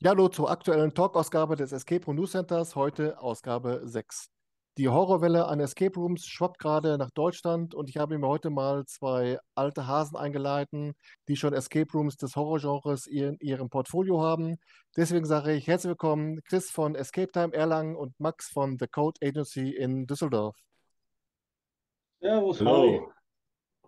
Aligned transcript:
Ja, 0.00 0.10
hallo 0.10 0.28
zur 0.28 0.48
aktuellen 0.48 0.94
Talk-Ausgabe 0.94 1.56
des 1.56 1.72
Escape 1.72 2.06
Room 2.06 2.14
News 2.14 2.30
Centers, 2.30 2.76
heute 2.76 3.20
Ausgabe 3.20 3.80
6. 3.82 4.30
Die 4.76 4.88
Horrorwelle 4.88 5.48
an 5.48 5.58
Escape 5.58 5.98
Rooms 5.98 6.24
schwappt 6.24 6.60
gerade 6.60 6.96
nach 6.98 7.10
Deutschland 7.10 7.74
und 7.74 7.88
ich 7.88 7.96
habe 7.96 8.16
mir 8.16 8.28
heute 8.28 8.48
mal 8.48 8.84
zwei 8.86 9.40
alte 9.56 9.88
Hasen 9.88 10.16
eingeladen, 10.16 10.94
die 11.26 11.34
schon 11.34 11.52
Escape 11.52 11.90
Rooms 11.92 12.16
des 12.16 12.36
Horrorgenres 12.36 13.08
in 13.08 13.38
ihrem 13.40 13.70
Portfolio 13.70 14.22
haben. 14.22 14.58
Deswegen 14.96 15.26
sage 15.26 15.52
ich 15.52 15.66
herzlich 15.66 15.88
willkommen 15.88 16.44
Chris 16.44 16.70
von 16.70 16.94
Escape 16.94 17.32
Time 17.32 17.52
Erlangen 17.52 17.96
und 17.96 18.14
Max 18.20 18.50
von 18.50 18.78
The 18.78 18.86
Code 18.86 19.18
Agency 19.20 19.70
in 19.70 20.06
Düsseldorf. 20.06 20.56
Servus, 22.20 22.60
Hallo. 22.60 23.12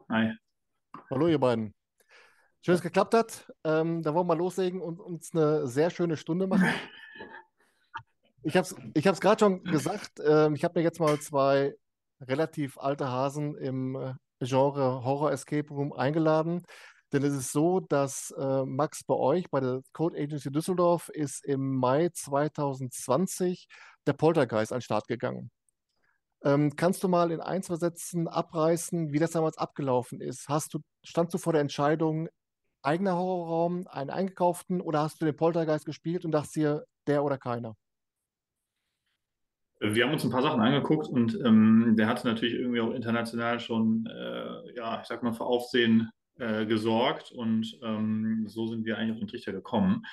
Hi. 0.08 0.32
Hallo 1.08 1.28
ihr 1.28 1.38
beiden. 1.38 1.72
Schön, 2.62 2.74
dass 2.74 2.80
es 2.80 2.82
geklappt 2.82 3.14
hat. 3.14 3.50
Ähm, 3.64 4.02
da 4.02 4.12
wollen 4.12 4.26
wir 4.26 4.34
mal 4.34 4.38
loslegen 4.38 4.82
und 4.82 5.00
uns 5.00 5.30
eine 5.32 5.66
sehr 5.66 5.88
schöne 5.88 6.16
Stunde 6.16 6.46
machen. 6.46 6.68
Ich 8.42 8.56
habe 8.56 8.66
es 8.66 8.74
ich 8.94 9.06
hab's 9.06 9.20
gerade 9.20 9.38
schon 9.38 9.62
gesagt, 9.64 10.20
ähm, 10.26 10.54
ich 10.54 10.64
habe 10.64 10.78
mir 10.78 10.82
jetzt 10.82 10.98
mal 10.98 11.18
zwei 11.20 11.74
relativ 12.20 12.78
alte 12.78 13.08
Hasen 13.08 13.54
im 13.56 13.96
äh, 13.96 14.14
Genre 14.40 15.04
Horror 15.04 15.32
Escape 15.32 15.68
Room 15.68 15.92
eingeladen. 15.92 16.64
Denn 17.12 17.22
es 17.22 17.34
ist 17.34 17.52
so, 17.52 17.80
dass 17.80 18.30
äh, 18.38 18.64
Max 18.64 19.04
bei 19.04 19.14
euch, 19.14 19.50
bei 19.50 19.60
der 19.60 19.80
Code 19.92 20.18
Agency 20.18 20.50
Düsseldorf, 20.50 21.08
ist 21.08 21.44
im 21.44 21.76
Mai 21.76 22.10
2020 22.12 23.68
der 24.06 24.12
Poltergeist 24.12 24.72
an 24.72 24.78
den 24.78 24.82
Start 24.82 25.08
gegangen. 25.08 25.50
Ähm, 26.42 26.74
kannst 26.76 27.02
du 27.02 27.08
mal 27.08 27.32
in 27.32 27.40
ein, 27.40 27.62
zwei 27.62 27.76
Sätzen 27.76 28.28
abreißen, 28.28 29.12
wie 29.12 29.18
das 29.18 29.32
damals 29.32 29.58
abgelaufen 29.58 30.20
ist? 30.20 30.48
Hast 30.48 30.72
du, 30.72 30.80
standst 31.02 31.34
du 31.34 31.38
vor 31.38 31.52
der 31.52 31.62
Entscheidung, 31.62 32.28
eigener 32.82 33.16
Horrorraum, 33.16 33.86
einen 33.88 34.10
eingekauften 34.10 34.80
oder 34.80 35.00
hast 35.00 35.20
du 35.20 35.26
den 35.26 35.36
Poltergeist 35.36 35.86
gespielt 35.86 36.24
und 36.24 36.32
dachtest 36.32 36.56
dir, 36.56 36.84
der 37.06 37.24
oder 37.24 37.38
keiner? 37.38 37.76
Wir 39.80 40.04
haben 40.04 40.12
uns 40.12 40.24
ein 40.24 40.30
paar 40.30 40.42
Sachen 40.42 40.60
angeguckt 40.60 41.08
und 41.08 41.38
ähm, 41.42 41.94
der 41.96 42.06
hatte 42.06 42.26
natürlich 42.26 42.54
irgendwie 42.54 42.80
auch 42.80 42.92
international 42.92 43.60
schon, 43.60 44.06
äh, 44.06 44.76
ja, 44.76 45.00
ich 45.00 45.08
sag 45.08 45.22
mal, 45.22 45.32
für 45.32 45.46
Aufsehen 45.46 46.10
äh, 46.38 46.66
gesorgt 46.66 47.32
und 47.32 47.78
ähm, 47.82 48.44
so 48.46 48.66
sind 48.66 48.84
wir 48.84 48.98
eigentlich 48.98 49.12
auf 49.12 49.18
den 49.20 49.28
Trichter 49.28 49.52
gekommen. 49.52 50.04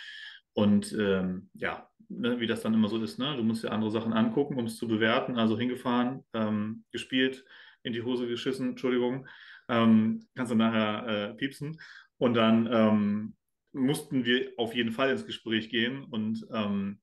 Und 0.54 0.92
ähm, 0.98 1.50
ja, 1.54 1.90
ne, 2.10 2.40
wie 2.40 2.48
das 2.48 2.62
dann 2.62 2.74
immer 2.74 2.90
so 2.90 2.98
ist, 3.02 3.20
ne? 3.20 3.36
Du 3.36 3.44
musst 3.44 3.64
dir 3.64 3.72
andere 3.72 3.92
Sachen 3.92 4.14
angucken, 4.14 4.58
um 4.58 4.66
es 4.66 4.78
zu 4.78 4.88
bewerten. 4.88 5.38
Also 5.38 5.58
hingefahren, 5.58 6.24
ähm, 6.34 6.86
gespielt, 6.92 7.46
in 7.84 7.94
die 7.94 8.04
Hose 8.04 8.28
geschissen, 8.28 8.70
Entschuldigung, 8.70 9.28
ähm, 9.70 10.28
kannst 10.36 10.52
du 10.52 10.56
nachher 10.56 11.08
äh, 11.08 11.34
piepsen. 11.36 11.78
Und 12.18 12.34
dann 12.34 12.68
ähm, 12.72 13.36
mussten 13.72 14.26
wir 14.26 14.52
auf 14.58 14.74
jeden 14.74 14.92
Fall 14.92 15.12
ins 15.12 15.26
Gespräch 15.26 15.70
gehen 15.70 16.06
und 16.06 16.46
ähm, 16.52 17.00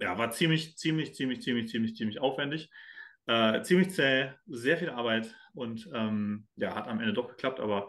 ja, 0.00 0.16
war 0.18 0.30
ziemlich, 0.30 0.76
ziemlich, 0.76 1.14
ziemlich, 1.14 1.42
ziemlich, 1.42 1.68
ziemlich, 1.68 1.96
ziemlich 1.96 2.20
aufwendig. 2.20 2.70
Äh, 3.26 3.62
ziemlich 3.62 3.90
zäh, 3.90 4.32
sehr 4.46 4.76
viel 4.76 4.90
Arbeit 4.90 5.34
und 5.54 5.88
ähm, 5.94 6.46
ja, 6.56 6.74
hat 6.74 6.88
am 6.88 7.00
Ende 7.00 7.14
doch 7.14 7.28
geklappt, 7.28 7.58
aber 7.58 7.88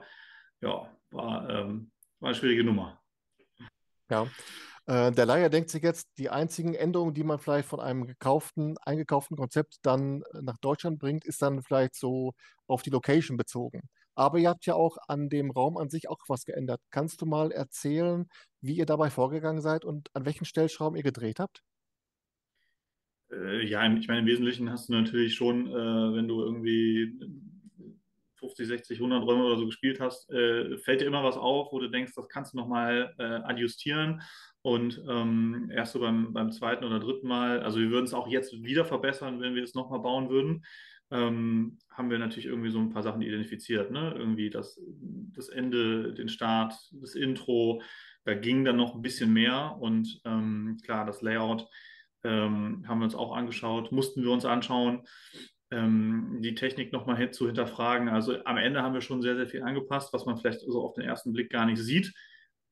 ja, 0.61 0.89
war, 1.11 1.49
ähm, 1.49 1.91
war 2.19 2.29
eine 2.29 2.35
schwierige 2.35 2.63
Nummer. 2.63 3.01
Ja. 4.09 4.27
Äh, 4.85 5.11
der 5.11 5.25
Leier 5.25 5.49
denkt 5.49 5.71
sich 5.71 5.83
jetzt, 5.83 6.07
die 6.17 6.29
einzigen 6.29 6.73
Änderungen, 6.73 7.13
die 7.13 7.23
man 7.23 7.39
vielleicht 7.39 7.67
von 7.67 7.81
einem 7.81 8.05
gekauften, 8.05 8.77
eingekauften 8.77 9.35
Konzept 9.35 9.79
dann 9.81 10.23
nach 10.41 10.57
Deutschland 10.57 10.99
bringt, 10.99 11.25
ist 11.25 11.41
dann 11.41 11.63
vielleicht 11.63 11.95
so 11.95 12.33
auf 12.67 12.81
die 12.81 12.91
Location 12.91 13.35
bezogen. 13.35 13.81
Aber 14.15 14.39
ihr 14.39 14.49
habt 14.49 14.65
ja 14.65 14.75
auch 14.75 14.97
an 15.07 15.29
dem 15.29 15.51
Raum 15.51 15.77
an 15.77 15.89
sich 15.89 16.09
auch 16.09 16.19
was 16.27 16.45
geändert. 16.45 16.81
Kannst 16.89 17.21
du 17.21 17.25
mal 17.25 17.51
erzählen, 17.51 18.27
wie 18.61 18.77
ihr 18.77 18.85
dabei 18.85 19.09
vorgegangen 19.09 19.61
seid 19.61 19.85
und 19.85 20.09
an 20.15 20.25
welchen 20.25 20.45
Stellschrauben 20.45 20.97
ihr 20.97 21.03
gedreht 21.03 21.39
habt? 21.39 21.61
Äh, 23.31 23.65
ja, 23.65 23.85
ich 23.93 24.07
meine, 24.07 24.21
im 24.21 24.25
Wesentlichen 24.25 24.69
hast 24.71 24.89
du 24.89 24.93
natürlich 24.93 25.35
schon, 25.35 25.67
äh, 25.67 26.15
wenn 26.15 26.27
du 26.27 26.41
irgendwie 26.41 27.19
50, 28.35 28.67
60, 28.67 28.99
100 28.99 29.23
Räume 29.23 29.43
oder 29.45 29.57
so 29.57 29.65
gespielt 29.65 29.99
hast, 29.99 30.29
äh, 30.29 30.77
fällt 30.77 31.01
dir 31.01 31.07
immer 31.07 31.23
was 31.23 31.37
auf, 31.37 31.71
wo 31.71 31.79
du 31.79 31.89
denkst, 31.89 32.13
das 32.15 32.29
kannst 32.29 32.53
du 32.53 32.57
nochmal 32.57 33.13
adjustieren. 33.17 34.21
Und 34.61 34.99
ähm, 35.07 35.69
erst 35.71 35.93
so 35.93 35.99
beim, 35.99 36.33
beim 36.33 36.51
zweiten 36.51 36.85
oder 36.85 36.99
dritten 36.99 37.27
Mal, 37.27 37.61
also 37.61 37.79
wir 37.79 37.91
würden 37.91 38.05
es 38.05 38.15
auch 38.15 38.27
jetzt 38.27 38.51
wieder 38.63 38.83
verbessern, 38.83 39.39
wenn 39.39 39.53
wir 39.53 39.63
es 39.63 39.75
nochmal 39.75 39.99
bauen 39.99 40.29
würden 40.29 40.63
ähm, 41.11 41.77
haben 41.89 42.09
wir 42.09 42.19
natürlich 42.19 42.47
irgendwie 42.47 42.71
so 42.71 42.79
ein 42.79 42.89
paar 42.89 43.03
Sachen 43.03 43.21
identifiziert. 43.21 43.91
Ne? 43.91 44.13
Irgendwie 44.17 44.49
das, 44.49 44.81
das 45.33 45.49
Ende, 45.49 46.13
den 46.13 46.29
Start, 46.29 46.73
das 46.91 47.15
Intro, 47.15 47.81
da 48.25 48.33
ging 48.33 48.65
dann 48.65 48.77
noch 48.77 48.95
ein 48.95 49.01
bisschen 49.01 49.31
mehr 49.31 49.77
und 49.79 50.19
ähm, 50.25 50.77
klar, 50.83 51.05
das 51.05 51.21
Layout 51.21 51.67
ähm, 52.23 52.83
haben 52.87 52.99
wir 52.99 53.05
uns 53.05 53.15
auch 53.15 53.35
angeschaut, 53.35 53.91
mussten 53.91 54.23
wir 54.23 54.31
uns 54.31 54.45
anschauen, 54.45 55.03
ähm, 55.71 56.39
die 56.41 56.55
Technik 56.55 56.91
nochmal 56.91 57.31
zu 57.31 57.45
hinterfragen. 57.45 58.09
Also 58.09 58.43
am 58.45 58.57
Ende 58.57 58.81
haben 58.81 58.93
wir 58.93 59.01
schon 59.01 59.21
sehr, 59.21 59.35
sehr 59.35 59.47
viel 59.47 59.61
angepasst, 59.61 60.11
was 60.11 60.25
man 60.25 60.37
vielleicht 60.37 60.61
so 60.61 60.83
auf 60.83 60.93
den 60.93 61.03
ersten 61.03 61.33
Blick 61.33 61.51
gar 61.51 61.65
nicht 61.65 61.79
sieht. 61.79 62.13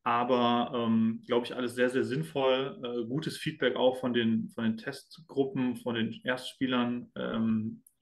Aber 0.06 0.72
ähm, 0.76 1.22
glaube 1.26 1.46
ich, 1.46 1.56
alles 1.56 1.76
sehr, 1.76 1.90
sehr 1.90 2.04
sinnvoll. 2.04 2.78
Äh, 2.84 3.08
gutes 3.08 3.38
Feedback 3.38 3.76
auch 3.76 4.00
von 4.00 4.14
den, 4.14 4.50
von 4.50 4.66
den 4.66 4.78
Testgruppen, 4.78 5.78
von 5.78 5.96
den 5.96 6.20
Erstspielern. 6.24 7.10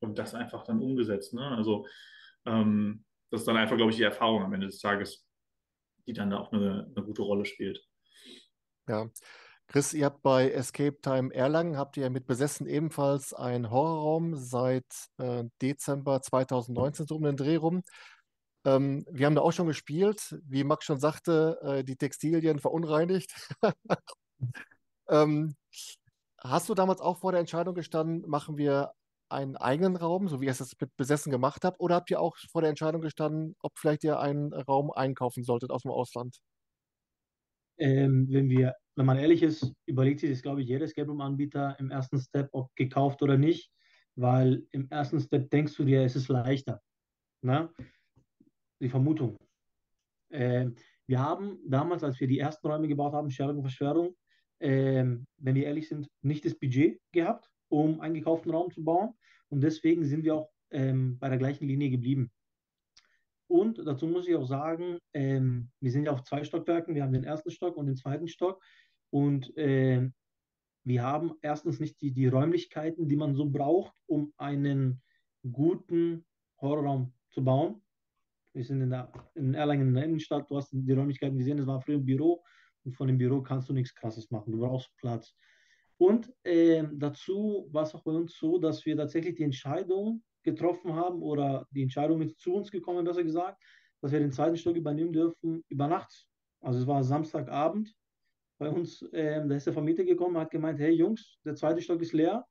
Und 0.01 0.17
das 0.17 0.35
einfach 0.35 0.63
dann 0.63 0.81
umgesetzt. 0.81 1.33
Ne? 1.33 1.47
Also 1.47 1.87
ähm, 2.45 3.05
das 3.29 3.41
ist 3.41 3.47
dann 3.47 3.57
einfach, 3.57 3.77
glaube 3.77 3.91
ich, 3.91 3.97
die 3.97 4.03
Erfahrung 4.03 4.43
am 4.43 4.53
Ende 4.53 4.67
des 4.67 4.79
Tages, 4.79 5.25
die 6.05 6.13
dann 6.13 6.31
da 6.31 6.39
auch 6.39 6.51
eine, 6.51 6.91
eine 6.93 7.05
gute 7.05 7.21
Rolle 7.21 7.45
spielt. 7.45 7.81
Ja. 8.87 9.09
Chris, 9.67 9.93
ihr 9.93 10.05
habt 10.05 10.21
bei 10.21 10.51
Escape 10.51 10.99
Time 11.01 11.33
Erlangen, 11.33 11.77
habt 11.77 11.95
ihr 11.95 12.09
mit 12.09 12.27
Besessen 12.27 12.67
ebenfalls 12.67 13.33
einen 13.33 13.71
Horrorraum 13.71 14.35
seit 14.35 14.85
äh, 15.17 15.45
Dezember 15.61 16.21
2019 16.21 17.07
so 17.07 17.15
um 17.15 17.23
den 17.23 17.37
Dreh 17.37 17.55
rum. 17.55 17.83
Ähm, 18.65 19.05
wir 19.09 19.25
haben 19.25 19.35
da 19.35 19.41
auch 19.41 19.53
schon 19.53 19.67
gespielt, 19.67 20.37
wie 20.43 20.65
Max 20.65 20.83
schon 20.83 20.99
sagte, 20.99 21.57
äh, 21.63 21.83
die 21.85 21.95
Textilien 21.95 22.59
verunreinigt. 22.59 23.31
ähm, 25.07 25.55
hast 26.37 26.67
du 26.67 26.73
damals 26.73 26.99
auch 26.99 27.19
vor 27.19 27.31
der 27.31 27.39
Entscheidung 27.39 27.73
gestanden, 27.73 28.29
machen 28.29 28.57
wir 28.57 28.91
einen 29.31 29.57
eigenen 29.57 29.95
Raum, 29.95 30.27
so 30.27 30.41
wie 30.41 30.45
ihr 30.45 30.51
es 30.51 30.75
mit 30.79 30.95
Besessen 30.97 31.31
gemacht 31.31 31.63
habt, 31.63 31.79
oder 31.79 31.95
habt 31.95 32.11
ihr 32.11 32.19
auch 32.19 32.37
vor 32.51 32.61
der 32.61 32.69
Entscheidung 32.69 33.01
gestanden, 33.01 33.55
ob 33.61 33.77
vielleicht 33.77 34.03
ihr 34.03 34.19
einen 34.19 34.53
Raum 34.53 34.91
einkaufen 34.91 35.43
solltet 35.43 35.71
aus 35.71 35.83
dem 35.83 35.91
Ausland? 35.91 36.37
Ähm, 37.77 38.27
wenn 38.29 38.49
wir, 38.49 38.75
wenn 38.95 39.05
man 39.05 39.17
ehrlich 39.17 39.41
ist, 39.41 39.73
überlegt 39.85 40.19
sich 40.19 40.29
das, 40.29 40.41
glaube 40.41 40.61
ich, 40.61 40.67
jeder 40.67 40.85
Escape 40.85 41.07
Room-Anbieter 41.07 41.75
im 41.79 41.89
ersten 41.89 42.19
Step, 42.19 42.49
ob 42.51 42.69
gekauft 42.75 43.21
oder 43.23 43.37
nicht, 43.37 43.71
weil 44.15 44.67
im 44.71 44.89
ersten 44.91 45.19
Step 45.19 45.49
denkst 45.49 45.75
du 45.75 45.83
dir, 45.83 46.03
es 46.03 46.15
ist 46.15 46.27
leichter. 46.27 46.81
Ne? 47.41 47.73
Die 48.79 48.89
Vermutung. 48.89 49.37
Ähm, 50.29 50.75
wir 51.07 51.19
haben 51.19 51.59
damals, 51.67 52.03
als 52.03 52.19
wir 52.19 52.27
die 52.27 52.39
ersten 52.39 52.67
Räume 52.67 52.87
gebaut 52.87 53.13
haben, 53.13 53.31
Scherung 53.31 53.57
und 53.57 53.63
Verschwörung, 53.63 54.15
ähm, 54.59 55.25
wenn 55.37 55.55
wir 55.55 55.65
ehrlich 55.65 55.89
sind, 55.89 56.07
nicht 56.21 56.45
das 56.45 56.55
Budget 56.55 57.01
gehabt, 57.11 57.49
um 57.69 57.99
einen 57.99 58.13
gekauften 58.13 58.51
Raum 58.51 58.71
zu 58.71 58.83
bauen. 58.83 59.13
Und 59.51 59.61
deswegen 59.61 60.05
sind 60.05 60.23
wir 60.23 60.35
auch 60.35 60.49
ähm, 60.71 61.19
bei 61.19 61.29
der 61.29 61.37
gleichen 61.37 61.67
Linie 61.67 61.89
geblieben. 61.89 62.31
Und 63.47 63.85
dazu 63.85 64.07
muss 64.07 64.27
ich 64.27 64.35
auch 64.35 64.47
sagen, 64.47 64.97
ähm, 65.13 65.69
wir 65.81 65.91
sind 65.91 66.05
ja 66.05 66.13
auf 66.13 66.23
zwei 66.23 66.43
Stockwerken. 66.43 66.95
Wir 66.95 67.03
haben 67.03 67.11
den 67.11 67.25
ersten 67.25 67.51
Stock 67.51 67.75
und 67.75 67.87
den 67.87 67.97
zweiten 67.97 68.29
Stock. 68.29 68.63
Und 69.09 69.55
äh, 69.57 70.09
wir 70.85 71.03
haben 71.03 71.33
erstens 71.41 71.81
nicht 71.81 71.99
die, 72.01 72.11
die 72.11 72.27
Räumlichkeiten, 72.27 73.09
die 73.09 73.17
man 73.17 73.35
so 73.35 73.49
braucht, 73.49 73.93
um 74.07 74.33
einen 74.37 75.01
guten 75.51 76.25
Horrorraum 76.61 77.13
zu 77.29 77.43
bauen. 77.43 77.81
Wir 78.53 78.63
sind 78.63 78.81
in, 78.81 78.89
der, 78.89 79.11
in 79.35 79.53
Erlangen 79.53 79.89
in 79.89 79.93
der 79.95 80.05
Innenstadt. 80.05 80.49
Du 80.49 80.55
hast 80.55 80.69
die 80.71 80.93
Räumlichkeiten 80.93 81.37
gesehen, 81.37 81.59
es 81.59 81.67
war 81.67 81.81
früher 81.81 81.97
ein 81.97 82.05
Büro. 82.05 82.41
Und 82.83 82.95
von 82.95 83.07
dem 83.07 83.17
Büro 83.17 83.41
kannst 83.41 83.67
du 83.67 83.73
nichts 83.73 83.93
Krasses 83.93 84.31
machen. 84.31 84.53
Du 84.53 84.59
brauchst 84.59 84.95
Platz. 84.97 85.35
Und 86.01 86.33
äh, 86.43 86.83
dazu 86.93 87.67
war 87.71 87.83
es 87.83 87.93
auch 87.93 88.01
bei 88.01 88.11
uns 88.11 88.35
so, 88.35 88.57
dass 88.57 88.83
wir 88.87 88.97
tatsächlich 88.97 89.35
die 89.35 89.43
Entscheidung 89.43 90.23
getroffen 90.41 90.95
haben 90.95 91.21
oder 91.21 91.67
die 91.69 91.83
Entscheidung 91.83 92.23
ist 92.23 92.39
zu 92.39 92.55
uns 92.55 92.71
gekommen, 92.71 93.05
besser 93.05 93.23
gesagt, 93.23 93.61
dass 94.01 94.11
wir 94.11 94.19
den 94.19 94.31
zweiten 94.31 94.57
Stock 94.57 94.75
übernehmen 94.75 95.13
dürfen 95.13 95.63
über 95.69 95.85
Nacht. 95.87 96.25
Also 96.59 96.79
es 96.79 96.87
war 96.87 97.03
Samstagabend 97.03 97.93
bei 98.57 98.67
uns, 98.71 99.03
äh, 99.11 99.47
da 99.47 99.53
ist 99.53 99.67
der 99.67 99.73
Vermieter 99.73 100.03
gekommen, 100.03 100.39
hat 100.39 100.49
gemeint, 100.49 100.79
hey 100.79 100.91
Jungs, 100.91 101.37
der 101.45 101.53
zweite 101.53 101.81
Stock 101.81 102.01
ist 102.01 102.13
leer. 102.13 102.47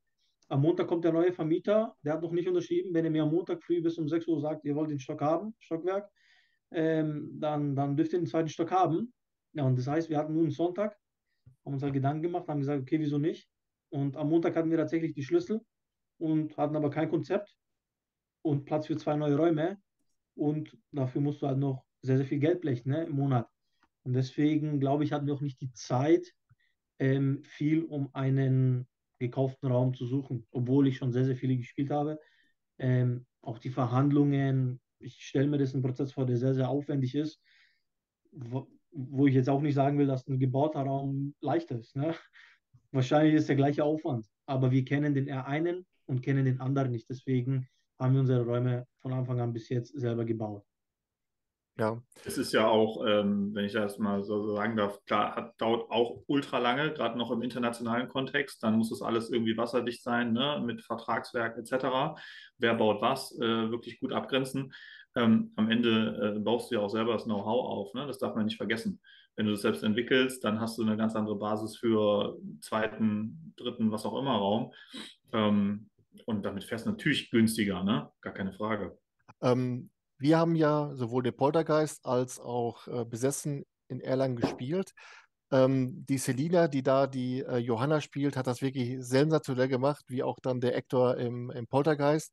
Am 0.47 0.63
Montag 0.63 0.87
kommt 0.87 1.03
der 1.03 1.13
neue 1.13 1.33
Vermieter, 1.33 1.97
der 2.05 2.13
hat 2.13 2.23
noch 2.23 2.31
nicht 2.31 2.47
unterschrieben. 2.47 2.95
Wenn 2.95 3.05
er 3.05 3.11
mir 3.11 3.25
am 3.25 3.33
Montag 3.33 3.65
früh 3.65 3.83
bis 3.83 3.99
um 3.99 4.07
6 4.07 4.29
Uhr 4.29 4.41
sagt, 4.41 4.65
ihr 4.65 4.77
wollt 4.77 4.91
den 4.91 5.01
Stock 5.01 5.21
haben, 5.23 5.57
Stockwerk, 5.59 6.09
ähm, 6.71 7.33
dann, 7.41 7.75
dann 7.75 7.97
dürft 7.97 8.13
ihr 8.13 8.21
den 8.21 8.27
zweiten 8.29 8.49
Stock 8.49 8.71
haben. 8.71 9.13
Ja, 9.55 9.65
und 9.65 9.77
das 9.77 9.89
heißt, 9.89 10.09
wir 10.09 10.19
hatten 10.19 10.35
nun 10.35 10.53
Sonntag, 10.53 10.97
haben 11.71 11.75
uns 11.75 11.85
halt 11.85 11.95
Gedanken 11.95 12.23
gemacht, 12.23 12.49
haben 12.49 12.59
gesagt, 12.59 12.83
okay, 12.83 12.99
wieso 12.99 13.19
nicht? 13.19 13.49
Und 13.91 14.17
am 14.17 14.29
Montag 14.29 14.57
hatten 14.57 14.71
wir 14.71 14.79
tatsächlich 14.79 15.15
die 15.15 15.23
Schlüssel 15.23 15.61
und 16.19 16.57
hatten 16.57 16.75
aber 16.75 16.91
kein 16.91 17.09
Konzept 17.09 17.57
und 18.43 18.65
Platz 18.65 18.89
für 18.89 18.97
zwei 18.97 19.15
neue 19.15 19.37
Räume. 19.37 19.79
Und 20.35 20.77
dafür 20.91 21.21
musst 21.21 21.43
du 21.43 21.47
halt 21.47 21.59
noch 21.59 21.85
sehr, 22.03 22.17
sehr 22.17 22.27
viel 22.27 22.41
Geld 22.41 22.61
blechen 22.61 22.91
ne, 22.91 23.05
im 23.05 23.13
Monat. 23.13 23.49
Und 24.03 24.15
deswegen, 24.15 24.81
glaube 24.81 25.05
ich, 25.05 25.13
hatten 25.13 25.27
wir 25.27 25.35
auch 25.35 25.41
nicht 25.41 25.61
die 25.61 25.73
Zeit, 25.73 26.33
ähm, 26.99 27.43
viel, 27.45 27.85
um 27.85 28.13
einen 28.15 28.89
gekauften 29.21 29.71
Raum 29.71 29.95
zu 29.95 30.07
suchen, 30.07 30.47
obwohl 30.51 30.89
ich 30.89 30.97
schon 30.97 31.13
sehr, 31.13 31.25
sehr 31.25 31.37
viele 31.37 31.57
gespielt 31.57 31.91
habe. 31.91 32.19
Ähm, 32.79 33.27
auch 33.43 33.59
die 33.59 33.71
Verhandlungen, 33.71 34.81
ich 34.99 35.25
stelle 35.25 35.47
mir 35.47 35.59
das 35.59 35.75
einen 35.75 35.83
Prozess 35.83 36.13
vor, 36.13 36.27
der 36.27 36.37
sehr, 36.37 36.55
sehr 36.55 36.69
aufwendig 36.69 37.15
ist, 37.15 37.41
wo, 38.93 39.27
ich 39.27 39.35
jetzt 39.35 39.49
auch 39.49 39.61
nicht 39.61 39.75
sagen 39.75 39.99
will, 39.99 40.07
dass 40.07 40.27
ein 40.27 40.39
gebauter 40.39 40.81
Raum 40.81 41.35
leichter 41.41 41.79
ist. 41.79 41.97
Ne? 41.97 42.15
Wahrscheinlich 42.93 43.35
ist 43.35 43.49
der 43.49 43.57
gleiche 43.57 43.85
Aufwand, 43.85 44.27
aber 44.47 44.71
wir 44.71 44.85
kennen 44.85 45.15
den 45.15 45.31
einen 45.31 45.87
und 46.07 46.23
kennen 46.23 46.45
den 46.45 46.61
anderen 46.61 46.91
nicht. 46.91 47.09
Deswegen 47.09 47.69
haben 47.99 48.15
wir 48.15 48.21
unsere 48.21 48.45
Räume 48.45 48.87
von 48.99 49.13
Anfang 49.13 49.41
an 49.41 49.53
bis 49.53 49.69
jetzt 49.69 49.99
selber 49.99 50.25
gebaut. 50.25 50.65
Ja. 51.81 52.03
Es 52.27 52.37
ist 52.37 52.53
ja 52.53 52.69
auch, 52.69 53.07
ähm, 53.07 53.55
wenn 53.55 53.65
ich 53.65 53.73
das 53.73 53.99
mal 53.99 54.23
so 54.23 54.55
sagen 54.55 54.77
darf, 54.77 55.03
klar, 55.07 55.35
hat, 55.35 55.59
dauert 55.59 55.91
auch 55.91 56.23
ultra 56.27 56.59
lange, 56.59 56.93
gerade 56.93 57.17
noch 57.17 57.31
im 57.31 57.41
internationalen 57.41 58.09
Kontext. 58.09 58.63
Dann 58.63 58.77
muss 58.77 58.91
das 58.91 59.01
alles 59.01 59.31
irgendwie 59.31 59.57
wasserdicht 59.57 60.03
sein, 60.03 60.35
ne, 60.35 60.63
mit 60.63 60.83
Vertragswerk 60.83 61.57
etc. 61.57 62.19
Wer 62.59 62.75
baut 62.75 63.01
was, 63.01 63.35
äh, 63.41 63.71
wirklich 63.71 63.99
gut 63.99 64.13
abgrenzen. 64.13 64.75
Ähm, 65.17 65.53
am 65.57 65.71
Ende 65.71 66.37
äh, 66.37 66.39
baust 66.39 66.71
du 66.71 66.77
ja 66.77 66.81
auch 66.81 66.91
selber 66.91 67.15
das 67.15 67.25
Know-how 67.25 67.67
auf, 67.67 67.95
ne? 67.95 68.07
das 68.07 68.19
darf 68.19 68.35
man 68.35 68.45
nicht 68.45 68.57
vergessen. 68.57 69.01
Wenn 69.37 69.47
du 69.47 69.53
das 69.53 69.63
selbst 69.63 69.83
entwickelst, 69.83 70.45
dann 70.45 70.61
hast 70.61 70.79
du 70.79 70.83
eine 70.83 70.97
ganz 70.97 71.17
andere 71.17 71.37
Basis 71.37 71.77
für 71.77 72.39
zweiten, 72.61 73.55
dritten, 73.57 73.91
was 73.91 74.05
auch 74.05 74.19
immer 74.19 74.37
Raum. 74.37 74.73
Ähm, 75.33 75.91
und 76.27 76.45
damit 76.45 76.65
fährst 76.65 76.87
du 76.87 76.91
natürlich 76.91 77.31
günstiger, 77.31 77.83
ne? 77.83 78.11
gar 78.21 78.35
keine 78.35 78.53
Frage. 78.53 78.99
Ähm, 79.41 79.91
wir 80.19 80.39
haben 80.39 80.55
ja 80.55 80.95
sowohl 80.95 81.23
den 81.23 81.37
Poltergeist 81.37 82.05
als 82.05 82.39
auch 82.39 82.87
äh, 82.87 83.05
Besessen 83.05 83.65
in 83.89 84.01
Erlangen 84.01 84.37
gespielt. 84.37 84.93
Ähm, 85.53 86.05
die 86.09 86.19
Selina, 86.19 86.69
die 86.69 86.83
da 86.83 87.07
die 87.07 87.41
äh, 87.41 87.57
Johanna 87.57 88.01
spielt, 88.01 88.37
hat 88.37 88.47
das 88.47 88.63
wirklich 88.63 88.97
sensationell 89.01 89.69
gemacht, 89.69 90.05
wie 90.09 90.23
auch 90.23 90.39
dann 90.41 90.61
der 90.61 90.75
Hector 90.75 91.17
im, 91.17 91.51
im 91.51 91.67
Poltergeist. 91.67 92.33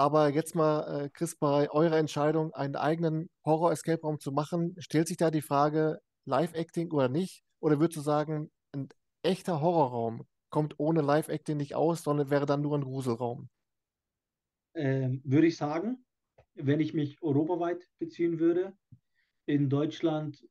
Aber 0.00 0.30
jetzt 0.30 0.54
mal, 0.54 1.04
äh, 1.04 1.10
Chris, 1.10 1.36
bei 1.36 1.70
eurer 1.70 1.98
Entscheidung, 1.98 2.54
einen 2.54 2.74
eigenen 2.74 3.28
Horror-Escape-Raum 3.44 4.18
zu 4.18 4.32
machen, 4.32 4.74
stellt 4.78 5.08
sich 5.08 5.18
da 5.18 5.30
die 5.30 5.42
Frage, 5.42 6.00
Live-Acting 6.24 6.90
oder 6.90 7.10
nicht? 7.10 7.44
Oder 7.60 7.80
würdest 7.80 7.98
du 7.98 8.00
sagen, 8.00 8.50
ein 8.72 8.88
echter 9.22 9.60
Horrorraum 9.60 10.26
kommt 10.48 10.76
ohne 10.78 11.02
Live-Acting 11.02 11.58
nicht 11.58 11.74
aus, 11.74 12.02
sondern 12.02 12.30
wäre 12.30 12.46
dann 12.46 12.62
nur 12.62 12.78
ein 12.78 12.84
Gruselraum? 12.84 13.50
Ähm, 14.74 15.20
würde 15.22 15.48
ich 15.48 15.58
sagen, 15.58 16.02
wenn 16.54 16.80
ich 16.80 16.94
mich 16.94 17.20
europaweit 17.20 17.86
beziehen 17.98 18.38
würde. 18.38 18.72
In 19.44 19.68
Deutschland, 19.68 20.42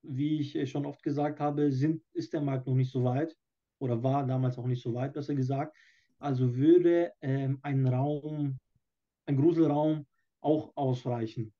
wie 0.00 0.40
ich 0.40 0.70
schon 0.70 0.86
oft 0.86 1.02
gesagt 1.02 1.40
habe, 1.40 1.72
sind, 1.72 2.02
ist 2.14 2.32
der 2.32 2.40
Markt 2.40 2.66
noch 2.66 2.74
nicht 2.74 2.90
so 2.90 3.04
weit 3.04 3.36
oder 3.80 4.02
war 4.02 4.26
damals 4.26 4.56
auch 4.56 4.66
nicht 4.66 4.82
so 4.82 4.94
weit, 4.94 5.12
besser 5.12 5.34
gesagt. 5.34 5.76
Also 6.18 6.56
würde 6.56 7.12
ähm, 7.20 7.58
ein 7.60 7.86
Raum, 7.86 8.58
ein 9.26 9.36
Gruselraum 9.36 10.06
auch 10.40 10.72
ausreichen. 10.76 11.52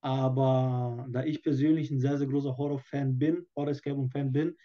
Aber 0.00 1.06
da 1.10 1.24
ich 1.24 1.42
persönlich 1.42 1.90
ein 1.90 1.98
sehr, 1.98 2.18
sehr 2.18 2.28
großer 2.28 2.56
Horror-Fan 2.56 3.18
bin, 3.18 3.46
Horror-Escape-Fan 3.56 4.32
bin, 4.32 4.56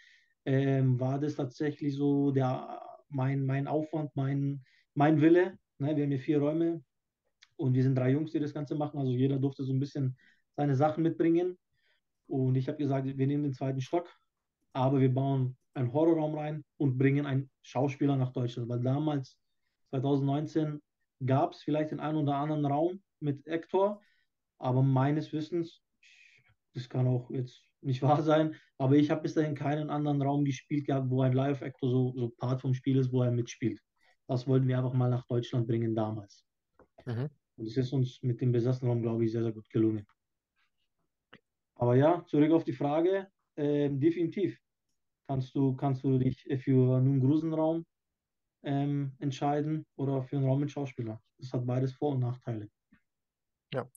ähm, 0.46 1.00
war 1.00 1.20
das 1.20 1.36
tatsächlich 1.36 1.96
so 1.96 2.32
der, 2.32 2.82
mein, 3.10 3.46
mein 3.46 3.68
Aufwand, 3.68 4.12
mein, 4.16 4.64
mein 4.94 5.22
Wille. 5.22 5.58
Ne, 5.80 5.96
wir 5.96 6.04
haben 6.04 6.12
hier 6.12 6.20
vier 6.20 6.40
Räume, 6.40 6.84
und 7.56 7.74
wir 7.74 7.84
sind 7.84 7.96
drei 7.96 8.12
Jungs, 8.12 8.32
die 8.32 8.40
das 8.40 8.54
Ganze 8.54 8.76
machen. 8.76 9.00
Also 9.00 9.12
jeder 9.12 9.38
durfte 9.40 9.64
so 9.64 9.74
ein 9.74 9.80
bisschen 9.80 10.18
seine 10.56 10.76
Sachen 10.76 11.04
mitbringen. 11.04 11.58
Und 12.28 12.56
ich 12.56 12.68
habe 12.68 12.78
gesagt, 12.78 13.06
wir 13.06 13.28
nehmen 13.28 13.44
den 13.44 13.54
zweiten 13.54 13.82
Stock, 13.82 14.10
aber 14.74 15.00
wir 15.00 15.14
bauen 15.14 15.58
einen 15.74 15.92
Horrorraum 15.92 16.36
rein 16.36 16.64
und 16.78 16.98
bringen 16.98 17.26
einen 17.26 17.50
Schauspieler 17.62 18.16
nach 18.16 18.32
Deutschland. 18.32 18.70
Weil 18.70 18.82
damals, 18.82 19.38
2019, 19.90 20.82
gab 21.26 21.54
es 21.54 21.64
vielleicht 21.64 21.92
den 21.92 22.00
einen 22.00 22.18
oder 22.18 22.36
anderen 22.36 22.66
Raum 22.66 23.02
mit 23.20 23.46
Hector, 23.46 24.02
aber 24.58 24.82
meines 24.82 25.34
Wissens, 25.34 25.82
das 26.74 26.90
kann 26.90 27.08
auch 27.08 27.30
jetzt 27.32 27.62
nicht 27.82 28.02
wahr 28.02 28.22
sein, 28.22 28.56
aber 28.78 28.96
ich 28.96 29.10
habe 29.10 29.22
bis 29.22 29.34
dahin 29.34 29.56
keinen 29.56 29.90
anderen 29.90 30.22
Raum 30.22 30.46
gespielt 30.46 30.86
gehabt, 30.86 31.10
wo 31.10 31.22
ein 31.22 31.34
Live-Actor 31.34 31.90
so, 31.90 32.14
so 32.16 32.30
Part 32.38 32.62
vom 32.62 32.74
Spiel 32.74 32.98
ist, 32.98 33.12
wo 33.12 33.24
er 33.24 33.32
mitspielt. 33.32 33.80
Das 34.28 34.48
wollten 34.48 34.68
wir 34.68 34.78
einfach 34.78 34.94
mal 34.94 35.10
nach 35.10 35.26
Deutschland 35.28 35.68
bringen 35.68 35.96
damals. 35.96 36.46
Mhm. 37.06 37.30
Und 37.56 37.68
es 37.68 37.78
ist 37.78 37.92
uns 37.94 38.22
mit 38.24 38.42
dem 38.42 38.52
besessenen 38.52 38.92
Raum, 38.92 39.02
glaube 39.02 39.26
ich, 39.26 39.32
sehr, 39.32 39.44
sehr 39.44 39.52
gut 39.52 39.70
gelungen. 39.70 40.08
Aber 41.76 41.96
ja, 41.96 42.24
zurück 42.26 42.52
auf 42.52 42.64
die 42.64 42.74
Frage. 42.74 43.28
Äh, 43.56 43.90
definitiv 43.90 44.58
kannst 45.28 45.54
du, 45.56 45.76
kannst 45.76 46.04
du 46.04 46.18
dich 46.18 46.44
für 46.64 46.98
einen 46.98 47.20
Grusenraum 47.20 47.86
ähm, 48.64 49.16
entscheiden 49.20 49.86
oder 49.96 50.24
für 50.24 50.38
einen 50.38 50.46
Raum 50.46 50.62
mit 50.62 50.72
Schauspieler. 50.72 51.22
Das 51.38 51.54
hat 51.54 51.66
beides 51.66 51.94
Vor- 51.94 52.14
und 52.14 52.20
Nachteile. 52.20 52.70
Ja. 53.74 53.88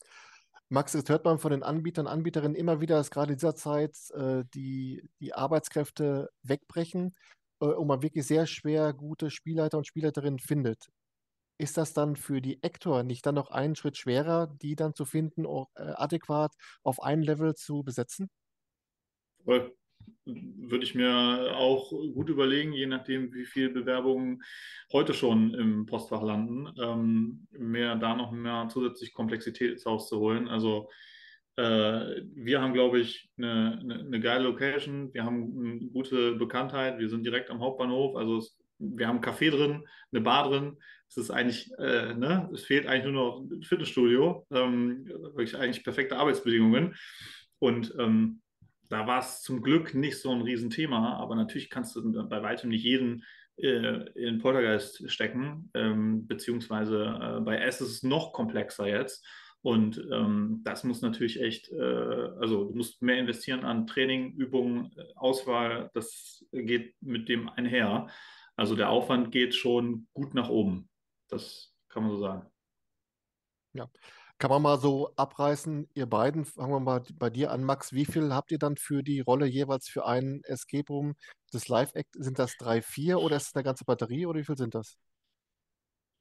Max, 0.69 0.95
jetzt 0.95 1.09
hört 1.09 1.25
man 1.25 1.39
von 1.39 1.53
den 1.53 1.63
Anbietern, 1.63 2.09
Anbieterinnen 2.09 2.57
immer 2.57 2.81
wieder, 2.81 2.97
dass 2.97 3.11
gerade 3.11 3.33
in 3.33 3.39
dieser 3.39 3.55
Zeit 3.55 3.97
äh, 4.15 4.45
die, 4.53 5.09
die 5.21 5.33
Arbeitskräfte 5.33 6.31
wegbrechen 6.43 7.15
äh, 7.61 7.67
und 7.67 7.87
man 7.87 8.03
wirklich 8.03 8.27
sehr 8.27 8.47
schwer 8.47 8.93
gute 8.93 9.31
Spielleiter 9.31 9.79
und 9.79 9.87
Spielleiterinnen 9.87 10.41
findet 10.41 10.89
ist 11.59 11.77
das 11.77 11.93
dann 11.93 12.17
für 12.17 12.41
die 12.41 12.63
Actor 12.63 13.03
nicht 13.03 13.25
dann 13.25 13.35
noch 13.35 13.51
einen 13.51 13.77
Schritt 13.77 13.97
schwerer, 13.97 14.47
die 14.47 14.77
dann 14.77 14.95
zu 14.95 15.05
finden, 15.05 15.47
auch, 15.47 15.71
äh, 15.77 15.93
adäquat 15.95 16.53
auf 16.83 17.03
ein 17.03 17.23
Level 17.23 17.55
zu 17.55 17.83
besetzen? 17.83 18.29
Würde 20.27 20.85
ich 20.85 20.95
mir 20.95 21.55
auch 21.55 21.91
gut 21.91 22.29
überlegen, 22.29 22.73
je 22.73 22.87
nachdem, 22.87 23.33
wie 23.33 23.45
viele 23.45 23.71
Bewerbungen 23.71 24.43
heute 24.93 25.15
schon 25.15 25.55
im 25.55 25.87
Postfach 25.87 26.23
landen, 26.23 26.69
ähm, 26.81 27.47
mehr 27.53 27.95
da 27.97 28.15
noch 28.15 28.33
mehr 28.33 28.69
zusätzlich 28.71 29.15
Komplexität 29.15 29.85
rauszuholen. 29.87 30.49
Also 30.49 30.91
äh, 31.57 32.23
wir 32.35 32.61
haben, 32.61 32.75
glaube 32.75 32.99
ich, 33.01 33.31
eine, 33.39 33.79
eine, 33.81 34.01
eine, 34.01 34.21
geile 34.21 34.45
Location, 34.45 35.15
wir 35.15 35.25
haben 35.25 35.65
eine 35.65 35.91
gute 35.91 36.35
Bekanntheit, 36.35 36.99
wir 36.99 37.09
sind 37.09 37.25
direkt 37.25 37.51
am 37.51 37.61
Hauptbahnhof, 37.61 38.17
also 38.17 38.39
es 38.39 38.59
wir 38.79 39.09
haben 39.09 39.23
einen 39.23 39.25
Café 39.25 39.51
drin, 39.51 39.85
eine 40.13 40.21
Bar 40.21 40.49
drin. 40.49 40.77
Es 41.09 41.17
ist 41.17 41.31
eigentlich, 41.31 41.71
äh, 41.79 42.15
ne, 42.15 42.51
es 42.53 42.65
fehlt 42.65 42.87
eigentlich 42.87 43.13
nur 43.13 43.13
noch 43.13 43.41
ein 43.41 43.63
Fitnessstudio. 43.63 44.47
Ähm, 44.51 45.07
wirklich 45.07 45.57
eigentlich 45.57 45.85
perfekte 45.85 46.17
Arbeitsbedingungen. 46.17 46.97
Und 47.59 47.95
ähm, 47.99 48.43
da 48.89 49.07
war 49.07 49.21
es 49.21 49.43
zum 49.43 49.63
Glück 49.63 49.95
nicht 49.95 50.21
so 50.21 50.31
ein 50.31 50.43
Riesenthema, 50.43 51.17
aber 51.17 51.35
natürlich 51.35 51.71
kannst 51.71 51.97
du 51.97 52.29
bei 52.29 52.43
weitem 52.43 52.71
nicht 52.71 52.85
jeden 52.85 53.25
äh, 53.57 54.11
in 54.13 54.39
Poltergeist 54.39 55.11
stecken, 55.11 55.71
ähm, 55.75 56.27
beziehungsweise 56.27 57.39
äh, 57.39 57.41
bei 57.41 57.59
S 57.59 57.81
ist 57.81 57.91
es 57.91 58.03
noch 58.03 58.33
komplexer 58.33 58.87
jetzt. 58.87 59.27
Und 59.63 59.99
ähm, 60.13 60.61
das 60.63 60.85
muss 60.85 61.01
natürlich 61.01 61.41
echt, 61.41 61.73
äh, 61.73 61.83
also 62.39 62.67
du 62.67 62.75
musst 62.77 63.03
mehr 63.03 63.19
investieren 63.19 63.65
an 63.65 63.87
Training, 63.87 64.35
Übungen, 64.35 64.95
Auswahl, 65.17 65.91
das 65.93 66.45
geht 66.53 66.95
mit 67.01 67.29
dem 67.29 67.49
einher. 67.49 68.09
Also 68.55 68.77
der 68.77 68.91
Aufwand 68.91 69.33
geht 69.33 69.55
schon 69.55 70.07
gut 70.13 70.35
nach 70.35 70.49
oben. 70.49 70.89
Das 71.29 71.75
kann 71.89 72.05
man 72.05 72.13
so 72.13 72.19
sagen. 72.19 72.47
Ja. 73.73 73.91
Kann 74.39 74.51
man 74.51 74.61
mal 74.61 74.79
so 74.79 75.11
abreißen, 75.17 75.89
ihr 75.95 76.07
beiden, 76.07 76.45
fangen 76.45 76.73
wir 76.73 76.81
mal 76.81 77.03
bei 77.15 77.31
dir 77.31 77.51
an, 77.53 77.65
Max, 77.65 77.95
wie 77.95 78.05
viel 78.05 78.35
habt 78.35 78.53
ihr 78.53 78.59
dann 78.59 78.77
für 78.77 79.03
die 79.03 79.21
Rolle 79.21 79.47
jeweils 79.47 79.89
für 79.89 80.07
einen 80.07 80.43
Escape 80.45 80.93
Room 80.93 81.15
des 81.55 81.69
Live-Act? 81.69 82.11
Sind 82.13 82.39
das 82.39 82.57
drei, 82.59 82.83
vier 82.83 83.19
oder 83.19 83.37
ist 83.37 83.49
es 83.49 83.55
eine 83.55 83.65
ganze 83.65 83.87
Batterie 83.87 84.27
oder 84.27 84.41
wie 84.41 84.45
viel 84.45 84.59
sind 84.59 84.75
das? 84.75 84.99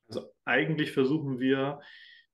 Also 0.07 0.31
eigentlich 0.45 0.93
versuchen 0.93 1.39
wir 1.39 1.81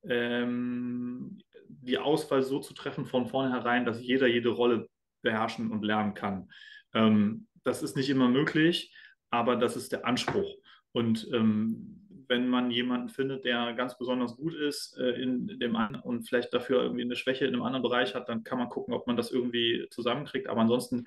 ähm, 0.03 1.39
die 1.67 1.97
Auswahl 1.97 2.43
so 2.43 2.59
zu 2.59 2.73
treffen 2.73 3.05
von 3.05 3.25
vornherein, 3.25 3.85
dass 3.85 4.01
jeder 4.01 4.27
jede 4.27 4.49
Rolle 4.49 4.87
beherrschen 5.23 5.71
und 5.71 5.83
lernen 5.83 6.13
kann. 6.13 6.51
Ähm, 6.93 7.47
das 7.63 7.81
ist 7.81 7.95
nicht 7.95 8.09
immer 8.09 8.27
möglich, 8.27 8.93
aber 9.29 9.55
das 9.55 9.75
ist 9.75 9.91
der 9.91 10.05
Anspruch. 10.05 10.57
Und 10.91 11.27
ähm, 11.33 12.07
wenn 12.31 12.47
man 12.47 12.71
jemanden 12.71 13.09
findet, 13.09 13.43
der 13.43 13.73
ganz 13.73 13.97
besonders 13.97 14.37
gut 14.37 14.55
ist 14.55 14.97
äh, 14.97 15.21
in 15.21 15.59
dem 15.59 15.75
einen 15.75 15.95
und 15.95 16.23
vielleicht 16.23 16.53
dafür 16.53 16.81
irgendwie 16.81 17.01
eine 17.01 17.17
Schwäche 17.17 17.45
in 17.45 17.53
einem 17.53 17.63
anderen 17.63 17.83
Bereich 17.83 18.15
hat, 18.15 18.29
dann 18.29 18.45
kann 18.45 18.57
man 18.57 18.69
gucken, 18.69 18.93
ob 18.93 19.05
man 19.05 19.17
das 19.17 19.31
irgendwie 19.31 19.85
zusammenkriegt. 19.91 20.47
Aber 20.47 20.61
ansonsten 20.61 21.05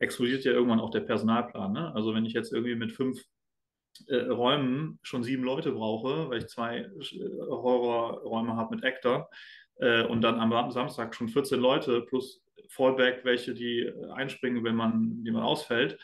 explodiert 0.00 0.44
ja 0.44 0.50
irgendwann 0.50 0.80
auch 0.80 0.90
der 0.90 1.00
Personalplan. 1.00 1.72
Ne? 1.72 1.94
Also 1.94 2.12
wenn 2.12 2.26
ich 2.26 2.32
jetzt 2.32 2.52
irgendwie 2.52 2.74
mit 2.74 2.90
fünf 2.90 3.24
äh, 4.08 4.16
Räumen 4.16 4.98
schon 5.02 5.22
sieben 5.22 5.44
Leute 5.44 5.70
brauche, 5.70 6.28
weil 6.28 6.38
ich 6.38 6.48
zwei 6.48 6.78
äh, 6.78 6.90
Horrorräume 7.48 8.56
habe 8.56 8.74
mit 8.74 8.84
Actor 8.84 9.30
äh, 9.76 10.02
und 10.02 10.22
dann 10.22 10.40
am 10.40 10.72
Samstag 10.72 11.14
schon 11.14 11.28
14 11.28 11.60
Leute 11.60 12.00
plus 12.00 12.42
Fallback, 12.68 13.24
welche 13.24 13.54
die 13.54 13.88
einspringen, 14.12 14.64
wenn 14.64 14.74
man, 14.74 15.22
die 15.22 15.30
man 15.30 15.44
ausfällt, 15.44 15.98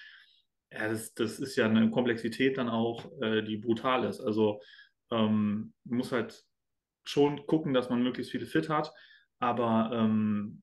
ja, 0.72 0.88
das, 0.88 1.14
das 1.14 1.38
ist 1.38 1.56
ja 1.56 1.66
eine 1.66 1.90
Komplexität 1.90 2.58
dann 2.58 2.68
auch, 2.68 3.10
äh, 3.20 3.42
die 3.42 3.56
brutal 3.56 4.04
ist. 4.04 4.20
Also 4.20 4.60
ähm, 5.10 5.72
muss 5.84 6.12
halt 6.12 6.44
schon 7.04 7.46
gucken, 7.46 7.74
dass 7.74 7.90
man 7.90 8.02
möglichst 8.02 8.30
viele 8.30 8.46
fit 8.46 8.68
hat, 8.68 8.92
aber 9.40 9.90
ähm, 9.92 10.62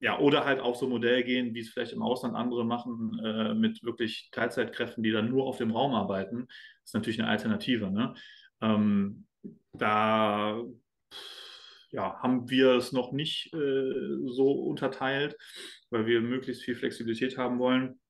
ja, 0.00 0.18
oder 0.18 0.44
halt 0.44 0.60
auch 0.60 0.74
so 0.74 0.88
Modell 0.88 1.22
gehen, 1.22 1.54
wie 1.54 1.60
es 1.60 1.70
vielleicht 1.70 1.92
im 1.92 2.02
Ausland 2.02 2.34
andere 2.34 2.64
machen, 2.64 3.18
äh, 3.24 3.54
mit 3.54 3.82
wirklich 3.84 4.28
Teilzeitkräften, 4.32 5.02
die 5.02 5.12
dann 5.12 5.30
nur 5.30 5.46
auf 5.46 5.58
dem 5.58 5.70
Raum 5.70 5.94
arbeiten. 5.94 6.46
Das 6.46 6.90
ist 6.90 6.94
natürlich 6.94 7.20
eine 7.20 7.30
Alternative. 7.30 7.90
Ne? 7.90 8.14
Ähm, 8.60 9.26
da 9.72 10.62
ja, 11.90 12.18
haben 12.20 12.50
wir 12.50 12.72
es 12.72 12.92
noch 12.92 13.12
nicht 13.12 13.54
äh, 13.54 14.18
so 14.26 14.50
unterteilt, 14.50 15.36
weil 15.90 16.06
wir 16.06 16.20
möglichst 16.20 16.64
viel 16.64 16.74
Flexibilität 16.74 17.38
haben 17.38 17.58
wollen. 17.58 18.00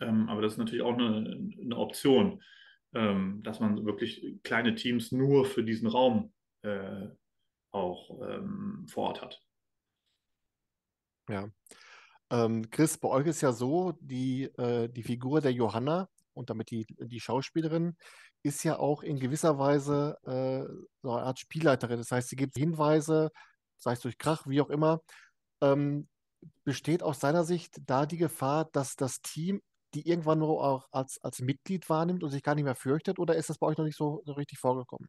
Ähm, 0.00 0.28
aber 0.28 0.42
das 0.42 0.52
ist 0.52 0.58
natürlich 0.58 0.82
auch 0.82 0.94
eine, 0.94 1.52
eine 1.60 1.76
Option, 1.76 2.42
ähm, 2.94 3.42
dass 3.42 3.60
man 3.60 3.84
wirklich 3.84 4.24
kleine 4.42 4.74
Teams 4.74 5.12
nur 5.12 5.44
für 5.44 5.62
diesen 5.62 5.88
Raum 5.88 6.32
äh, 6.62 7.08
auch 7.70 8.20
ähm, 8.28 8.86
vor 8.88 9.08
Ort 9.08 9.22
hat. 9.22 9.42
Ja. 11.28 11.50
Ähm, 12.30 12.70
Chris, 12.70 12.98
bei 12.98 13.08
euch 13.08 13.26
ist 13.26 13.40
ja 13.40 13.52
so, 13.52 13.92
die, 14.00 14.44
äh, 14.58 14.88
die 14.88 15.02
Figur 15.02 15.40
der 15.40 15.52
Johanna 15.52 16.08
und 16.34 16.50
damit 16.50 16.70
die, 16.70 16.86
die 16.88 17.20
Schauspielerin 17.20 17.96
ist 18.42 18.62
ja 18.64 18.78
auch 18.78 19.02
in 19.02 19.18
gewisser 19.18 19.58
Weise 19.58 20.16
äh, 20.24 20.64
so 21.02 21.12
eine 21.12 21.26
Art 21.26 21.38
Spielleiterin. 21.38 21.98
Das 21.98 22.12
heißt, 22.12 22.28
sie 22.28 22.36
gibt 22.36 22.56
Hinweise, 22.56 23.30
sei 23.76 23.92
es 23.92 24.00
durch 24.00 24.18
Krach, 24.18 24.46
wie 24.46 24.60
auch 24.60 24.70
immer. 24.70 25.00
Ähm, 25.60 26.08
besteht 26.64 27.02
aus 27.02 27.20
seiner 27.20 27.44
Sicht 27.44 27.78
da 27.86 28.06
die 28.06 28.16
Gefahr, 28.16 28.68
dass 28.72 28.94
das 28.94 29.20
Team 29.20 29.60
die 29.94 30.08
irgendwann 30.08 30.38
nur 30.38 30.62
auch 30.62 30.88
als, 30.92 31.18
als 31.22 31.40
Mitglied 31.40 31.88
wahrnimmt 31.88 32.22
und 32.22 32.30
sich 32.30 32.42
gar 32.42 32.54
nicht 32.54 32.64
mehr 32.64 32.74
fürchtet? 32.74 33.18
Oder 33.18 33.36
ist 33.36 33.48
das 33.48 33.58
bei 33.58 33.66
euch 33.66 33.78
noch 33.78 33.84
nicht 33.84 33.96
so, 33.96 34.22
so 34.24 34.32
richtig 34.32 34.58
vorgekommen? 34.58 35.08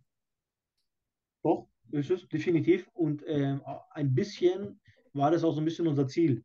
Doch, 1.43 1.67
ist 1.91 2.11
es 2.11 2.27
definitiv. 2.27 2.87
Und 2.93 3.23
ähm, 3.27 3.61
ein 3.91 4.13
bisschen 4.13 4.79
war 5.13 5.31
das 5.31 5.43
auch 5.43 5.53
so 5.53 5.61
ein 5.61 5.65
bisschen 5.65 5.87
unser 5.87 6.07
Ziel. 6.07 6.43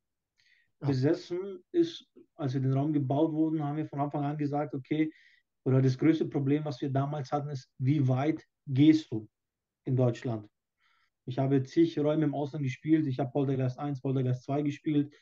Ja. 0.80 0.88
Besessen 0.88 1.62
ist, 1.72 2.08
als 2.34 2.54
wir 2.54 2.60
den 2.60 2.72
Raum 2.72 2.92
gebaut 2.92 3.32
wurden, 3.32 3.62
haben 3.62 3.76
wir 3.76 3.86
von 3.86 4.00
Anfang 4.00 4.24
an 4.24 4.36
gesagt, 4.36 4.74
okay, 4.74 5.12
oder 5.64 5.80
das 5.80 5.96
größte 5.96 6.26
Problem, 6.26 6.64
was 6.64 6.80
wir 6.80 6.90
damals 6.90 7.32
hatten, 7.32 7.48
ist, 7.48 7.70
wie 7.78 8.06
weit 8.06 8.44
gehst 8.66 9.10
du 9.10 9.28
in 9.84 9.96
Deutschland? 9.96 10.48
Ich 11.26 11.38
habe 11.38 11.62
zig 11.62 11.98
Räume 11.98 12.24
im 12.24 12.34
Ausland 12.34 12.64
gespielt, 12.64 13.06
ich 13.06 13.18
habe 13.18 13.30
Poltergeist 13.30 13.78
1, 13.78 14.02
Poltergeist 14.02 14.42
2 14.44 14.62
gespielt. 14.62 15.14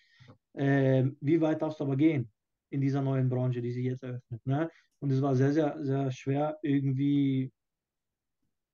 Äh, 0.54 1.07
wie 1.21 1.40
weit 1.40 1.62
darfst 1.62 1.78
du 1.78 1.85
aber 1.85 1.97
gehen 1.97 2.31
in 2.73 2.81
dieser 2.81 3.02
neuen 3.02 3.29
Branche, 3.29 3.61
die 3.61 3.73
sich 3.73 3.85
jetzt 3.85 4.02
eröffnet? 4.02 4.47
Ne? 4.47 4.71
Und 5.00 5.11
es 5.11 5.21
war 5.21 5.35
sehr, 5.35 5.52
sehr, 5.52 5.76
sehr 5.85 6.11
schwer, 6.11 6.59
irgendwie 6.62 7.52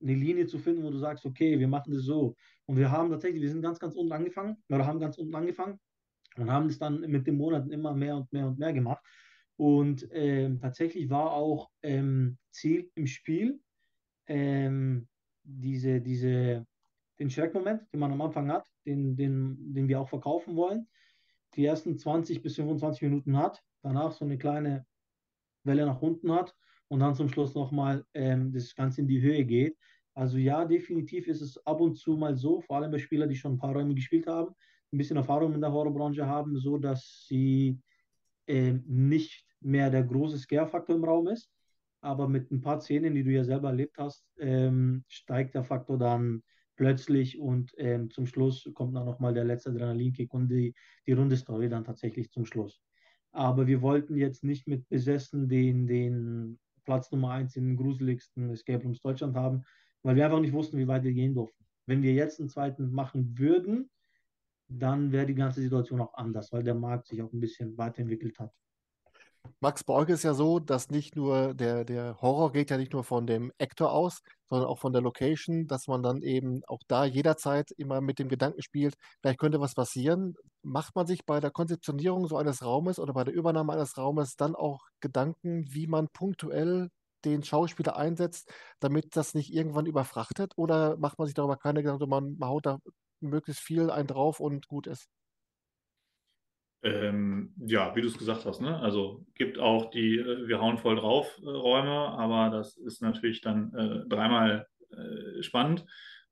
eine 0.01 0.15
Linie 0.15 0.47
zu 0.47 0.59
finden, 0.59 0.85
wo 0.85 0.91
du 0.91 0.99
sagst, 0.99 1.25
okay, 1.25 1.59
wir 1.59 1.69
machen 1.69 1.93
das 1.93 2.03
so. 2.03 2.37
Und 2.67 2.77
wir 2.77 2.91
haben 2.91 3.11
tatsächlich, 3.11 3.43
wir 3.43 3.51
sind 3.51 3.63
ganz, 3.63 3.79
ganz 3.79 3.95
unten 3.95 4.13
angefangen, 4.13 4.57
oder 4.69 4.87
haben 4.87 5.01
ganz 5.01 5.19
unten 5.19 5.35
angefangen 5.35 5.79
und 6.37 6.51
haben 6.51 6.69
das 6.69 6.79
dann 6.79 7.01
mit 7.01 7.27
den 7.27 7.37
Monaten 7.37 7.71
immer 7.71 7.95
mehr 7.95 8.17
und 8.17 8.33
mehr 8.33 8.47
und 8.47 8.59
mehr 8.59 8.73
gemacht. 8.73 9.05
Und 9.57 10.07
ähm, 10.13 10.61
tatsächlich 10.61 11.11
war 11.11 11.33
auch 11.33 11.71
ähm, 11.83 12.39
Ziel 12.51 12.91
im 12.95 13.07
Spiel, 13.07 13.61
ähm, 14.27 15.09
diese, 15.43 16.01
diese, 16.01 16.65
den 17.19 17.31
Schreckmoment, 17.31 17.83
den 17.93 18.01
man 18.01 18.13
am 18.13 18.21
Anfang 18.21 18.53
hat, 18.53 18.67
den, 18.87 19.17
den, 19.17 19.75
den 19.75 19.89
wir 19.89 20.01
auch 20.01 20.09
verkaufen 20.09 20.55
wollen, 20.55 20.87
die 21.55 21.65
ersten 21.65 21.99
20 21.99 22.43
bis 22.43 22.57
25 22.57 23.03
Minuten 23.03 23.37
hat, 23.37 23.63
danach 23.83 24.13
so 24.13 24.25
eine 24.25 24.39
kleine 24.39 24.87
Welle 25.65 25.87
nach 25.87 26.01
unten 26.01 26.33
hat 26.33 26.55
und 26.89 27.01
dann 27.01 27.15
zum 27.15 27.29
Schluss 27.29 27.55
nochmal 27.55 28.05
ähm, 28.15 28.53
das 28.53 28.75
Ganze 28.75 29.03
in 29.03 29.09
die 29.09 29.21
Höhe 29.21 29.45
geht. 29.45 29.77
Also 30.15 30.39
ja, 30.39 30.65
definitiv 30.65 31.29
ist 31.29 31.43
es 31.43 31.65
ab 31.67 31.81
und 31.81 31.97
zu 31.97 32.17
mal 32.17 32.37
so, 32.37 32.61
vor 32.61 32.77
allem 32.77 32.91
bei 32.91 32.99
Spielern, 32.99 33.29
die 33.29 33.37
schon 33.37 33.53
ein 33.53 33.59
paar 33.59 33.75
Räume 33.75 33.95
gespielt 33.95 34.27
haben, 34.27 34.55
ein 34.93 34.99
bisschen 34.99 35.17
Erfahrung 35.17 35.55
in 35.55 35.61
der 35.61 35.73
Horrorbranche 35.73 36.27
haben, 36.27 36.59
so 36.59 36.79
dass 36.79 37.27
sie 37.29 37.79
äh, 38.47 38.73
nicht 38.87 39.45
mehr 39.61 39.91
der 39.91 40.03
große 40.03 40.39
Scare-Faktor 40.39 40.97
im 40.97 41.05
Raum 41.05 41.29
ist. 41.29 41.51
Aber 42.01 42.29
mit 42.29 42.51
ein 42.51 42.61
paar 42.61 42.81
Szenen, 42.81 43.15
die 43.15 43.25
du 43.25 43.31
ja 43.31 43.45
selber 43.45 43.69
erlebt 43.69 43.99
hast, 43.99 44.25
ähm, 44.39 45.05
steigt 45.09 45.55
der 45.55 45.65
Faktor 45.65 45.99
dann 45.99 46.43
plötzlich 46.77 47.39
und 47.39 47.75
ähm, 47.77 48.09
zum 48.11 48.27
Schluss 48.27 48.69
kommt 48.75 48.97
dann 48.97 49.05
nochmal 49.05 49.35
der 49.35 49.45
letzte 49.45 49.71
Adrenalinkick 49.71 50.33
und 50.33 50.49
die, 50.49 50.75
die 51.07 51.13
runde 51.13 51.37
Story 51.37 51.69
dann 51.69 51.85
tatsächlich 51.85 52.31
zum 52.31 52.47
Schluss. 52.47 52.81
Aber 53.39 53.69
wir 53.69 53.83
wollten 53.83 54.17
jetzt 54.17 54.43
nicht 54.43 54.67
mit 54.67 54.89
Besessen 54.89 55.49
den, 55.49 55.87
den 55.87 56.59
Platz 56.85 57.13
Nummer 57.13 57.31
1 57.31 57.55
in 57.55 57.69
den 57.69 57.77
gruseligsten 57.77 58.51
Escape 58.51 58.83
Rooms 58.83 59.01
Deutschland 59.01 59.37
haben, 59.37 59.63
weil 60.03 60.17
wir 60.17 60.25
einfach 60.25 60.41
nicht 60.41 60.53
wussten, 60.53 60.77
wie 60.77 60.89
weit 60.89 61.05
wir 61.05 61.13
gehen 61.13 61.35
durften. 61.35 61.65
Wenn 61.87 62.03
wir 62.03 62.15
jetzt 62.15 62.41
einen 62.41 62.49
zweiten 62.49 62.91
machen 62.91 63.39
würden, 63.39 63.91
dann 64.67 65.13
wäre 65.13 65.27
die 65.27 65.37
ganze 65.37 65.61
Situation 65.61 66.01
auch 66.01 66.15
anders, 66.15 66.53
weil 66.53 66.65
der 66.65 66.75
Markt 66.75 67.07
sich 67.07 67.23
auch 67.23 67.33
ein 67.33 67.39
bisschen 67.39 67.79
weiterentwickelt 67.79 68.41
hat. 68.41 68.53
Max, 69.61 69.83
euch 69.89 70.09
ist 70.09 70.23
ja 70.23 70.35
so, 70.35 70.61
dass 70.61 70.89
nicht 70.91 71.17
nur 71.17 71.53
der, 71.55 71.85
der 71.85 72.21
Horror 72.21 72.53
geht 72.53 72.71
ja 72.71 72.77
nicht 72.77 72.93
nur 72.93 73.03
von 73.05 73.27
dem 73.27 73.51
Actor 73.59 73.93
aus, 73.93 74.21
sondern 74.49 74.69
auch 74.69 74.79
von 74.79 74.93
der 74.93 75.03
Location, 75.03 75.67
dass 75.67 75.89
man 75.89 76.03
dann 76.03 76.23
eben 76.23 76.63
auch 76.69 76.81
da 76.87 77.05
jederzeit 77.05 77.71
immer 77.73 78.01
mit 78.01 78.19
dem 78.21 78.29
Gedanken 78.29 78.63
spielt, 78.63 78.95
vielleicht 79.21 79.41
könnte 79.41 79.61
was 79.61 79.75
passieren. 79.75 80.35
Macht 80.63 80.95
man 80.95 81.07
sich 81.07 81.25
bei 81.27 81.41
der 81.41 81.51
Konzeptionierung 81.51 82.29
so 82.29 82.37
eines 82.37 82.63
Raumes 82.65 82.99
oder 83.01 83.13
bei 83.13 83.25
der 83.25 83.35
Übernahme 83.35 83.73
eines 83.73 83.97
Raumes 83.99 84.37
dann 84.37 84.55
auch 84.55 84.87
Gedanken, 85.01 85.65
wie 85.73 85.87
man 85.89 86.09
punktuell 86.09 86.89
den 87.25 87.43
Schauspieler 87.43 87.97
einsetzt, 87.97 88.53
damit 88.81 89.17
das 89.17 89.35
nicht 89.35 89.53
irgendwann 89.53 89.87
überfrachtet? 89.87 90.53
Oder 90.57 90.97
macht 90.99 91.19
man 91.19 91.27
sich 91.27 91.35
darüber 91.35 91.57
keine 91.57 91.83
Gedanken, 91.83 92.09
man, 92.09 92.37
man 92.39 92.49
haut 92.49 92.67
da 92.67 92.79
möglichst 93.21 93.63
viel 93.63 93.91
ein 93.91 94.07
drauf 94.07 94.39
und 94.41 94.69
gut 94.69 94.87
ist? 94.87 95.09
Ähm, 96.83 97.53
ja, 97.67 97.95
wie 97.97 98.03
du 98.03 98.07
es 98.07 98.19
gesagt 98.19 98.45
hast, 98.45 98.61
ne? 98.61 98.79
Also 98.79 99.27
gibt 99.35 99.59
auch 99.59 99.91
die 99.91 100.17
äh, 100.19 100.47
Wir 100.47 100.61
hauen 100.61 100.79
voll 100.79 100.97
drauf 100.97 101.39
äh, 101.43 101.49
Räume, 101.49 101.91
aber 101.91 102.51
das 102.57 102.77
ist 102.77 103.03
natürlich 103.03 103.41
dann 103.41 103.75
äh, 103.75 104.09
dreimal 104.09 104.67
äh, 104.91 105.43
spannend. 105.43 105.85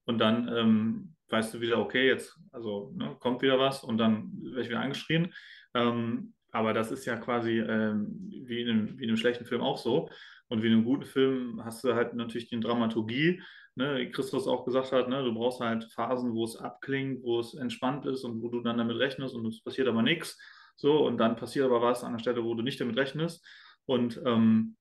Und 0.04 0.18
dann 0.18 0.48
ähm, 0.48 1.14
weißt 1.30 1.54
du 1.54 1.60
wieder, 1.60 1.78
okay, 1.78 2.06
jetzt 2.06 2.38
also 2.52 2.92
ne, 2.94 3.16
kommt 3.18 3.42
wieder 3.42 3.58
was 3.58 3.82
und 3.82 3.98
dann 3.98 4.30
werde 4.40 4.62
ich 4.62 4.68
wieder 4.68 4.80
angeschrien. 4.80 5.32
Ähm, 5.74 6.34
aber 6.52 6.72
das 6.72 6.92
ist 6.92 7.04
ja 7.06 7.16
quasi 7.16 7.58
ähm, 7.58 8.30
wie, 8.44 8.62
in 8.62 8.68
einem, 8.68 8.98
wie 8.98 9.04
in 9.04 9.10
einem 9.10 9.16
schlechten 9.16 9.44
Film 9.44 9.60
auch 9.60 9.78
so. 9.78 10.08
Und 10.48 10.62
wie 10.62 10.68
in 10.68 10.74
einem 10.74 10.84
guten 10.84 11.04
Film 11.04 11.64
hast 11.64 11.82
du 11.82 11.94
halt 11.94 12.14
natürlich 12.14 12.48
die 12.48 12.60
Dramaturgie, 12.60 13.42
ne, 13.76 14.10
Christus 14.10 14.46
auch 14.48 14.64
gesagt 14.64 14.92
hat, 14.92 15.08
ne, 15.08 15.22
du 15.22 15.32
brauchst 15.32 15.60
halt 15.60 15.84
Phasen, 15.84 16.34
wo 16.34 16.44
es 16.44 16.56
abklingt, 16.56 17.22
wo 17.22 17.38
es 17.40 17.54
entspannt 17.54 18.06
ist 18.06 18.24
und 18.24 18.42
wo 18.42 18.48
du 18.48 18.60
dann 18.62 18.78
damit 18.78 18.98
rechnest 18.98 19.34
und 19.34 19.46
es 19.46 19.62
passiert 19.62 19.88
aber 19.88 20.02
nichts. 20.02 20.38
So, 20.74 21.06
und 21.06 21.18
dann 21.18 21.36
passiert 21.36 21.64
aber 21.66 21.80
was 21.80 22.04
an 22.04 22.12
der 22.12 22.18
Stelle, 22.18 22.44
wo 22.44 22.54
du 22.54 22.62
nicht 22.62 22.80
damit 22.80 22.96
rechnest. 22.96 23.46
Und 23.86 24.20
ähm, 24.26 24.76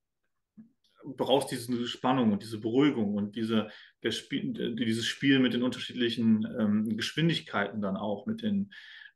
brauchst 1.05 1.51
diese 1.51 1.87
Spannung 1.87 2.31
und 2.31 2.41
diese 2.41 2.59
Beruhigung 2.59 3.13
und 3.13 3.35
diese, 3.35 3.69
Spiel, 4.09 4.75
dieses 4.75 5.05
Spiel 5.05 5.39
mit 5.39 5.53
den 5.53 5.63
unterschiedlichen 5.63 6.47
ähm, 6.59 6.97
Geschwindigkeiten 6.97 7.81
dann 7.81 7.95
auch, 7.95 8.25
mit, 8.25 8.41
den, 8.41 8.71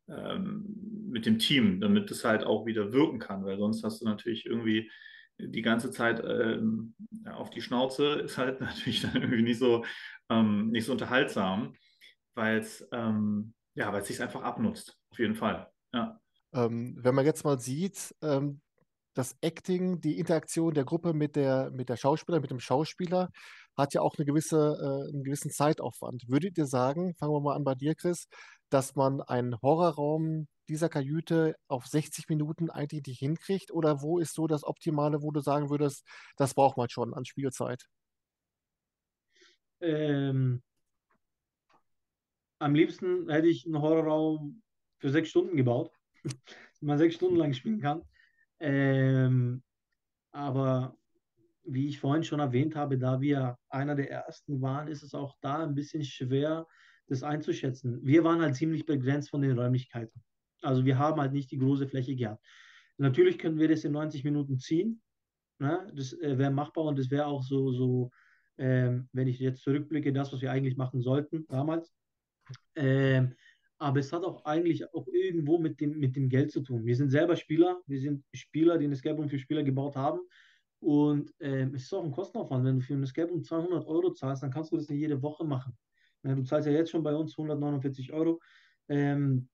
ähm, 0.08 0.66
mit 1.10 1.26
dem 1.26 1.40
Team, 1.40 1.82
damit 1.82 2.12
es 2.12 2.24
halt 2.24 2.44
auch 2.44 2.66
wieder 2.66 2.94
wirken 2.94 3.20
kann, 3.20 3.44
weil 3.44 3.58
sonst 3.58 3.84
hast 3.84 4.02
du 4.02 4.06
natürlich 4.06 4.46
irgendwie 4.46 4.92
die 5.40 5.62
ganze 5.62 5.92
Zeit 5.92 6.24
ähm, 6.24 6.96
auf 7.26 7.50
die 7.50 7.62
Schnauze 7.62 8.14
ist 8.20 8.38
halt 8.38 8.62
natürlich 8.62 9.02
dann 9.02 9.16
irgendwie 9.16 9.44
nicht 9.44 9.60
so, 9.60 9.84
ähm, 10.30 10.70
nicht 10.70 10.86
so 10.86 10.92
unterhaltsam, 10.92 11.76
weil 12.36 12.60
es 12.60 12.88
ähm, 12.92 13.54
ja, 13.80 13.94
weil 13.94 14.02
es 14.02 14.08
sich 14.08 14.22
einfach 14.22 14.44
abnutzt, 14.44 14.98
auf 15.10 15.20
jeden 15.20 15.36
Fall. 15.36 15.72
Ja. 15.94 16.20
Ähm, 16.54 16.98
wenn 17.00 17.16
man 17.16 17.26
jetzt 17.26 17.46
mal 17.46 17.60
sieht, 17.60 18.14
ähm, 18.22 18.62
das 19.14 19.38
Acting, 19.42 20.02
die 20.02 20.20
Interaktion 20.20 20.74
der 20.74 20.86
Gruppe 20.86 21.14
mit 21.14 21.36
der, 21.36 21.72
mit 21.72 21.90
der 21.90 21.96
Schauspieler, 21.96 22.40
mit 22.40 22.52
dem 22.52 22.60
Schauspieler, 22.60 23.30
hat 23.78 23.94
ja 23.94 24.02
auch 24.02 24.16
eine 24.18 24.26
gewisse, 24.26 24.58
äh, 24.58 25.14
einen 25.14 25.24
gewissen 25.24 25.52
Zeitaufwand. 25.52 26.26
Würdet 26.28 26.58
ihr 26.58 26.66
sagen, 26.66 27.16
fangen 27.16 27.34
wir 27.34 27.40
mal 27.40 27.56
an 27.56 27.64
bei 27.64 27.76
dir, 27.76 27.96
Chris, 27.96 28.28
dass 28.70 28.96
man 28.96 29.22
einen 29.22 29.56
Horrorraum 29.62 30.48
dieser 30.70 30.90
Kajüte 30.90 31.56
auf 31.68 31.86
60 31.88 32.30
Minuten 32.30 32.70
eigentlich 32.70 33.06
nicht 33.06 33.20
hinkriegt? 33.20 33.72
Oder 33.72 34.02
wo 34.02 34.20
ist 34.20 34.34
so 34.34 34.48
das 34.48 34.64
Optimale, 34.64 35.22
wo 35.22 35.32
du 35.32 35.42
sagen 35.42 35.70
würdest, 35.70 36.06
das 36.38 36.54
braucht 36.54 36.78
man 36.78 36.90
schon 36.90 37.14
an 37.14 37.26
Spielzeit? 37.26 37.84
Ähm, 39.82 40.62
am 42.60 42.76
liebsten 42.76 43.30
hätte 43.30 43.48
ich 43.48 43.66
einen 43.66 43.82
Horrorraum 43.82 44.62
für 45.00 45.10
sechs 45.10 45.30
Stunden 45.30 45.58
gebaut, 45.58 45.92
den 46.24 46.88
man 46.88 46.98
sechs 46.98 47.16
Stunden 47.16 47.38
lang 47.38 47.54
spielen 47.54 47.82
kann. 47.82 48.04
Ähm, 48.60 49.64
aber 50.32 50.98
wie 51.64 51.88
ich 51.88 52.00
vorhin 52.00 52.24
schon 52.24 52.40
erwähnt 52.40 52.76
habe, 52.76 52.98
da 52.98 53.22
wir 53.22 53.58
einer 53.70 53.96
der 53.96 54.12
ersten 54.12 54.62
waren, 54.62 54.88
ist 54.88 55.04
es 55.04 55.14
auch 55.14 55.36
da 55.42 55.64
ein 55.64 55.76
bisschen 55.76 56.04
schwer, 56.04 56.68
das 57.08 57.24
einzuschätzen. 57.24 58.00
Wir 58.04 58.24
waren 58.24 58.42
halt 58.42 58.56
ziemlich 58.56 58.86
begrenzt 58.86 59.30
von 59.30 59.42
den 59.42 59.58
Räumlichkeiten. 59.58 60.22
Also 60.62 60.86
wir 60.86 60.98
haben 60.98 61.20
halt 61.20 61.34
nicht 61.34 61.52
die 61.52 61.58
große 61.58 61.88
Fläche 61.88 62.16
gehabt. 62.16 62.44
Natürlich 62.98 63.38
können 63.38 63.58
wir 63.58 63.68
das 63.68 63.84
in 63.84 63.94
90 63.94 64.24
Minuten 64.24 64.60
ziehen. 64.60 65.02
Ne? 65.60 65.92
Das 65.96 66.14
äh, 66.14 66.38
wäre 66.38 66.52
machbar 66.52 66.86
und 66.86 67.00
das 67.00 67.10
wäre 67.12 67.26
auch 67.26 67.44
so, 67.44 67.72
so 67.72 68.12
ähm, 68.58 69.08
wenn 69.14 69.28
ich 69.28 69.40
jetzt 69.40 69.64
zurückblicke, 69.64 70.12
das, 70.12 70.34
was 70.34 70.42
wir 70.42 70.52
eigentlich 70.52 70.78
machen 70.78 71.02
sollten 71.02 71.46
damals. 71.48 71.94
Ähm, 72.76 73.36
aber 73.78 74.00
es 74.00 74.12
hat 74.12 74.24
auch 74.24 74.44
eigentlich 74.44 74.94
auch 74.94 75.08
irgendwo 75.08 75.58
mit 75.58 75.80
dem, 75.80 75.98
mit 75.98 76.16
dem 76.16 76.28
Geld 76.28 76.52
zu 76.52 76.62
tun. 76.62 76.86
Wir 76.86 76.96
sind 76.98 77.10
selber 77.10 77.38
Spieler, 77.38 77.82
wir 77.88 78.00
sind 78.00 78.26
Spieler, 78.34 78.78
die 78.78 78.86
ein 78.86 78.92
Escape 78.92 79.16
Room 79.16 79.30
für 79.30 79.40
Spieler 79.40 79.64
gebaut 79.64 79.96
haben. 79.96 80.20
Und 80.82 81.34
ähm, 81.40 81.74
es 81.76 81.84
ist 81.84 81.94
auch 81.94 82.04
ein 82.04 82.12
Kostenaufwand. 82.12 82.66
Wenn 82.66 82.80
du 82.80 82.82
für 82.82 82.94
ein 82.94 83.04
Escape 83.04 83.30
Room 83.32 83.44
200 83.44 83.86
Euro 83.86 84.12
zahlst, 84.12 84.44
dann 84.44 84.52
kannst 84.52 84.72
du 84.72 84.78
das 84.78 84.90
nicht 84.90 85.00
jede 85.00 85.22
Woche 85.22 85.46
machen. 85.46 85.78
Ja, 86.24 86.36
du 86.36 86.44
zahlst 86.44 86.68
ja 86.68 86.74
jetzt 86.74 86.92
schon 86.92 87.04
bei 87.04 87.16
uns 87.16 87.38
149 87.38 88.12
Euro. 88.12 88.42
Ähm, 88.90 89.48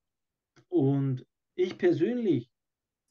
und 0.69 1.25
ich 1.55 1.77
persönlich 1.77 2.49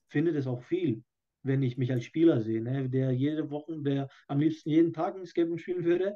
finde 0.08 0.32
das 0.32 0.46
auch 0.46 0.62
viel, 0.62 1.02
wenn 1.42 1.62
ich 1.62 1.76
mich 1.76 1.92
als 1.92 2.04
Spieler 2.04 2.40
sehe, 2.40 2.62
ne? 2.62 2.88
der 2.88 3.12
jede 3.12 3.50
Woche, 3.50 3.80
der 3.82 4.08
am 4.28 4.40
liebsten 4.40 4.70
jeden 4.70 4.92
Tag 4.92 5.14
ein 5.14 5.44
Room 5.44 5.58
spielen 5.58 5.84
würde, 5.84 6.14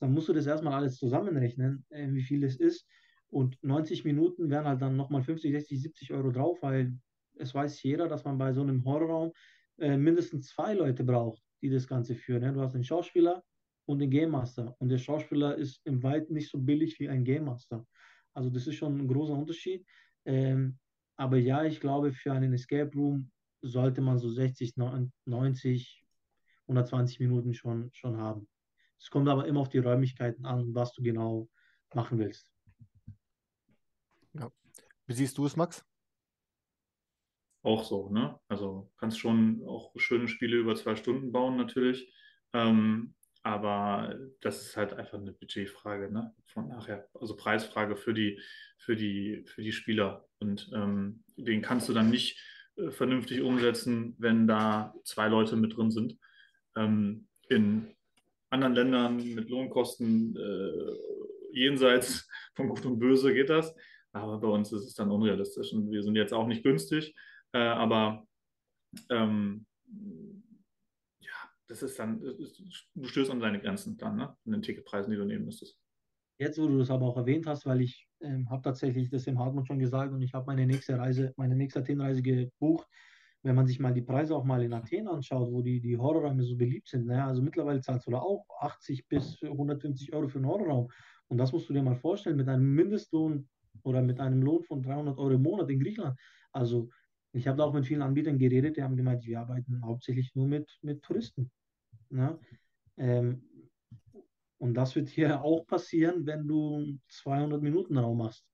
dann 0.00 0.12
musst 0.12 0.28
du 0.28 0.32
das 0.32 0.46
erstmal 0.46 0.74
alles 0.74 0.96
zusammenrechnen, 0.96 1.84
äh, 1.90 2.08
wie 2.12 2.22
viel 2.22 2.40
das 2.40 2.56
ist. 2.56 2.86
Und 3.28 3.58
90 3.62 4.04
Minuten 4.04 4.50
wären 4.50 4.66
halt 4.66 4.82
dann 4.82 4.96
nochmal 4.96 5.22
50, 5.22 5.52
60, 5.52 5.82
70 5.82 6.12
Euro 6.12 6.30
drauf, 6.30 6.58
weil 6.62 6.96
es 7.36 7.54
weiß 7.54 7.82
jeder, 7.82 8.08
dass 8.08 8.24
man 8.24 8.38
bei 8.38 8.52
so 8.52 8.60
einem 8.60 8.84
Horrorraum 8.84 9.32
äh, 9.78 9.96
mindestens 9.96 10.48
zwei 10.48 10.74
Leute 10.74 11.04
braucht, 11.04 11.42
die 11.62 11.70
das 11.70 11.86
Ganze 11.88 12.14
führen. 12.14 12.42
Ne? 12.42 12.52
Du 12.52 12.60
hast 12.60 12.74
einen 12.74 12.84
Schauspieler 12.84 13.42
und 13.86 13.98
den 13.98 14.10
Game 14.10 14.30
Master. 14.30 14.76
Und 14.78 14.88
der 14.88 14.98
Schauspieler 14.98 15.56
ist 15.56 15.80
im 15.84 16.02
Weit 16.02 16.30
nicht 16.30 16.50
so 16.50 16.58
billig 16.58 16.98
wie 17.00 17.08
ein 17.08 17.24
Game 17.24 17.44
Master. 17.44 17.86
Also 18.34 18.50
das 18.50 18.66
ist 18.66 18.76
schon 18.76 18.98
ein 18.98 19.08
großer 19.08 19.34
Unterschied. 19.34 19.84
Ähm, 20.24 20.78
aber 21.16 21.36
ja, 21.36 21.64
ich 21.64 21.80
glaube, 21.80 22.12
für 22.12 22.32
einen 22.32 22.52
Escape 22.52 22.90
Room 22.94 23.30
sollte 23.62 24.00
man 24.00 24.18
so 24.18 24.28
60, 24.28 24.76
90, 24.76 26.04
120 26.66 27.20
Minuten 27.20 27.54
schon, 27.54 27.90
schon 27.92 28.16
haben. 28.16 28.48
Es 28.98 29.10
kommt 29.10 29.28
aber 29.28 29.46
immer 29.46 29.60
auf 29.60 29.68
die 29.68 29.78
Räumlichkeiten 29.78 30.44
an, 30.44 30.74
was 30.74 30.92
du 30.94 31.02
genau 31.02 31.48
machen 31.94 32.18
willst. 32.18 32.50
Ja. 34.32 34.50
Wie 35.06 35.12
siehst 35.12 35.38
du 35.38 35.46
es, 35.46 35.56
Max? 35.56 35.84
Auch 37.62 37.84
so, 37.84 38.10
ne? 38.10 38.38
Also 38.48 38.90
kannst 38.98 39.18
schon 39.18 39.62
auch 39.66 39.92
schöne 39.96 40.28
Spiele 40.28 40.56
über 40.56 40.74
zwei 40.74 40.96
Stunden 40.96 41.32
bauen, 41.32 41.56
natürlich. 41.56 42.12
Ähm, 42.52 43.14
aber 43.44 44.18
das 44.40 44.62
ist 44.62 44.76
halt 44.76 44.94
einfach 44.94 45.18
eine 45.18 45.32
Budgetfrage, 45.32 46.10
ne? 46.10 46.34
Von 46.46 46.68
nachher. 46.68 47.06
Also 47.12 47.36
Preisfrage 47.36 47.94
für 47.94 48.14
die, 48.14 48.40
für 48.78 48.96
die, 48.96 49.44
für 49.46 49.62
die 49.62 49.72
Spieler. 49.72 50.26
Und 50.38 50.70
ähm, 50.74 51.22
den 51.36 51.60
kannst 51.60 51.88
du 51.88 51.92
dann 51.92 52.08
nicht 52.08 52.40
äh, 52.76 52.90
vernünftig 52.90 53.42
umsetzen, 53.42 54.16
wenn 54.18 54.46
da 54.46 54.94
zwei 55.04 55.28
Leute 55.28 55.56
mit 55.56 55.76
drin 55.76 55.90
sind. 55.90 56.18
Ähm, 56.74 57.28
in 57.50 57.94
anderen 58.48 58.74
Ländern 58.74 59.16
mit 59.34 59.50
Lohnkosten 59.50 60.34
äh, 60.36 61.52
jenseits 61.52 62.26
von 62.54 62.68
Gut 62.68 62.86
und 62.86 62.98
Böse 62.98 63.34
geht 63.34 63.50
das. 63.50 63.74
Aber 64.12 64.38
bei 64.40 64.48
uns 64.48 64.72
ist 64.72 64.86
es 64.86 64.94
dann 64.94 65.10
unrealistisch. 65.10 65.70
Und 65.74 65.90
wir 65.90 66.02
sind 66.02 66.16
jetzt 66.16 66.32
auch 66.32 66.46
nicht 66.46 66.62
günstig. 66.62 67.14
Äh, 67.52 67.58
aber 67.58 68.26
ähm, 69.10 69.66
das 71.66 71.82
ist 71.82 71.98
dann, 71.98 72.20
du 72.20 73.04
stößt 73.04 73.30
an 73.30 73.40
deine 73.40 73.60
Grenzen 73.60 73.96
dann, 73.96 74.16
ne? 74.16 74.36
In 74.44 74.52
den 74.52 74.62
Ticketpreisen, 74.62 75.10
die 75.10 75.16
du 75.16 75.24
nehmen 75.24 75.44
müsstest. 75.44 75.78
Jetzt, 76.38 76.58
wo 76.58 76.66
du 76.66 76.78
das 76.78 76.90
aber 76.90 77.06
auch 77.06 77.16
erwähnt 77.16 77.46
hast, 77.46 77.64
weil 77.64 77.80
ich 77.80 78.08
ähm, 78.20 78.50
habe 78.50 78.62
tatsächlich 78.62 79.08
das 79.08 79.26
im 79.26 79.38
Hartmut 79.38 79.66
schon 79.66 79.78
gesagt 79.78 80.12
und 80.12 80.20
ich 80.20 80.34
habe 80.34 80.46
meine 80.46 80.66
nächste 80.66 80.98
Reise, 80.98 81.32
meine 81.36 81.54
nächste 81.54 81.80
Athenreise 81.80 82.22
gebucht. 82.22 82.88
Wenn 83.42 83.54
man 83.54 83.66
sich 83.66 83.78
mal 83.78 83.92
die 83.92 84.02
Preise 84.02 84.34
auch 84.34 84.44
mal 84.44 84.62
in 84.62 84.72
Athen 84.72 85.06
anschaut, 85.06 85.52
wo 85.52 85.60
die, 85.62 85.80
die 85.80 85.98
Horrorräume 85.98 86.42
so 86.42 86.56
beliebt 86.56 86.88
sind, 86.88 87.06
ne? 87.06 87.22
also 87.24 87.42
mittlerweile 87.42 87.80
zahlst 87.80 88.06
du 88.06 88.10
da 88.10 88.18
auch 88.18 88.46
80 88.60 89.06
bis 89.06 89.40
150 89.42 90.12
Euro 90.14 90.28
für 90.28 90.38
einen 90.38 90.46
Horrorraum. 90.46 90.88
Und 91.28 91.38
das 91.38 91.52
musst 91.52 91.68
du 91.68 91.74
dir 91.74 91.82
mal 91.82 91.94
vorstellen 91.94 92.36
mit 92.36 92.48
einem 92.48 92.74
Mindestlohn 92.74 93.48
oder 93.82 94.02
mit 94.02 94.18
einem 94.18 94.42
Lohn 94.42 94.62
von 94.64 94.82
300 94.82 95.18
Euro 95.18 95.32
im 95.32 95.42
Monat 95.42 95.70
in 95.70 95.78
Griechenland. 95.78 96.18
Also 96.52 96.88
ich 97.34 97.48
habe 97.48 97.58
da 97.58 97.64
auch 97.64 97.72
mit 97.72 97.86
vielen 97.86 98.02
Anbietern 98.02 98.38
geredet, 98.38 98.76
die 98.76 98.82
haben 98.82 98.96
gemeint, 98.96 99.26
wir 99.26 99.40
arbeiten 99.40 99.84
hauptsächlich 99.84 100.34
nur 100.34 100.46
mit, 100.46 100.78
mit 100.82 101.02
Touristen. 101.02 101.50
Ne? 102.08 102.38
Ähm, 102.96 103.42
und 104.58 104.74
das 104.74 104.94
wird 104.94 105.08
hier 105.08 105.40
auch 105.44 105.66
passieren, 105.66 106.26
wenn 106.26 106.46
du 106.46 106.98
200 107.08 107.60
Minuten 107.60 107.98
Raum 107.98 108.18
machst. 108.18 108.44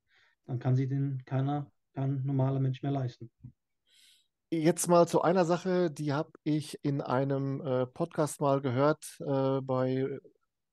Dann 0.46 0.58
kann 0.58 0.74
sich 0.74 0.88
den 0.88 1.22
keiner, 1.26 1.70
kein 1.94 2.24
normaler 2.24 2.58
Mensch 2.58 2.82
mehr 2.82 2.92
leisten. 2.92 3.30
Jetzt 4.50 4.88
mal 4.88 5.06
zu 5.06 5.22
einer 5.22 5.44
Sache, 5.44 5.90
die 5.90 6.12
habe 6.12 6.32
ich 6.42 6.82
in 6.82 7.00
einem 7.00 7.60
äh, 7.60 7.86
Podcast 7.86 8.40
mal 8.40 8.60
gehört 8.60 9.04
äh, 9.20 9.60
bei 9.60 10.18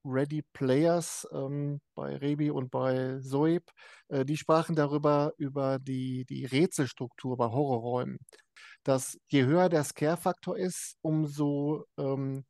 Ready 0.06 0.44
Players, 0.54 1.28
ähm, 1.34 1.82
bei 1.96 2.16
Rebi 2.16 2.52
und 2.52 2.72
bei 2.72 3.20
Soeb. 3.20 3.64
Äh, 4.10 4.26
die 4.26 4.38
sprachen 4.38 4.76
darüber, 4.76 5.34
über 5.38 5.80
die, 5.80 6.26
die 6.26 6.46
Rätselstruktur 6.46 7.38
bei 7.38 7.46
Horrorräumen. 7.48 8.20
Dass 8.84 9.18
je 9.30 9.46
höher 9.46 9.70
der 9.70 9.84
Scare-Faktor 9.84 10.58
ist, 10.58 10.98
umso 11.02 11.86
ähm, 11.98 12.46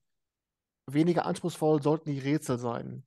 weniger 0.88 1.26
anspruchsvoll 1.26 1.82
sollten 1.82 2.12
die 2.12 2.20
Rätsel 2.20 2.60
sein. 2.60 3.06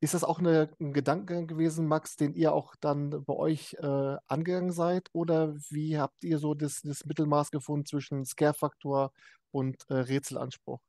Ist 0.00 0.14
das 0.14 0.24
auch 0.24 0.40
eine, 0.40 0.68
ein 0.80 0.92
Gedanke 0.92 1.46
gewesen, 1.46 1.86
Max, 1.86 2.16
den 2.16 2.34
ihr 2.34 2.52
auch 2.52 2.74
dann 2.80 3.24
bei 3.24 3.34
euch 3.34 3.74
äh, 3.78 4.16
angegangen 4.26 4.72
seid? 4.72 5.08
Oder 5.12 5.54
wie 5.70 5.96
habt 5.96 6.24
ihr 6.24 6.38
so 6.38 6.54
das, 6.54 6.80
das 6.82 7.04
Mittelmaß 7.04 7.52
gefunden 7.52 7.86
zwischen 7.86 8.24
Scare-Faktor 8.24 9.12
und 9.52 9.76
äh, 9.88 9.94
Rätselanspruch? 9.94 10.80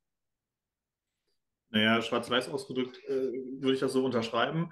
Naja, 1.74 2.04
schwarz-weiß 2.04 2.50
ausgedrückt 2.50 3.00
äh, 3.08 3.32
würde 3.60 3.74
ich 3.74 3.80
das 3.80 3.94
so 3.94 4.06
unterschreiben. 4.06 4.72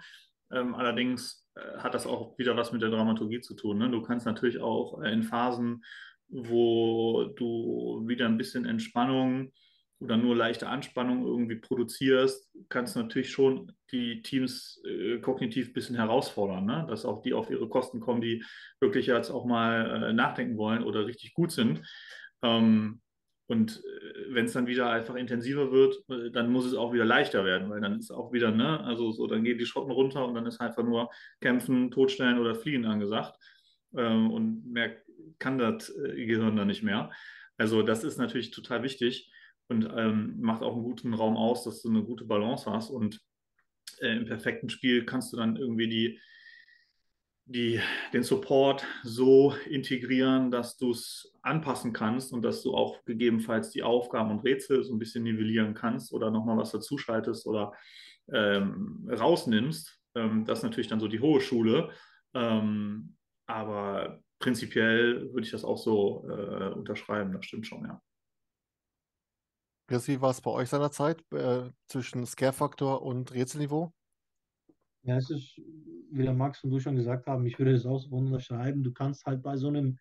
Ähm, 0.51 0.75
allerdings 0.75 1.49
äh, 1.55 1.79
hat 1.79 1.95
das 1.95 2.05
auch 2.05 2.37
wieder 2.37 2.55
was 2.55 2.71
mit 2.71 2.83
der 2.83 2.91
Dramaturgie 2.91 3.41
zu 3.41 3.55
tun. 3.55 3.79
Ne? 3.79 3.89
Du 3.89 4.03
kannst 4.03 4.27
natürlich 4.27 4.59
auch 4.59 5.01
äh, 5.01 5.11
in 5.11 5.23
Phasen, 5.23 5.83
wo 6.27 7.25
du 7.35 8.03
wieder 8.05 8.27
ein 8.27 8.37
bisschen 8.37 8.65
Entspannung 8.65 9.51
oder 9.99 10.15
nur 10.15 10.35
leichte 10.35 10.67
Anspannung 10.67 11.25
irgendwie 11.25 11.55
produzierst, 11.55 12.51
kannst 12.69 12.95
du 12.95 12.99
natürlich 13.01 13.31
schon 13.31 13.71
die 13.91 14.21
Teams 14.21 14.79
äh, 14.87 15.17
kognitiv 15.19 15.69
ein 15.69 15.73
bisschen 15.73 15.95
herausfordern, 15.95 16.65
ne? 16.65 16.85
dass 16.87 17.05
auch 17.05 17.23
die 17.23 17.33
auf 17.33 17.49
ihre 17.49 17.67
Kosten 17.67 17.99
kommen, 17.99 18.21
die 18.21 18.43
wirklich 18.79 19.07
jetzt 19.07 19.31
auch 19.31 19.45
mal 19.45 20.03
äh, 20.03 20.13
nachdenken 20.13 20.57
wollen 20.57 20.83
oder 20.83 21.07
richtig 21.07 21.33
gut 21.33 21.51
sind. 21.51 21.81
Ähm, 22.43 23.01
und 23.47 23.83
äh, 23.83 24.10
wenn 24.33 24.45
es 24.45 24.53
dann 24.53 24.67
wieder 24.67 24.89
einfach 24.89 25.15
intensiver 25.15 25.71
wird, 25.71 26.03
äh, 26.09 26.31
dann 26.31 26.51
muss 26.51 26.65
es 26.65 26.73
auch 26.73 26.93
wieder 26.93 27.05
leichter 27.05 27.45
werden, 27.45 27.69
weil 27.69 27.81
dann 27.81 27.99
ist 27.99 28.11
auch 28.11 28.31
wieder, 28.31 28.51
ne, 28.51 28.79
also 28.81 29.11
so, 29.11 29.27
dann 29.27 29.43
gehen 29.43 29.57
die 29.57 29.65
Schotten 29.65 29.91
runter 29.91 30.25
und 30.25 30.35
dann 30.35 30.45
ist 30.45 30.59
einfach 30.59 30.83
nur 30.83 31.09
Kämpfen, 31.39 31.91
Totstellen 31.91 32.39
oder 32.39 32.55
Fliehen 32.55 32.85
angesagt. 32.85 33.37
Ähm, 33.95 34.31
und 34.31 34.71
mehr 34.71 34.95
kann 35.39 35.57
das 35.57 35.89
äh, 35.89 36.25
Gehirn 36.25 36.55
dann 36.55 36.67
nicht 36.67 36.83
mehr. 36.83 37.11
Also 37.57 37.81
das 37.83 38.03
ist 38.03 38.17
natürlich 38.17 38.51
total 38.51 38.83
wichtig 38.83 39.31
und 39.67 39.87
ähm, 39.95 40.35
macht 40.39 40.63
auch 40.63 40.73
einen 40.73 40.83
guten 40.83 41.13
Raum 41.13 41.37
aus, 41.37 41.63
dass 41.63 41.81
du 41.81 41.89
eine 41.89 42.03
gute 42.03 42.25
Balance 42.25 42.69
hast. 42.71 42.89
Und 42.89 43.19
äh, 43.99 44.15
im 44.15 44.25
perfekten 44.25 44.69
Spiel 44.69 45.05
kannst 45.05 45.31
du 45.33 45.37
dann 45.37 45.57
irgendwie 45.57 45.87
die, 45.87 46.19
die, 47.45 47.81
den 48.13 48.23
Support 48.23 48.85
so 49.03 49.53
integrieren, 49.69 50.51
dass 50.51 50.77
du 50.77 50.91
es 50.91 51.33
anpassen 51.41 51.93
kannst 51.93 52.33
und 52.33 52.43
dass 52.43 52.63
du 52.63 52.75
auch 52.75 53.03
gegebenenfalls 53.05 53.71
die 53.71 53.83
Aufgaben 53.83 54.31
und 54.31 54.43
Rätsel 54.43 54.83
so 54.83 54.93
ein 54.93 54.99
bisschen 54.99 55.23
nivellieren 55.23 55.73
kannst 55.73 56.13
oder 56.13 56.31
nochmal 56.31 56.57
was 56.57 56.71
dazuschaltest 56.71 57.45
oder 57.47 57.73
ähm, 58.31 59.09
rausnimmst. 59.11 59.99
Ähm, 60.15 60.45
das 60.45 60.59
ist 60.59 60.63
natürlich 60.63 60.87
dann 60.87 60.99
so 60.99 61.07
die 61.07 61.19
hohe 61.19 61.41
Schule. 61.41 61.91
Ähm, 62.33 63.17
aber 63.47 64.21
prinzipiell 64.39 65.31
würde 65.33 65.45
ich 65.45 65.51
das 65.51 65.65
auch 65.65 65.77
so 65.77 66.25
äh, 66.29 66.69
unterschreiben, 66.73 67.33
das 67.33 67.45
stimmt 67.45 67.67
schon, 67.67 67.85
ja. 67.85 68.01
Wie 69.89 70.21
war 70.21 70.29
es 70.29 70.39
bei 70.39 70.51
euch 70.51 70.69
seinerzeit 70.69 71.21
äh, 71.33 71.69
zwischen 71.87 72.25
Scare-Faktor 72.25 73.01
und 73.01 73.33
Rätselniveau? 73.33 73.91
Ja, 75.03 75.17
es 75.17 75.29
ist, 75.31 75.57
wie 76.11 76.23
der 76.23 76.33
Max 76.33 76.63
und 76.63 76.69
du 76.69 76.79
schon 76.79 76.95
gesagt 76.95 77.25
haben, 77.25 77.45
ich 77.45 77.57
würde 77.57 77.71
es 77.73 77.85
auch 77.85 77.99
so 77.99 78.15
unterschreiben. 78.15 78.83
Du 78.83 78.91
kannst 78.91 79.25
halt 79.25 79.41
bei 79.41 79.57
so 79.57 79.67
einem, 79.67 79.97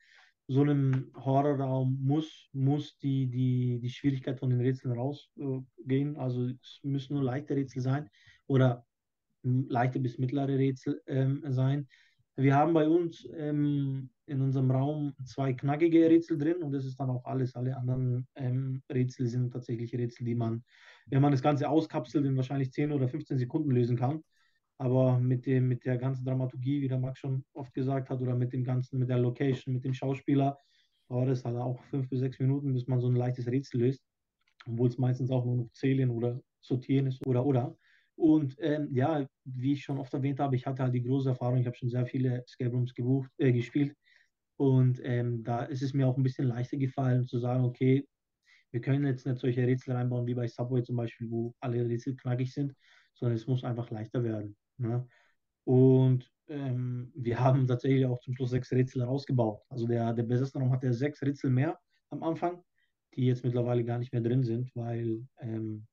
so 0.46 0.60
einem 0.60 1.10
Horrorraum 1.16 1.98
muss, 2.02 2.48
muss 2.52 2.98
die, 2.98 3.26
die, 3.26 3.78
die 3.80 3.88
Schwierigkeit 3.88 4.38
von 4.38 4.50
den 4.50 4.60
Rätseln 4.60 4.92
rausgehen. 4.92 6.16
Also 6.16 6.48
es 6.48 6.80
müssen 6.82 7.14
nur 7.14 7.22
leichte 7.22 7.56
Rätsel 7.56 7.80
sein 7.80 8.10
oder 8.46 8.84
leichte 9.42 10.00
bis 10.00 10.18
mittlere 10.18 10.58
Rätsel 10.58 11.00
ähm, 11.06 11.42
sein. 11.48 11.88
Wir 12.36 12.54
haben 12.54 12.74
bei 12.74 12.86
uns 12.86 13.26
ähm, 13.34 14.10
in 14.26 14.40
unserem 14.42 14.70
Raum 14.70 15.14
zwei 15.24 15.52
knackige 15.54 16.08
Rätsel 16.10 16.36
drin 16.36 16.62
und 16.62 16.72
das 16.72 16.84
ist 16.84 16.98
dann 17.00 17.10
auch 17.10 17.24
alles. 17.24 17.54
Alle 17.54 17.76
anderen 17.76 18.26
ähm, 18.34 18.82
Rätsel 18.90 19.26
sind 19.26 19.52
tatsächlich 19.52 19.94
Rätsel, 19.94 20.26
die 20.26 20.34
man, 20.34 20.62
wenn 21.06 21.22
man 21.22 21.32
das 21.32 21.42
Ganze 21.42 21.68
auskapselt, 21.68 22.26
in 22.26 22.36
wahrscheinlich 22.36 22.72
10 22.72 22.92
oder 22.92 23.08
15 23.08 23.38
Sekunden 23.38 23.70
lösen 23.70 23.96
kann. 23.96 24.22
Aber 24.80 25.18
mit, 25.18 25.44
dem, 25.44 25.68
mit 25.68 25.84
der 25.84 25.98
ganzen 25.98 26.24
Dramaturgie, 26.24 26.80
wie 26.80 26.88
der 26.88 26.98
Max 26.98 27.18
schon 27.18 27.44
oft 27.52 27.74
gesagt 27.74 28.08
hat, 28.08 28.22
oder 28.22 28.34
mit 28.34 28.54
dem 28.54 28.64
ganzen, 28.64 28.98
mit 28.98 29.10
der 29.10 29.18
Location, 29.18 29.74
mit 29.74 29.84
dem 29.84 29.92
Schauspieler, 29.92 30.58
dauert 31.06 31.28
es 31.28 31.44
halt 31.44 31.58
auch 31.58 31.82
fünf 31.90 32.08
bis 32.08 32.20
sechs 32.20 32.40
Minuten, 32.40 32.72
bis 32.72 32.86
man 32.86 32.98
so 32.98 33.08
ein 33.08 33.14
leichtes 33.14 33.46
Rätsel 33.46 33.82
löst. 33.82 34.02
Obwohl 34.66 34.88
es 34.88 34.96
meistens 34.96 35.30
auch 35.30 35.44
nur 35.44 35.56
noch 35.56 35.70
zählen 35.72 36.08
oder 36.08 36.40
sortieren 36.62 37.08
ist 37.08 37.26
oder 37.26 37.44
oder. 37.44 37.76
Und 38.16 38.56
ähm, 38.58 38.88
ja, 38.90 39.26
wie 39.44 39.74
ich 39.74 39.84
schon 39.84 39.98
oft 39.98 40.14
erwähnt 40.14 40.40
habe, 40.40 40.56
ich 40.56 40.64
hatte 40.64 40.82
halt 40.82 40.94
die 40.94 41.02
große 41.02 41.28
Erfahrung, 41.28 41.58
ich 41.58 41.66
habe 41.66 41.76
schon 41.76 41.90
sehr 41.90 42.06
viele 42.06 42.42
Escape 42.44 42.70
Rooms 42.70 42.94
gebucht, 42.94 43.30
äh, 43.36 43.52
gespielt. 43.52 43.94
Und 44.56 44.98
ähm, 45.04 45.44
da 45.44 45.64
ist 45.64 45.82
es 45.82 45.92
mir 45.92 46.08
auch 46.08 46.16
ein 46.16 46.22
bisschen 46.22 46.46
leichter 46.46 46.78
gefallen 46.78 47.26
zu 47.26 47.38
sagen, 47.38 47.64
okay, 47.64 48.08
wir 48.70 48.80
können 48.80 49.04
jetzt 49.04 49.26
nicht 49.26 49.40
solche 49.40 49.66
Rätsel 49.66 49.94
reinbauen 49.94 50.26
wie 50.26 50.34
bei 50.34 50.48
Subway 50.48 50.82
zum 50.82 50.96
Beispiel, 50.96 51.30
wo 51.30 51.54
alle 51.60 51.86
Rätsel 51.86 52.16
knackig 52.16 52.54
sind, 52.54 52.72
sondern 53.12 53.36
es 53.36 53.46
muss 53.46 53.62
einfach 53.62 53.90
leichter 53.90 54.24
werden. 54.24 54.56
Ne? 54.80 55.06
Und 55.64 56.30
ähm, 56.48 57.12
wir 57.14 57.38
haben 57.38 57.66
tatsächlich 57.66 58.06
auch 58.06 58.18
zum 58.20 58.34
Schluss 58.34 58.50
sechs 58.50 58.72
Rätsel 58.72 59.02
rausgebaut. 59.02 59.62
Also 59.68 59.86
der, 59.86 60.12
der 60.12 60.24
Besessenraum 60.24 60.72
hatte 60.72 60.92
sechs 60.92 61.22
Rätsel 61.22 61.50
mehr 61.50 61.78
am 62.10 62.22
Anfang, 62.22 62.62
die 63.14 63.26
jetzt 63.26 63.44
mittlerweile 63.44 63.84
gar 63.84 63.98
nicht 63.98 64.12
mehr 64.12 64.22
drin 64.22 64.42
sind, 64.42 64.74
weil 64.74 65.26
ähm, 65.38 65.86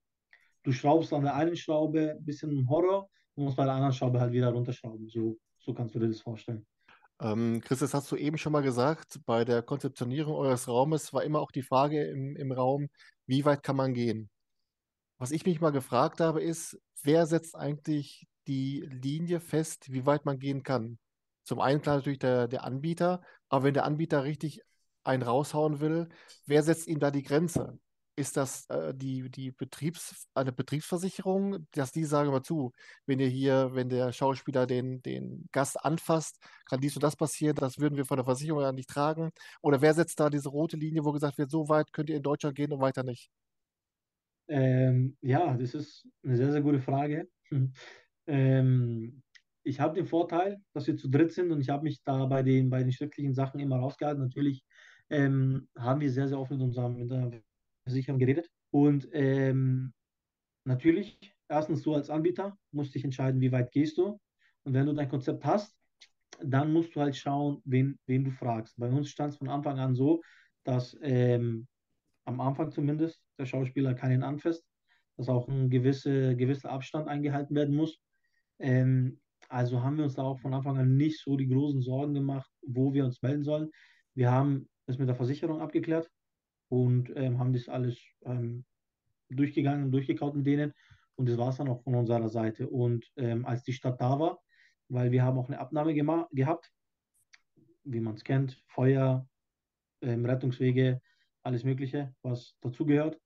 du 0.63 0.71
schraubst 0.71 1.13
an 1.13 1.23
der 1.23 1.35
einen 1.35 1.55
Schraube 1.55 2.15
ein 2.17 2.25
bisschen 2.25 2.67
Horror 2.69 3.09
und 3.35 3.43
musst 3.43 3.57
bei 3.57 3.65
der 3.65 3.73
anderen 3.73 3.93
Schraube 3.93 4.19
halt 4.19 4.33
wieder 4.33 4.49
runterschrauben. 4.49 5.07
So, 5.09 5.37
so 5.59 5.73
kannst 5.73 5.93
du 5.95 5.99
dir 5.99 6.07
das 6.07 6.21
vorstellen. 6.21 6.65
Ähm, 7.19 7.61
Chris, 7.61 7.79
das 7.79 7.93
hast 7.93 8.11
du 8.11 8.15
eben 8.15 8.37
schon 8.37 8.51
mal 8.51 8.61
gesagt, 8.61 9.19
bei 9.25 9.43
der 9.43 9.63
Konzeptionierung 9.63 10.35
eures 10.35 10.67
Raumes 10.67 11.13
war 11.13 11.23
immer 11.23 11.39
auch 11.39 11.51
die 11.51 11.63
Frage 11.63 12.03
im, 12.03 12.35
im 12.35 12.51
Raum, 12.51 12.89
wie 13.25 13.43
weit 13.43 13.63
kann 13.63 13.75
man 13.75 13.93
gehen? 13.93 14.29
Was 15.19 15.31
ich 15.31 15.45
mich 15.45 15.59
mal 15.59 15.71
gefragt 15.71 16.19
habe, 16.19 16.41
ist, 16.41 16.79
wer 17.01 17.25
setzt 17.25 17.55
eigentlich 17.55 18.27
die 18.47 18.81
Linie 18.81 19.39
fest, 19.39 19.91
wie 19.91 20.05
weit 20.05 20.25
man 20.25 20.39
gehen 20.39 20.63
kann? 20.63 20.97
Zum 21.43 21.61
einen 21.61 21.81
klar 21.81 21.97
natürlich 21.97 22.19
der, 22.19 22.47
der 22.47 22.63
Anbieter, 22.63 23.21
aber 23.49 23.65
wenn 23.65 23.73
der 23.73 23.85
Anbieter 23.85 24.23
richtig 24.23 24.61
einen 25.03 25.23
raushauen 25.23 25.79
will, 25.79 26.09
wer 26.45 26.63
setzt 26.63 26.87
ihm 26.87 26.99
da 26.99 27.11
die 27.11 27.23
Grenze? 27.23 27.79
Ist 28.17 28.35
das 28.35 28.65
äh, 28.69 28.93
die, 28.95 29.29
die 29.29 29.51
Betriebs, 29.51 30.27
eine 30.33 30.51
Betriebsversicherung, 30.51 31.67
dass 31.71 31.91
die 31.91 32.03
sagen 32.03 32.31
mal 32.31 32.41
zu, 32.41 32.73
wenn 33.05 33.19
ihr 33.19 33.27
hier, 33.27 33.69
wenn 33.75 33.89
der 33.89 34.11
Schauspieler 34.11 34.65
den, 34.65 35.01
den 35.03 35.47
Gast 35.51 35.79
anfasst, 35.85 36.39
kann 36.65 36.81
dies 36.81 36.95
und 36.95 37.03
das 37.03 37.15
passieren, 37.15 37.55
das 37.55 37.77
würden 37.77 37.95
wir 37.95 38.05
von 38.05 38.17
der 38.17 38.25
Versicherung 38.25 38.61
ja 38.61 38.71
nicht 38.71 38.89
tragen? 38.89 39.29
Oder 39.61 39.81
wer 39.81 39.93
setzt 39.93 40.19
da 40.19 40.29
diese 40.29 40.49
rote 40.49 40.77
Linie, 40.77 41.05
wo 41.05 41.11
gesagt 41.11 41.37
wird, 41.37 41.51
so 41.51 41.69
weit 41.69 41.93
könnt 41.93 42.09
ihr 42.09 42.17
in 42.17 42.23
Deutschland 42.23 42.55
gehen 42.55 42.73
und 42.73 42.81
weiter 42.81 43.03
nicht? 43.03 43.29
Ähm, 44.47 45.17
ja, 45.21 45.55
das 45.55 45.73
ist 45.73 46.07
eine 46.23 46.37
sehr, 46.37 46.51
sehr 46.51 46.61
gute 46.61 46.81
Frage. 46.81 47.29
Ähm, 48.27 49.21
ich 49.63 49.79
habe 49.79 49.95
den 49.95 50.05
Vorteil, 50.05 50.61
dass 50.73 50.87
wir 50.87 50.95
zu 50.95 51.09
dritt 51.09 51.33
sind 51.33 51.51
und 51.51 51.59
ich 51.59 51.69
habe 51.69 51.83
mich 51.83 52.01
da 52.03 52.25
bei 52.25 52.43
den, 52.43 52.69
bei 52.69 52.83
den 52.83 52.91
schriftlichen 52.91 53.33
Sachen 53.33 53.59
immer 53.59 53.77
rausgehalten. 53.77 54.23
Natürlich 54.23 54.63
ähm, 55.09 55.67
haben 55.77 55.99
wir 55.99 56.11
sehr, 56.11 56.27
sehr 56.27 56.39
oft 56.39 56.51
mit 56.51 56.61
unserem, 56.61 56.95
mit 56.95 57.43
Versicherung 57.83 58.19
geredet. 58.19 58.49
Und 58.71 59.07
ähm, 59.11 59.93
natürlich, 60.65 61.33
erstens 61.49 61.81
du 61.81 61.93
als 61.93 62.09
Anbieter 62.09 62.57
musst 62.71 62.95
dich 62.95 63.03
entscheiden, 63.03 63.41
wie 63.41 63.51
weit 63.51 63.71
gehst 63.71 63.97
du. 63.97 64.19
Und 64.63 64.73
wenn 64.73 64.85
du 64.85 64.93
dein 64.93 65.09
Konzept 65.09 65.43
hast, 65.45 65.75
dann 66.41 66.71
musst 66.71 66.95
du 66.95 67.01
halt 67.01 67.15
schauen, 67.15 67.61
wen, 67.65 67.97
wen 68.05 68.23
du 68.25 68.31
fragst. 68.31 68.77
Bei 68.77 68.89
uns 68.89 69.09
stand 69.09 69.33
es 69.33 69.37
von 69.37 69.49
Anfang 69.49 69.79
an 69.79 69.95
so, 69.95 70.21
dass 70.63 70.97
ähm, 71.01 71.67
am 72.25 72.41
Anfang 72.41 72.71
zumindest 72.71 73.21
der 73.39 73.45
Schauspieler 73.45 73.93
keinen 73.93 74.23
anfasst, 74.23 74.65
dass 75.17 75.29
auch 75.29 75.47
ein 75.47 75.69
gewisse, 75.69 76.35
gewisser 76.35 76.69
Abstand 76.69 77.07
eingehalten 77.07 77.55
werden 77.55 77.75
muss. 77.75 77.99
Ähm, 78.59 79.19
also 79.49 79.81
haben 79.81 79.97
wir 79.97 80.03
uns 80.03 80.15
da 80.15 80.23
auch 80.23 80.39
von 80.39 80.53
Anfang 80.53 80.77
an 80.77 80.97
nicht 80.97 81.19
so 81.19 81.37
die 81.37 81.47
großen 81.47 81.81
Sorgen 81.81 82.13
gemacht, 82.13 82.49
wo 82.61 82.93
wir 82.93 83.05
uns 83.05 83.21
melden 83.21 83.43
sollen. 83.43 83.71
Wir 84.13 84.31
haben 84.31 84.67
es 84.87 84.97
mit 84.97 85.07
der 85.07 85.15
Versicherung 85.15 85.61
abgeklärt 85.61 86.09
und 86.69 87.11
ähm, 87.15 87.39
haben 87.39 87.53
das 87.53 87.69
alles 87.69 87.99
ähm, 88.25 88.65
durchgegangen 89.29 89.85
und 89.85 89.91
durchgekaut 89.91 90.35
mit 90.35 90.45
denen. 90.45 90.73
Und 91.15 91.29
das 91.29 91.37
war 91.37 91.49
es 91.49 91.57
dann 91.57 91.69
auch 91.69 91.81
von 91.81 91.95
unserer 91.95 92.29
Seite. 92.29 92.69
Und 92.69 93.05
ähm, 93.15 93.45
als 93.45 93.63
die 93.63 93.73
Stadt 93.73 93.99
da 94.01 94.19
war, 94.19 94.39
weil 94.89 95.11
wir 95.11 95.23
haben 95.23 95.37
auch 95.37 95.47
eine 95.47 95.59
Abnahme 95.59 95.93
gehabt, 95.93 96.71
wie 97.83 97.99
man 97.99 98.15
es 98.15 98.23
kennt, 98.23 98.61
Feuer, 98.67 99.27
ähm, 100.01 100.25
Rettungswege, 100.25 101.01
alles 101.43 101.63
Mögliche, 101.63 102.13
was 102.21 102.55
dazugehört, 102.61 103.19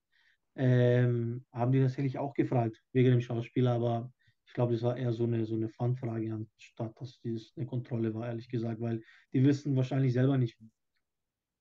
ähm, 0.55 1.45
haben 1.51 1.71
die 1.71 1.81
tatsächlich 1.81 2.17
auch 2.17 2.33
gefragt, 2.33 2.81
wegen 2.93 3.11
dem 3.11 3.21
Schauspieler, 3.21 3.73
aber 3.73 4.11
ich 4.51 4.55
glaube, 4.55 4.73
das 4.73 4.81
war 4.81 4.97
eher 4.97 5.13
so 5.13 5.23
eine, 5.23 5.45
so 5.45 5.55
eine 5.55 5.69
Fun-Frage 5.69 6.33
anstatt, 6.33 6.99
dass 6.99 7.21
dies 7.21 7.53
eine 7.55 7.65
Kontrolle 7.65 8.13
war, 8.13 8.27
ehrlich 8.27 8.49
gesagt, 8.49 8.81
weil 8.81 9.01
die 9.31 9.45
wissen 9.45 9.77
wahrscheinlich 9.77 10.11
selber 10.11 10.37
nicht, 10.37 10.59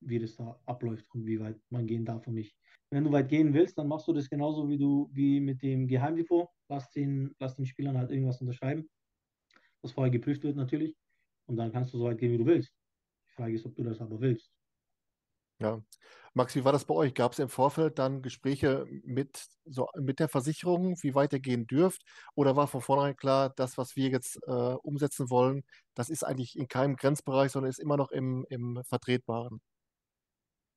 wie 0.00 0.18
das 0.18 0.34
da 0.34 0.60
abläuft 0.66 1.06
und 1.14 1.24
wie 1.24 1.38
weit 1.38 1.60
man 1.70 1.86
gehen 1.86 2.04
darf 2.04 2.26
und 2.26 2.34
nicht. 2.34 2.56
Wenn 2.90 3.04
du 3.04 3.12
weit 3.12 3.28
gehen 3.28 3.54
willst, 3.54 3.78
dann 3.78 3.86
machst 3.86 4.08
du 4.08 4.12
das 4.12 4.28
genauso 4.28 4.68
wie 4.68 4.76
du 4.76 5.08
wie 5.12 5.38
mit 5.38 5.62
dem 5.62 5.86
Geheimdepot. 5.86 6.48
Lass 6.68 6.90
den, 6.90 7.32
lass 7.38 7.54
den 7.54 7.64
Spielern 7.64 7.96
halt 7.96 8.10
irgendwas 8.10 8.40
unterschreiben, 8.40 8.90
was 9.82 9.92
vorher 9.92 10.10
geprüft 10.10 10.42
wird 10.42 10.56
natürlich. 10.56 10.96
Und 11.46 11.58
dann 11.58 11.70
kannst 11.70 11.94
du 11.94 11.98
so 11.98 12.06
weit 12.06 12.18
gehen, 12.18 12.32
wie 12.32 12.38
du 12.38 12.46
willst. 12.46 12.74
Die 13.28 13.32
Frage 13.34 13.54
ist, 13.54 13.66
ob 13.66 13.76
du 13.76 13.84
das 13.84 14.00
aber 14.00 14.20
willst. 14.20 14.52
Ja. 15.60 15.82
Max, 16.32 16.54
wie 16.54 16.64
war 16.64 16.72
das 16.72 16.84
bei 16.84 16.94
euch? 16.94 17.14
Gab 17.14 17.32
es 17.32 17.38
im 17.40 17.48
Vorfeld 17.48 17.98
dann 17.98 18.22
Gespräche 18.22 18.86
mit, 19.04 19.46
so, 19.64 19.88
mit 19.96 20.20
der 20.20 20.28
Versicherung, 20.28 20.96
wie 21.02 21.14
weit 21.14 21.32
ihr 21.32 21.40
gehen 21.40 21.66
dürft? 21.66 22.02
Oder 22.34 22.54
war 22.54 22.68
von 22.68 22.80
vornherein 22.80 23.16
klar, 23.16 23.52
das, 23.56 23.76
was 23.76 23.96
wir 23.96 24.10
jetzt 24.10 24.38
äh, 24.46 24.50
umsetzen 24.50 25.28
wollen, 25.28 25.64
das 25.94 26.08
ist 26.08 26.22
eigentlich 26.22 26.56
in 26.56 26.68
keinem 26.68 26.96
Grenzbereich, 26.96 27.50
sondern 27.50 27.68
ist 27.70 27.80
immer 27.80 27.96
noch 27.96 28.12
im, 28.12 28.46
im 28.48 28.80
Vertretbaren? 28.84 29.60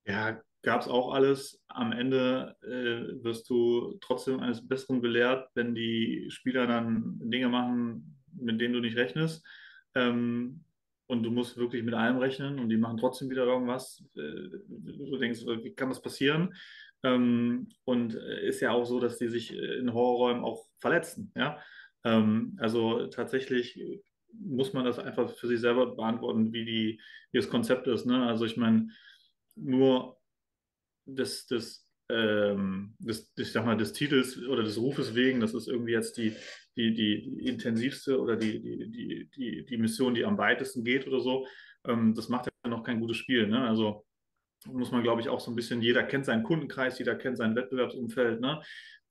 Ja, 0.06 0.42
gab 0.64 0.82
es 0.82 0.88
auch 0.88 1.14
alles. 1.14 1.62
Am 1.68 1.92
Ende 1.92 2.56
äh, 2.64 3.24
wirst 3.24 3.48
du 3.50 3.98
trotzdem 4.02 4.40
eines 4.40 4.68
Besseren 4.68 5.02
belehrt, 5.02 5.50
wenn 5.54 5.76
die 5.76 6.26
Spieler 6.30 6.66
dann 6.66 7.20
Dinge 7.22 7.50
machen, 7.50 8.20
mit 8.34 8.60
denen 8.60 8.74
du 8.74 8.80
nicht 8.80 8.98
rechnest. 8.98 9.46
Ähm, 9.94 10.66
und 11.08 11.24
du 11.24 11.32
musst 11.32 11.58
wirklich 11.58 11.84
mit 11.84 11.94
allem 11.94 12.18
rechnen 12.18 12.60
und 12.60 12.70
die 12.70 12.78
machen 12.78 12.98
trotzdem 12.98 13.30
wieder 13.30 13.46
irgendwas. 13.46 14.04
Äh, 14.16 14.50
du 14.68 15.18
denkst, 15.18 15.42
wie 15.46 15.74
kann 15.74 15.90
das 15.90 16.02
passieren? 16.02 16.54
Ähm, 17.04 17.68
und 17.84 18.16
äh, 18.16 18.48
ist 18.48 18.62
ja 18.62 18.72
auch 18.72 18.86
so, 18.86 19.00
dass 19.00 19.18
die 19.18 19.28
sich 19.28 19.54
in 19.54 19.94
Horrorräumen 19.94 20.44
auch 20.44 20.66
verletzen. 20.80 21.32
Ja? 21.36 21.60
Ähm, 22.04 22.58
also 22.60 23.08
tatsächlich 23.08 23.80
muss 24.34 24.74
man 24.74 24.86
das 24.86 25.00
einfach 25.00 25.30
für 25.30 25.48
sich 25.48 25.60
selber 25.60 25.96
beantworten, 25.96 26.54
wie, 26.54 26.66
die, 26.66 27.02
wie 27.32 27.38
das 27.38 27.50
Konzept 27.50 27.88
ist. 27.88 28.06
Ne? 28.06 28.26
Also 28.26 28.46
ich 28.46 28.58
meine, 28.58 28.90
nur 29.56 30.18
des, 31.06 31.46
des, 31.48 31.88
ähm, 32.10 32.96
des, 33.00 33.32
ich 33.38 33.52
sag 33.52 33.66
mal, 33.66 33.78
des 33.78 33.94
Titels 33.94 34.38
oder 34.48 34.64
des 34.64 34.78
Rufes 34.78 35.14
wegen, 35.14 35.40
das 35.40 35.54
ist 35.54 35.68
irgendwie 35.68 35.92
jetzt 35.92 36.18
die, 36.18 36.36
die, 36.76 36.94
die, 36.94 37.48
intensivste 37.48 38.20
oder 38.20 38.36
die, 38.36 38.62
die, 38.62 39.30
die, 39.30 39.66
die, 39.66 39.78
Mission, 39.78 40.14
die 40.14 40.26
am 40.26 40.38
weitesten 40.38 40.84
geht 40.84 41.08
oder 41.08 41.20
so, 41.20 41.46
ähm, 41.86 42.14
das 42.16 42.30
macht 42.30 42.48
ja 42.48 42.70
noch 42.70 42.84
kein 42.84 43.00
gutes 43.00 43.18
Spiel. 43.18 43.48
Ne? 43.48 43.68
Also 43.68 44.06
muss 44.66 44.92
man, 44.92 45.04
glaube 45.04 45.22
ich, 45.22 45.30
auch 45.30 45.40
so 45.40 45.52
ein 45.52 45.56
bisschen, 45.56 45.82
jeder 45.82 46.04
kennt 46.04 46.26
seinen 46.26 46.44
Kundenkreis, 46.44 47.00
jeder 47.00 47.16
kennt 47.16 47.38
sein 47.38 47.56
Wettbewerbsumfeld. 47.56 48.40
Ne? 48.40 48.62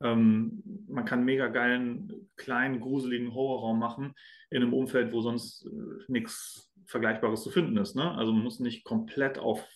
Ähm, 0.02 0.62
man 0.88 1.04
kann 1.04 1.24
mega 1.24 1.48
geilen, 1.48 2.30
kleinen, 2.36 2.80
gruseligen 2.80 3.34
Horrorraum 3.34 3.78
machen 3.78 4.14
in 4.50 4.62
einem 4.62 4.74
Umfeld, 4.74 5.12
wo 5.12 5.20
sonst 5.20 5.66
äh, 5.66 6.04
nichts 6.08 6.72
Vergleichbares 6.86 7.42
zu 7.42 7.50
finden 7.50 7.76
ist. 7.76 7.94
Ne? 7.94 8.10
Also 8.12 8.32
man 8.32 8.42
muss 8.42 8.60
nicht 8.60 8.84
komplett 8.84 9.38
auf 9.38 9.66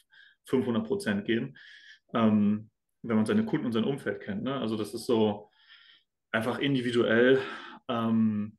500 0.47 0.87
Prozent 0.87 1.25
gehen, 1.25 1.57
ähm, 2.15 2.71
wenn 3.03 3.17
man 3.17 3.27
seine 3.27 3.45
Kunden 3.45 3.67
und 3.67 3.73
sein 3.73 3.85
Umfeld 3.85 4.21
kennt. 4.21 4.43
Ne? 4.43 4.55
Also 4.55 4.77
das 4.77 4.95
ist 4.95 5.07
so 5.07 5.51
einfach 6.33 6.59
individuell 6.59 7.41
ähm, 7.89 8.59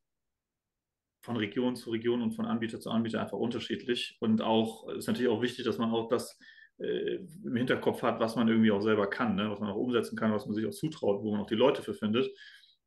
von 1.22 1.38
Region 1.38 1.76
zu 1.76 1.92
Region 1.92 2.22
und 2.22 2.32
von 2.32 2.46
Anbieter 2.46 2.80
zu 2.80 2.90
Anbieter 2.90 3.22
einfach 3.22 3.38
unterschiedlich. 3.38 4.18
Und 4.20 4.42
auch 4.42 4.88
ist 4.90 5.08
natürlich 5.08 5.30
auch 5.30 5.42
wichtig, 5.42 5.66
dass 5.66 5.78
man 5.78 5.92
auch 5.92 6.08
das 6.08 6.40
äh, 6.78 7.16
im 7.44 7.56
Hinterkopf 7.56 8.02
hat, 8.02 8.20
was 8.20 8.36
man 8.36 8.48
irgendwie 8.48 8.72
auch 8.72 8.82
selber 8.82 9.10
kann, 9.10 9.36
ne? 9.36 9.50
was 9.50 9.60
man 9.60 9.70
auch 9.70 9.76
umsetzen 9.76 10.18
kann, 10.18 10.32
was 10.32 10.46
man 10.46 10.56
sich 10.56 10.66
auch 10.66 10.72
zutraut, 10.72 11.24
wo 11.24 11.32
man 11.32 11.42
auch 11.42 11.48
die 11.48 11.56
Leute 11.56 11.82
für 11.82 11.94
findet. 11.94 12.30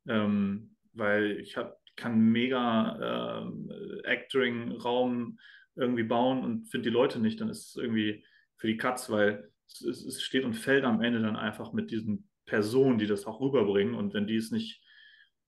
Ähm, 0.07 0.75
weil 0.93 1.39
ich 1.39 1.57
hab, 1.57 1.77
kann 1.95 2.19
mega 2.19 3.43
äh, 3.43 4.07
Actoring-Raum 4.07 5.37
irgendwie 5.75 6.03
bauen 6.03 6.43
und 6.43 6.65
finde 6.65 6.89
die 6.89 6.93
Leute 6.93 7.19
nicht, 7.19 7.39
dann 7.39 7.49
ist 7.49 7.69
es 7.69 7.75
irgendwie 7.75 8.25
für 8.57 8.67
die 8.67 8.77
Katz, 8.77 9.09
weil 9.09 9.51
es, 9.67 9.81
es, 9.81 10.21
steht 10.21 10.43
und 10.43 10.53
fällt 10.53 10.83
am 10.83 11.01
Ende 11.01 11.21
dann 11.21 11.35
einfach 11.35 11.73
mit 11.73 11.91
diesen 11.91 12.29
Personen, 12.45 12.97
die 12.97 13.07
das 13.07 13.25
auch 13.25 13.39
rüberbringen. 13.39 13.95
Und 13.95 14.13
wenn 14.13 14.27
die 14.27 14.35
es 14.35 14.51
nicht, 14.51 14.81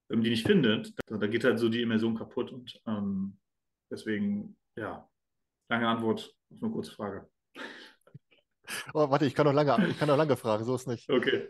wenn 0.08 0.20
man 0.20 0.24
die 0.24 0.32
nicht 0.32 0.46
findet, 0.46 0.94
dann, 1.08 1.20
dann 1.20 1.32
geht 1.32 1.44
halt 1.44 1.60
so 1.60 1.70
die 1.70 1.82
Immersion 1.82 2.16
kaputt. 2.16 2.52
Und 2.52 2.80
ähm, 2.88 3.38
deswegen, 3.92 4.58
ja, 4.76 5.08
lange 5.70 5.88
Antwort 5.88 6.36
auf 6.52 6.64
eine 6.64 6.72
kurze 6.72 6.92
Frage. 6.92 7.30
Oh, 8.94 9.10
warte, 9.10 9.26
ich 9.26 9.36
kann 9.36 9.46
noch 9.46 9.54
lange, 9.54 9.88
ich 9.90 10.00
kann 10.00 10.08
noch 10.08 10.18
lange 10.18 10.38
fragen, 10.38 10.64
so 10.64 10.76
ist 10.76 10.88
nicht. 10.88 11.10
Okay. 11.10 11.50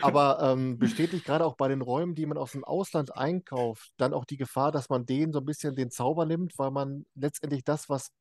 Aber 0.00 0.38
ähm, 0.42 0.78
besteht 0.78 1.12
nicht 1.12 1.24
gerade 1.24 1.44
auch 1.44 1.56
bei 1.56 1.68
den 1.68 1.82
Räumen, 1.82 2.14
die 2.14 2.26
man 2.26 2.38
aus 2.38 2.52
dem 2.52 2.64
Ausland 2.64 3.16
einkauft, 3.16 3.92
dann 3.96 4.14
auch 4.14 4.24
die 4.24 4.36
Gefahr, 4.36 4.70
dass 4.70 4.88
man 4.88 5.04
denen 5.04 5.32
so 5.32 5.40
ein 5.40 5.44
bisschen 5.44 5.74
den 5.74 5.90
Zauber 5.90 6.26
nimmt, 6.26 6.56
weil 6.58 6.70
man 6.70 7.06
letztendlich 7.14 7.64
das, 7.64 7.88
was 7.88 8.12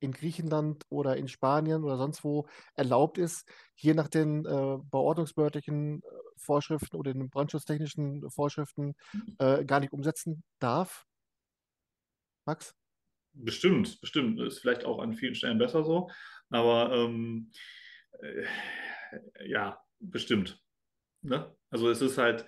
in 0.00 0.12
Griechenland 0.12 0.84
oder 0.88 1.16
in 1.16 1.28
Spanien 1.28 1.84
oder 1.84 1.96
sonst 1.96 2.24
wo 2.24 2.48
erlaubt 2.74 3.18
ist, 3.18 3.48
hier 3.74 3.94
nach 3.94 4.08
den 4.08 4.44
äh, 4.44 4.78
bauordnungsbehördlichen 4.90 6.02
äh, 6.02 6.06
Vorschriften 6.36 6.96
oder 6.96 7.12
den 7.12 7.30
brandschutztechnischen 7.30 8.28
Vorschriften 8.30 8.94
äh, 9.38 9.64
gar 9.64 9.80
nicht 9.80 9.92
umsetzen 9.92 10.42
darf? 10.58 11.06
Max? 12.46 12.74
Bestimmt, 13.32 14.00
bestimmt. 14.00 14.40
Ist 14.40 14.60
vielleicht 14.60 14.84
auch 14.84 14.98
an 14.98 15.14
vielen 15.14 15.34
Stellen 15.34 15.58
besser 15.58 15.84
so. 15.84 16.10
Aber 16.50 16.92
ähm, 16.92 17.50
äh, 18.20 18.44
ja, 19.46 19.80
bestimmt. 20.00 20.60
Ne? 21.22 21.54
Also 21.70 21.90
es 21.90 22.00
ist 22.00 22.18
halt, 22.18 22.46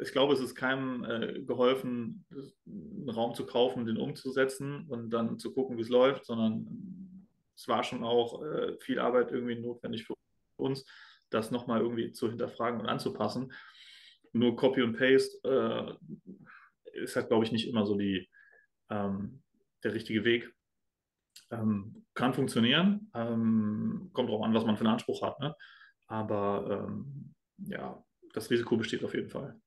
ich 0.00 0.12
glaube, 0.12 0.34
es 0.34 0.40
ist 0.40 0.54
keinem 0.54 1.04
äh, 1.04 1.42
geholfen, 1.42 2.24
einen 2.66 3.08
Raum 3.08 3.34
zu 3.34 3.46
kaufen, 3.46 3.86
den 3.86 3.96
umzusetzen 3.96 4.86
und 4.88 5.10
dann 5.10 5.38
zu 5.38 5.52
gucken, 5.54 5.76
wie 5.76 5.82
es 5.82 5.88
läuft, 5.88 6.26
sondern 6.26 7.28
es 7.56 7.66
war 7.68 7.82
schon 7.82 8.04
auch 8.04 8.42
äh, 8.42 8.76
viel 8.80 8.98
Arbeit 8.98 9.32
irgendwie 9.32 9.58
notwendig 9.58 10.04
für 10.04 10.14
uns, 10.56 10.84
das 11.30 11.50
nochmal 11.50 11.80
irgendwie 11.80 12.12
zu 12.12 12.28
hinterfragen 12.28 12.80
und 12.80 12.88
anzupassen. 12.88 13.52
Nur 14.32 14.56
Copy 14.56 14.82
und 14.82 14.96
Paste 14.96 15.38
äh, 15.44 17.00
ist 17.02 17.16
halt, 17.16 17.28
glaube 17.28 17.44
ich, 17.44 17.52
nicht 17.52 17.68
immer 17.68 17.86
so 17.86 17.96
die, 17.96 18.28
ähm, 18.90 19.42
der 19.82 19.94
richtige 19.94 20.24
Weg. 20.24 20.52
Ähm, 21.50 22.04
kann 22.14 22.34
funktionieren, 22.34 23.10
ähm, 23.14 24.10
kommt 24.12 24.30
auch 24.30 24.44
an, 24.44 24.54
was 24.54 24.64
man 24.64 24.76
für 24.76 24.84
einen 24.84 24.94
Anspruch 24.94 25.22
hat. 25.22 25.40
Ne? 25.40 25.54
Aber 26.06 26.88
ja, 27.58 28.04
das 28.34 28.50
Risiko 28.50 28.76
besteht 28.76 29.04
auf 29.04 29.14
jeden 29.14 29.30
Fall. 29.30 29.58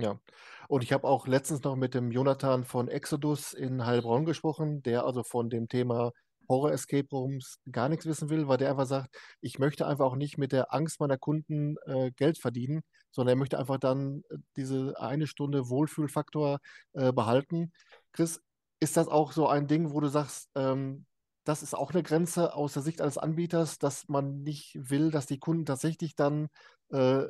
Ja, 0.00 0.20
und 0.68 0.84
ich 0.84 0.92
habe 0.92 1.08
auch 1.08 1.26
letztens 1.26 1.62
noch 1.64 1.74
mit 1.74 1.94
dem 1.94 2.12
Jonathan 2.12 2.64
von 2.64 2.88
Exodus 2.88 3.52
in 3.52 3.84
Heilbronn 3.84 4.24
gesprochen, 4.24 4.82
der 4.82 5.04
also 5.04 5.24
von 5.24 5.50
dem 5.50 5.68
Thema 5.68 6.12
Horror 6.48 6.72
Escape 6.72 7.08
Rooms 7.12 7.58
gar 7.70 7.88
nichts 7.88 8.06
wissen 8.06 8.30
will, 8.30 8.48
weil 8.48 8.58
der 8.58 8.70
einfach 8.70 8.86
sagt, 8.86 9.14
ich 9.40 9.58
möchte 9.58 9.86
einfach 9.86 10.06
auch 10.06 10.16
nicht 10.16 10.38
mit 10.38 10.52
der 10.52 10.72
Angst 10.72 11.00
meiner 11.00 11.18
Kunden 11.18 11.76
äh, 11.86 12.10
Geld 12.12 12.38
verdienen, 12.38 12.82
sondern 13.10 13.36
er 13.36 13.38
möchte 13.38 13.58
einfach 13.58 13.78
dann 13.78 14.22
äh, 14.30 14.38
diese 14.56 14.94
eine 14.98 15.26
Stunde 15.26 15.68
Wohlfühlfaktor 15.68 16.60
äh, 16.94 17.12
behalten. 17.12 17.72
Chris, 18.12 18.40
ist 18.80 18.96
das 18.96 19.08
auch 19.08 19.32
so 19.32 19.48
ein 19.48 19.66
Ding, 19.66 19.92
wo 19.92 20.00
du 20.00 20.08
sagst, 20.08 20.48
ähm, 20.54 21.06
das 21.44 21.62
ist 21.62 21.74
auch 21.74 21.92
eine 21.92 22.02
Grenze 22.02 22.54
aus 22.54 22.74
der 22.74 22.82
Sicht 22.82 23.00
eines 23.00 23.18
Anbieters, 23.18 23.78
dass 23.78 24.08
man 24.08 24.42
nicht 24.42 24.76
will, 24.78 25.10
dass 25.10 25.26
die 25.26 25.38
Kunden 25.38 25.66
tatsächlich 25.66 26.14
dann 26.14 26.48
äh, 26.90 27.24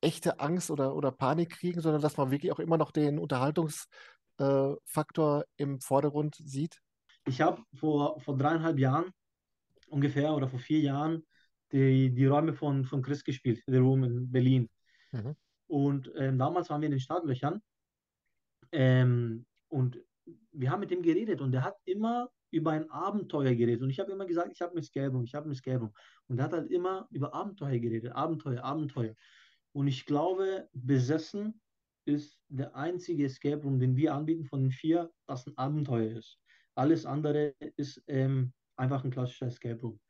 echte 0.00 0.40
Angst 0.40 0.70
oder, 0.70 0.94
oder 0.94 1.10
Panik 1.10 1.50
kriegen, 1.50 1.80
sondern 1.80 2.02
dass 2.02 2.16
man 2.16 2.30
wirklich 2.30 2.52
auch 2.52 2.60
immer 2.60 2.78
noch 2.78 2.92
den 2.92 3.18
Unterhaltungsfaktor 3.18 5.42
äh, 5.42 5.44
im 5.56 5.80
Vordergrund 5.80 6.36
sieht? 6.36 6.80
Ich 7.26 7.40
habe 7.40 7.60
vor, 7.74 8.20
vor 8.20 8.36
dreieinhalb 8.36 8.78
Jahren 8.78 9.10
ungefähr 9.88 10.32
oder 10.34 10.48
vor 10.48 10.60
vier 10.60 10.80
Jahren 10.80 11.26
die, 11.72 12.14
die 12.14 12.26
Räume 12.26 12.54
von, 12.54 12.84
von 12.84 13.02
Chris 13.02 13.24
gespielt, 13.24 13.62
The 13.66 13.78
Room 13.78 14.04
in 14.04 14.30
Berlin. 14.30 14.70
Mhm. 15.12 15.34
Und 15.66 16.12
ähm, 16.16 16.38
damals 16.38 16.70
waren 16.70 16.80
wir 16.80 16.86
in 16.86 16.92
den 16.92 17.00
Startlöchern 17.00 17.60
ähm, 18.72 19.46
und 19.68 19.98
wir 20.52 20.70
haben 20.70 20.80
mit 20.80 20.90
ihm 20.90 21.02
geredet 21.02 21.40
und 21.40 21.54
er 21.54 21.64
hat 21.64 21.76
immer 21.84 22.30
über 22.50 22.72
ein 22.72 22.90
Abenteuer 22.90 23.54
geredet. 23.54 23.82
Und 23.82 23.90
ich 23.90 24.00
habe 24.00 24.12
immer 24.12 24.26
gesagt, 24.26 24.50
ich 24.52 24.60
habe 24.60 24.78
Escape 24.78 25.08
Room, 25.08 25.24
ich 25.24 25.34
habe 25.34 25.50
Escape 25.50 25.78
Room. 25.78 25.92
Und 26.28 26.38
er 26.38 26.44
hat 26.44 26.52
halt 26.52 26.70
immer 26.70 27.06
über 27.10 27.34
Abenteuer 27.34 27.78
geredet, 27.78 28.12
Abenteuer, 28.12 28.64
Abenteuer. 28.64 29.14
Und 29.72 29.86
ich 29.86 30.06
glaube, 30.06 30.68
besessen 30.72 31.60
ist 32.04 32.38
der 32.48 32.74
einzige 32.74 33.26
Escape 33.26 33.62
Room, 33.62 33.78
den 33.78 33.96
wir 33.96 34.14
anbieten 34.14 34.44
von 34.44 34.62
den 34.62 34.70
vier, 34.70 35.10
das 35.26 35.46
ein 35.46 35.56
Abenteuer 35.58 36.16
ist. 36.16 36.38
Alles 36.74 37.04
andere 37.04 37.54
ist 37.76 38.02
ähm, 38.06 38.52
einfach 38.76 39.04
ein 39.04 39.10
klassischer 39.10 39.46
Escape 39.46 39.80
Room. 39.80 40.00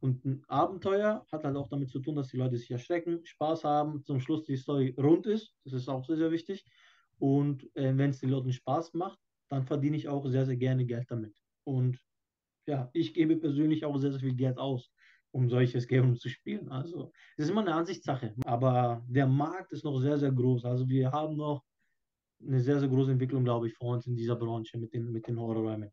Und 0.00 0.24
ein 0.24 0.44
Abenteuer 0.46 1.26
hat 1.32 1.44
halt 1.44 1.56
auch 1.56 1.68
damit 1.68 1.90
zu 1.90 1.98
tun, 1.98 2.14
dass 2.14 2.28
die 2.28 2.36
Leute 2.36 2.56
sich 2.56 2.70
erschrecken, 2.70 3.20
Spaß 3.24 3.64
haben, 3.64 4.04
zum 4.04 4.20
Schluss 4.20 4.44
die 4.44 4.56
Story 4.56 4.94
rund 4.96 5.26
ist. 5.26 5.52
Das 5.64 5.72
ist 5.72 5.88
auch 5.88 6.04
sehr, 6.04 6.16
sehr 6.16 6.30
wichtig. 6.30 6.64
Und 7.18 7.64
äh, 7.74 7.96
wenn 7.96 8.10
es 8.10 8.20
den 8.20 8.30
Leuten 8.30 8.52
Spaß 8.52 8.94
macht, 8.94 9.18
dann 9.48 9.64
verdiene 9.64 9.96
ich 9.96 10.08
auch 10.08 10.24
sehr, 10.28 10.46
sehr 10.46 10.56
gerne 10.56 10.86
Geld 10.86 11.10
damit. 11.10 11.36
Und 11.64 11.98
ja, 12.66 12.90
ich 12.92 13.14
gebe 13.14 13.36
persönlich 13.36 13.84
auch 13.84 13.96
sehr, 13.98 14.12
sehr 14.12 14.20
viel 14.20 14.36
Geld 14.36 14.58
aus 14.58 14.92
um 15.30 15.48
solches 15.48 15.86
Game 15.86 16.16
zu 16.16 16.28
spielen. 16.28 16.68
Also 16.70 17.12
es 17.36 17.44
ist 17.44 17.50
immer 17.50 17.60
eine 17.60 17.74
Ansichtssache. 17.74 18.34
Aber 18.44 19.04
der 19.08 19.26
Markt 19.26 19.72
ist 19.72 19.84
noch 19.84 19.98
sehr, 20.00 20.18
sehr 20.18 20.32
groß. 20.32 20.64
Also 20.64 20.88
wir 20.88 21.12
haben 21.12 21.36
noch 21.36 21.62
eine 22.40 22.60
sehr, 22.60 22.78
sehr 22.80 22.88
große 22.88 23.12
Entwicklung, 23.12 23.44
glaube 23.44 23.68
ich, 23.68 23.74
vor 23.74 23.94
uns 23.94 24.06
in 24.06 24.16
dieser 24.16 24.36
Branche 24.36 24.78
mit 24.78 24.92
den, 24.94 25.10
mit 25.10 25.26
den 25.26 25.38
Horrorräumen. 25.38 25.90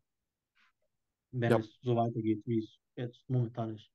Wenn 1.32 1.50
ja. 1.50 1.58
es 1.58 1.78
so 1.82 1.96
weitergeht, 1.96 2.42
wie 2.46 2.58
es 2.58 2.78
jetzt 2.94 3.28
momentan 3.28 3.74
ist. 3.74 3.90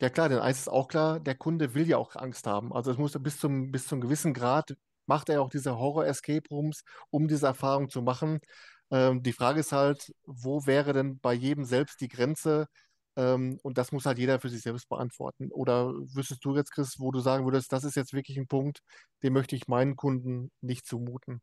Ja 0.00 0.10
klar, 0.10 0.28
denn 0.28 0.40
eins 0.40 0.58
ist 0.58 0.68
auch 0.68 0.88
klar, 0.88 1.20
der 1.20 1.36
Kunde 1.36 1.74
will 1.74 1.88
ja 1.88 1.96
auch 1.96 2.16
Angst 2.16 2.46
haben. 2.46 2.72
Also 2.72 2.90
es 2.90 2.98
muss 2.98 3.16
bis 3.22 3.38
zum, 3.38 3.70
bis 3.70 3.86
zum 3.86 4.00
gewissen 4.00 4.34
Grad 4.34 4.74
macht 5.06 5.28
er 5.28 5.42
auch 5.42 5.48
diese 5.48 5.78
Horror-Escape 5.78 6.48
Rooms, 6.50 6.82
um 7.10 7.28
diese 7.28 7.46
Erfahrung 7.46 7.88
zu 7.88 8.02
machen. 8.02 8.40
Ähm, 8.90 9.22
die 9.22 9.32
Frage 9.32 9.60
ist 9.60 9.72
halt, 9.72 10.12
wo 10.24 10.66
wäre 10.66 10.92
denn 10.92 11.18
bei 11.20 11.32
jedem 11.32 11.64
selbst 11.64 12.00
die 12.00 12.08
Grenze, 12.08 12.66
ähm, 13.16 13.58
und 13.62 13.78
das 13.78 13.92
muss 13.92 14.06
halt 14.06 14.18
jeder 14.18 14.40
für 14.40 14.48
sich 14.48 14.62
selbst 14.62 14.88
beantworten. 14.88 15.50
Oder 15.52 15.92
wüsstest 16.14 16.44
du 16.44 16.56
jetzt, 16.56 16.72
Chris, 16.72 16.98
wo 16.98 17.10
du 17.10 17.20
sagen 17.20 17.44
würdest, 17.44 17.72
das 17.72 17.84
ist 17.84 17.96
jetzt 17.96 18.12
wirklich 18.12 18.38
ein 18.38 18.46
Punkt, 18.46 18.80
den 19.22 19.32
möchte 19.32 19.56
ich 19.56 19.68
meinen 19.68 19.96
Kunden 19.96 20.50
nicht 20.60 20.86
zumuten? 20.86 21.42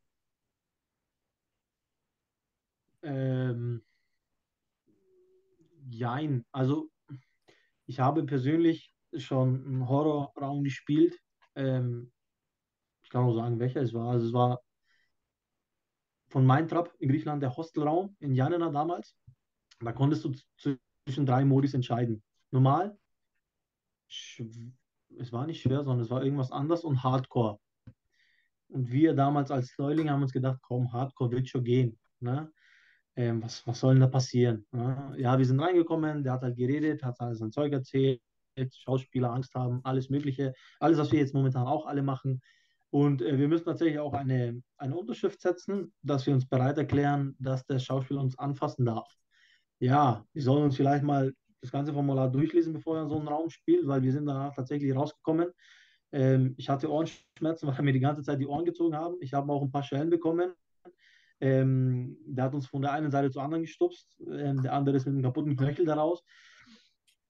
Ähm, 3.03 3.83
jein. 5.89 6.45
Also 6.51 6.89
ich 7.85 7.99
habe 7.99 8.23
persönlich 8.25 8.93
schon 9.15 9.65
einen 9.65 9.87
Horrorraum 9.87 10.63
gespielt. 10.63 11.17
Ähm, 11.55 12.11
ich 13.03 13.09
kann 13.09 13.25
auch 13.25 13.33
sagen, 13.33 13.59
welcher 13.59 13.81
es 13.81 13.93
war. 13.93 14.11
Also 14.11 14.27
es 14.27 14.33
war 14.33 14.61
von 16.29 16.45
Maintrap 16.45 16.93
in 16.99 17.09
Griechenland 17.09 17.41
der 17.41 17.55
Hostelraum 17.55 18.15
in 18.19 18.35
Janina 18.35 18.69
damals. 18.69 19.15
Da 19.79 19.93
konntest 19.93 20.25
du 20.25 20.33
zu 20.57 20.77
zwischen 21.05 21.25
drei 21.25 21.45
Modis 21.45 21.73
entscheiden. 21.73 22.23
Normal, 22.51 22.97
es 25.17 25.31
war 25.31 25.45
nicht 25.45 25.61
schwer, 25.61 25.83
sondern 25.83 26.01
es 26.01 26.09
war 26.09 26.23
irgendwas 26.23 26.51
anderes 26.51 26.83
und 26.83 27.03
Hardcore. 27.03 27.59
Und 28.69 28.91
wir 28.91 29.15
damals 29.15 29.51
als 29.51 29.75
Neuling 29.77 30.09
haben 30.09 30.21
uns 30.21 30.33
gedacht, 30.33 30.59
komm, 30.61 30.91
Hardcore 30.93 31.31
wird 31.31 31.49
schon 31.49 31.63
gehen. 31.63 31.99
Ne? 32.19 32.51
Ähm, 33.15 33.41
was, 33.41 33.65
was 33.65 33.79
soll 33.79 33.95
denn 33.95 34.01
da 34.01 34.07
passieren? 34.07 34.65
Ne? 34.71 35.15
Ja, 35.17 35.37
wir 35.37 35.45
sind 35.45 35.59
reingekommen, 35.59 36.23
der 36.23 36.33
hat 36.33 36.43
halt 36.43 36.57
geredet, 36.57 37.03
hat 37.03 37.19
alles 37.19 37.39
sein 37.39 37.51
Zeug 37.51 37.73
erzählt, 37.73 38.21
Schauspieler 38.71 39.31
Angst 39.31 39.55
haben, 39.55 39.79
alles 39.83 40.09
Mögliche, 40.09 40.53
alles, 40.79 40.97
was 40.97 41.11
wir 41.11 41.19
jetzt 41.19 41.33
momentan 41.33 41.65
auch 41.65 41.85
alle 41.85 42.03
machen. 42.03 42.41
Und 42.91 43.21
äh, 43.21 43.37
wir 43.37 43.47
müssen 43.47 43.65
tatsächlich 43.65 43.99
auch 43.99 44.13
eine, 44.13 44.61
eine 44.77 44.95
Unterschrift 44.95 45.41
setzen, 45.41 45.93
dass 46.01 46.25
wir 46.25 46.33
uns 46.33 46.47
bereit 46.47 46.77
erklären, 46.77 47.35
dass 47.39 47.65
der 47.65 47.79
Schauspieler 47.79 48.21
uns 48.21 48.37
anfassen 48.37 48.85
darf 48.85 49.07
ja, 49.79 50.25
wir 50.33 50.41
sollen 50.41 50.63
uns 50.63 50.75
vielleicht 50.75 51.03
mal 51.03 51.33
das 51.61 51.71
ganze 51.71 51.93
Formular 51.93 52.29
durchlesen, 52.29 52.73
bevor 52.73 52.97
er 52.97 53.03
in 53.03 53.09
so 53.09 53.17
einen 53.17 53.27
Raum 53.27 53.49
spielt, 53.49 53.87
weil 53.87 54.01
wir 54.01 54.11
sind 54.11 54.25
danach 54.25 54.53
tatsächlich 54.53 54.95
rausgekommen. 54.95 55.49
Ähm, 56.11 56.53
ich 56.57 56.69
hatte 56.69 56.91
Ohrenschmerzen, 56.91 57.67
weil 57.67 57.83
mir 57.83 57.93
die 57.93 57.99
ganze 57.99 58.23
Zeit 58.23 58.39
die 58.39 58.47
Ohren 58.47 58.65
gezogen 58.65 58.95
haben. 58.95 59.15
Ich 59.21 59.33
habe 59.33 59.51
auch 59.51 59.61
ein 59.61 59.71
paar 59.71 59.83
Schellen 59.83 60.09
bekommen. 60.09 60.53
Ähm, 61.41 62.17
der 62.25 62.45
hat 62.45 62.53
uns 62.53 62.67
von 62.67 62.81
der 62.81 62.91
einen 62.91 63.11
Seite 63.11 63.31
zur 63.31 63.43
anderen 63.43 63.63
gestupst. 63.63 64.17
Ähm, 64.19 64.61
der 64.61 64.73
andere 64.73 64.97
ist 64.97 65.05
mit 65.05 65.13
einem 65.13 65.23
kaputten 65.23 65.55
Knöchel 65.55 65.85
daraus. 65.85 66.23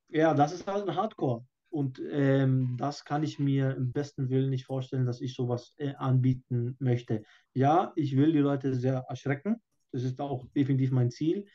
Ja, 0.10 0.34
das 0.34 0.54
ist 0.54 0.66
halt 0.66 0.88
ein 0.88 0.96
Hardcore. 0.96 1.46
Und 1.72 2.02
ähm, 2.10 2.78
das 2.80 3.06
kann 3.06 3.22
ich 3.22 3.38
mir 3.38 3.76
im 3.76 3.92
besten 3.92 4.30
Willen 4.30 4.50
nicht 4.50 4.66
vorstellen, 4.66 5.06
dass 5.06 5.22
ich 5.22 5.36
sowas 5.36 5.76
äh, 5.78 5.94
anbieten 5.94 6.76
möchte. 6.80 7.24
Ja, 7.54 7.94
ich 7.96 8.18
will 8.18 8.32
die 8.32 8.40
Leute 8.40 8.74
sehr 8.74 9.06
erschrecken. 9.08 9.62
Das 9.92 10.04
ist 10.04 10.20
auch 10.20 10.48
definitiv 10.56 10.90
mein 10.90 11.12
Ziel 11.12 11.46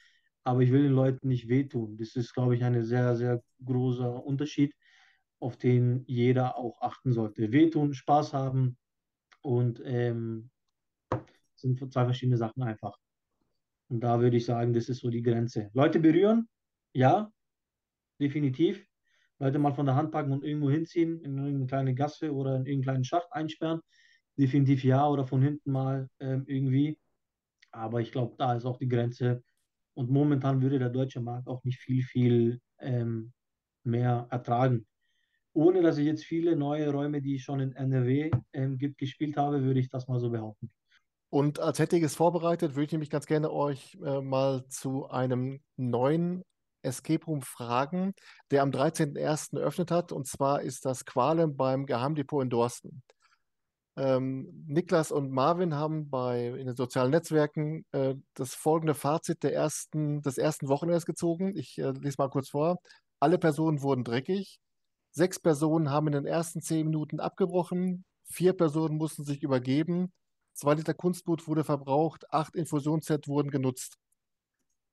aber 0.44 0.60
ich 0.60 0.70
will 0.70 0.82
den 0.82 0.92
Leuten 0.92 1.28
nicht 1.28 1.48
wehtun. 1.48 1.96
Das 1.96 2.14
ist, 2.16 2.34
glaube 2.34 2.54
ich, 2.54 2.62
ein 2.62 2.84
sehr, 2.84 3.16
sehr 3.16 3.42
großer 3.64 4.24
Unterschied, 4.24 4.74
auf 5.40 5.56
den 5.56 6.04
jeder 6.06 6.56
auch 6.56 6.80
achten 6.80 7.12
sollte. 7.12 7.50
Wehtun, 7.50 7.94
Spaß 7.94 8.34
haben 8.34 8.76
und 9.42 9.80
ähm, 9.84 10.50
sind 11.54 11.78
zwei 11.92 12.04
verschiedene 12.04 12.36
Sachen 12.36 12.62
einfach. 12.62 12.96
Und 13.88 14.00
da 14.00 14.20
würde 14.20 14.36
ich 14.36 14.44
sagen, 14.44 14.72
das 14.72 14.88
ist 14.88 15.00
so 15.00 15.10
die 15.10 15.22
Grenze. 15.22 15.70
Leute 15.72 15.98
berühren, 15.98 16.48
ja, 16.92 17.30
definitiv. 18.20 18.86
Leute 19.38 19.58
mal 19.58 19.72
von 19.72 19.86
der 19.86 19.96
Hand 19.96 20.12
packen 20.12 20.32
und 20.32 20.44
irgendwo 20.44 20.70
hinziehen, 20.70 21.20
in 21.22 21.36
irgendeine 21.36 21.66
kleine 21.66 21.94
Gasse 21.94 22.32
oder 22.32 22.56
in 22.56 22.66
irgendeinen 22.66 23.04
Schacht 23.04 23.32
einsperren, 23.32 23.80
definitiv 24.38 24.84
ja. 24.84 25.08
Oder 25.08 25.26
von 25.26 25.42
hinten 25.42 25.72
mal 25.72 26.08
ähm, 26.20 26.44
irgendwie. 26.46 26.98
Aber 27.72 28.00
ich 28.00 28.12
glaube, 28.12 28.34
da 28.38 28.54
ist 28.54 28.64
auch 28.64 28.78
die 28.78 28.88
Grenze, 28.88 29.42
und 29.94 30.10
momentan 30.10 30.60
würde 30.60 30.78
der 30.78 30.90
deutsche 30.90 31.20
Markt 31.20 31.48
auch 31.48 31.62
nicht 31.64 31.78
viel, 31.78 32.02
viel 32.02 32.60
ähm, 32.80 33.32
mehr 33.84 34.26
ertragen. 34.30 34.86
Ohne 35.52 35.82
dass 35.82 35.98
ich 35.98 36.06
jetzt 36.06 36.24
viele 36.24 36.56
neue 36.56 36.90
Räume, 36.90 37.22
die 37.22 37.36
ich 37.36 37.44
schon 37.44 37.60
in 37.60 37.72
NRW 37.72 38.30
ähm, 38.52 38.76
gibt, 38.76 38.98
gespielt 38.98 39.36
habe, 39.36 39.62
würde 39.62 39.80
ich 39.80 39.88
das 39.88 40.08
mal 40.08 40.18
so 40.18 40.30
behaupten. 40.30 40.70
Und 41.30 41.60
als 41.60 41.78
hätte 41.78 41.96
ich 41.96 42.02
es 42.02 42.14
vorbereitet, 42.14 42.74
würde 42.74 42.84
ich 42.84 42.92
nämlich 42.92 43.10
ganz 43.10 43.26
gerne 43.26 43.50
euch 43.50 43.96
äh, 44.04 44.20
mal 44.20 44.66
zu 44.68 45.08
einem 45.08 45.60
neuen 45.76 46.44
Escape 46.82 47.24
Room 47.24 47.42
fragen, 47.42 48.14
der 48.50 48.62
am 48.62 48.70
13.01. 48.70 49.58
eröffnet 49.58 49.90
hat. 49.90 50.12
Und 50.12 50.26
zwar 50.26 50.62
ist 50.62 50.84
das 50.84 51.04
Qualem 51.04 51.56
beim 51.56 51.86
Geheimdepot 51.86 52.42
in 52.42 52.50
Dorsten. 52.50 53.02
Ähm, 53.96 54.64
Niklas 54.66 55.12
und 55.12 55.30
Marvin 55.30 55.74
haben 55.74 56.10
bei, 56.10 56.48
in 56.48 56.66
den 56.66 56.76
sozialen 56.76 57.10
Netzwerken 57.10 57.84
äh, 57.92 58.16
das 58.34 58.54
folgende 58.54 58.94
Fazit 58.94 59.42
der 59.42 59.54
ersten, 59.54 60.20
des 60.22 60.36
ersten 60.38 60.68
Wochenendes 60.68 61.06
gezogen. 61.06 61.56
Ich 61.56 61.78
äh, 61.78 61.92
lese 61.92 62.16
mal 62.18 62.28
kurz 62.28 62.50
vor. 62.50 62.78
Alle 63.20 63.38
Personen 63.38 63.82
wurden 63.82 64.04
dreckig. 64.04 64.58
Sechs 65.12 65.38
Personen 65.38 65.90
haben 65.90 66.08
in 66.08 66.14
den 66.14 66.26
ersten 66.26 66.60
zehn 66.60 66.86
Minuten 66.86 67.20
abgebrochen. 67.20 68.04
Vier 68.24 68.52
Personen 68.52 68.96
mussten 68.96 69.24
sich 69.24 69.42
übergeben. 69.42 70.12
Zwei 70.54 70.74
Liter 70.74 70.94
Kunstblut 70.94 71.46
wurde 71.46 71.62
verbraucht. 71.64 72.32
Acht 72.32 72.56
Infusionssets 72.56 73.28
wurden 73.28 73.50
genutzt. 73.50 73.96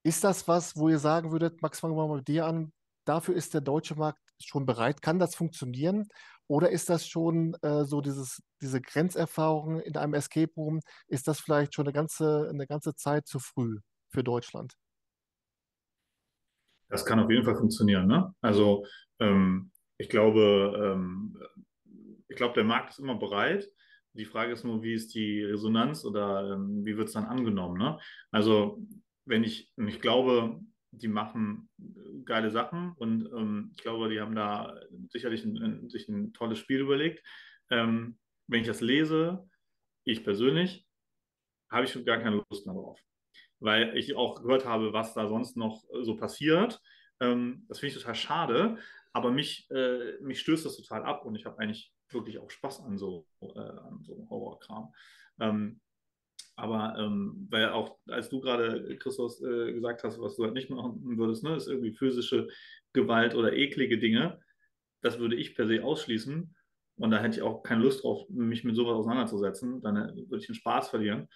Ist 0.04 0.24
das 0.24 0.48
was, 0.48 0.76
wo 0.78 0.90
ihr 0.90 1.00
sagen 1.00 1.32
würdet, 1.32 1.62
Max, 1.62 1.80
fangen 1.80 1.96
wir 1.96 2.08
mal 2.08 2.18
mit 2.18 2.28
dir 2.28 2.46
an, 2.46 2.74
dafür 3.06 3.36
ist 3.36 3.54
der 3.54 3.62
deutsche 3.62 3.96
Markt 3.96 4.31
schon 4.48 4.66
bereit? 4.66 5.02
Kann 5.02 5.20
das 5.20 5.36
funktionieren? 5.36 6.08
Oder 6.48 6.70
ist 6.70 6.90
das 6.90 7.08
schon 7.08 7.56
äh, 7.62 7.86
so 7.86 8.02
dieses, 8.02 8.42
diese 8.62 8.82
Grenzerfahrung 8.82 9.80
in 9.80 9.96
einem 9.96 10.14
Escape 10.14 10.52
Room, 10.58 10.82
ist 11.08 11.28
das 11.28 11.40
vielleicht 11.40 11.74
schon 11.74 11.86
eine 11.86 11.94
ganze, 11.94 12.50
eine 12.50 12.68
ganze 12.68 12.96
Zeit 12.96 13.28
zu 13.28 13.40
früh 13.40 13.80
für 14.10 14.24
Deutschland? 14.24 14.74
Das 16.90 17.06
kann 17.06 17.20
auf 17.22 17.30
jeden 17.30 17.46
Fall 17.46 17.56
funktionieren. 17.56 18.06
Ne? 18.08 18.36
Also 18.42 18.86
ähm, 19.20 19.72
ich 19.98 20.10
glaube, 20.10 20.94
ähm, 20.94 21.38
ich 22.28 22.36
glaube, 22.36 22.54
der 22.54 22.66
Markt 22.66 22.92
ist 22.92 23.00
immer 23.00 23.16
bereit. 23.16 23.70
Die 24.14 24.26
Frage 24.26 24.52
ist 24.52 24.66
nur, 24.66 24.84
wie 24.84 24.94
ist 24.94 25.16
die 25.16 25.44
Resonanz 25.44 26.04
oder 26.04 26.54
ähm, 26.54 26.84
wie 26.84 26.98
wird 26.98 27.08
es 27.08 27.14
dann 27.14 27.26
angenommen? 27.26 27.78
Ne? 27.78 27.98
Also 28.32 28.86
wenn 29.26 29.44
ich, 29.44 29.72
ich 29.78 30.02
glaube, 30.02 30.60
die 30.92 31.08
machen 31.08 31.70
geile 32.26 32.52
Sachen 32.52 32.94
und 32.98 33.26
ähm, 33.34 33.72
ich 33.76 33.82
glaube, 33.82 34.10
die 34.10 34.20
haben 34.20 34.36
da 34.36 34.78
sicherlich 35.10 35.44
ein, 35.44 35.58
ein, 35.58 35.90
sich 35.90 36.08
ein 36.10 36.34
tolles 36.34 36.60
Spiel 36.60 36.82
überlegt. 36.82 37.24
Ähm, 37.70 38.18
wenn 38.48 38.62
ich 38.62 38.68
das 38.68 38.82
lese, 38.82 39.48
ich 40.04 40.24
persönlich, 40.24 40.86
habe 41.70 41.86
ich 41.86 41.92
schon 41.92 42.06
gar 42.06 42.20
keine 42.20 42.44
Lust 42.50 42.66
mehr 42.66 42.76
drauf. 42.76 43.00
Weil 43.60 43.96
ich 43.98 44.16
auch 44.16 44.42
gehört 44.42 44.66
habe, 44.66 44.92
was 44.92 45.14
da 45.14 45.28
sonst 45.28 45.56
noch 45.56 45.84
so 46.02 46.18
passiert. 46.18 46.82
Ähm, 47.22 47.66
das 47.70 47.80
finde 47.80 47.96
ich 47.96 48.02
total 48.02 48.16
schade, 48.16 48.78
aber 49.14 49.32
mich, 49.32 49.70
äh, 49.72 50.18
mich 50.22 50.42
stößt 50.42 50.66
das 50.66 50.76
total 50.76 51.04
ab 51.04 51.26
und 51.26 51.36
ich 51.36 51.46
habe 51.46 51.60
eigentlich 51.60 51.94
wirklich 52.10 52.40
auch 52.40 52.50
Spaß 52.50 52.82
an 52.82 52.98
so, 52.98 53.28
äh, 53.42 53.60
an 53.60 54.04
so 54.04 54.28
Horrorkram. 54.30 54.94
Ähm, 55.40 55.80
aber 56.62 56.96
ähm, 57.00 57.48
weil 57.50 57.70
auch, 57.70 57.98
als 58.08 58.30
du 58.30 58.40
gerade, 58.40 58.96
Christus, 58.98 59.42
äh, 59.42 59.74
gesagt 59.74 60.04
hast, 60.04 60.22
was 60.22 60.36
du 60.36 60.44
halt 60.44 60.54
nicht 60.54 60.70
machen 60.70 61.18
würdest, 61.18 61.44
ne, 61.44 61.56
ist 61.56 61.68
irgendwie 61.68 61.92
physische 61.92 62.50
Gewalt 62.94 63.34
oder 63.34 63.54
eklige 63.54 63.98
Dinge. 63.98 64.40
Das 65.02 65.18
würde 65.18 65.36
ich 65.36 65.56
per 65.56 65.68
se 65.68 65.84
ausschließen. 65.84 66.56
Und 66.98 67.12
da 67.12 67.20
hätte 67.20 67.38
ich 67.38 67.42
auch 67.42 67.64
keine 67.64 67.82
Lust 67.82 68.04
drauf, 68.04 68.30
mich 68.30 68.64
mit 68.64 68.76
sowas 68.76 68.94
auseinanderzusetzen. 68.94 69.82
Dann 69.82 69.98
äh, 69.98 70.16
würde 70.30 70.38
ich 70.38 70.46
den 70.46 70.56
Spaß 70.56 70.90
verlieren. 70.90 71.28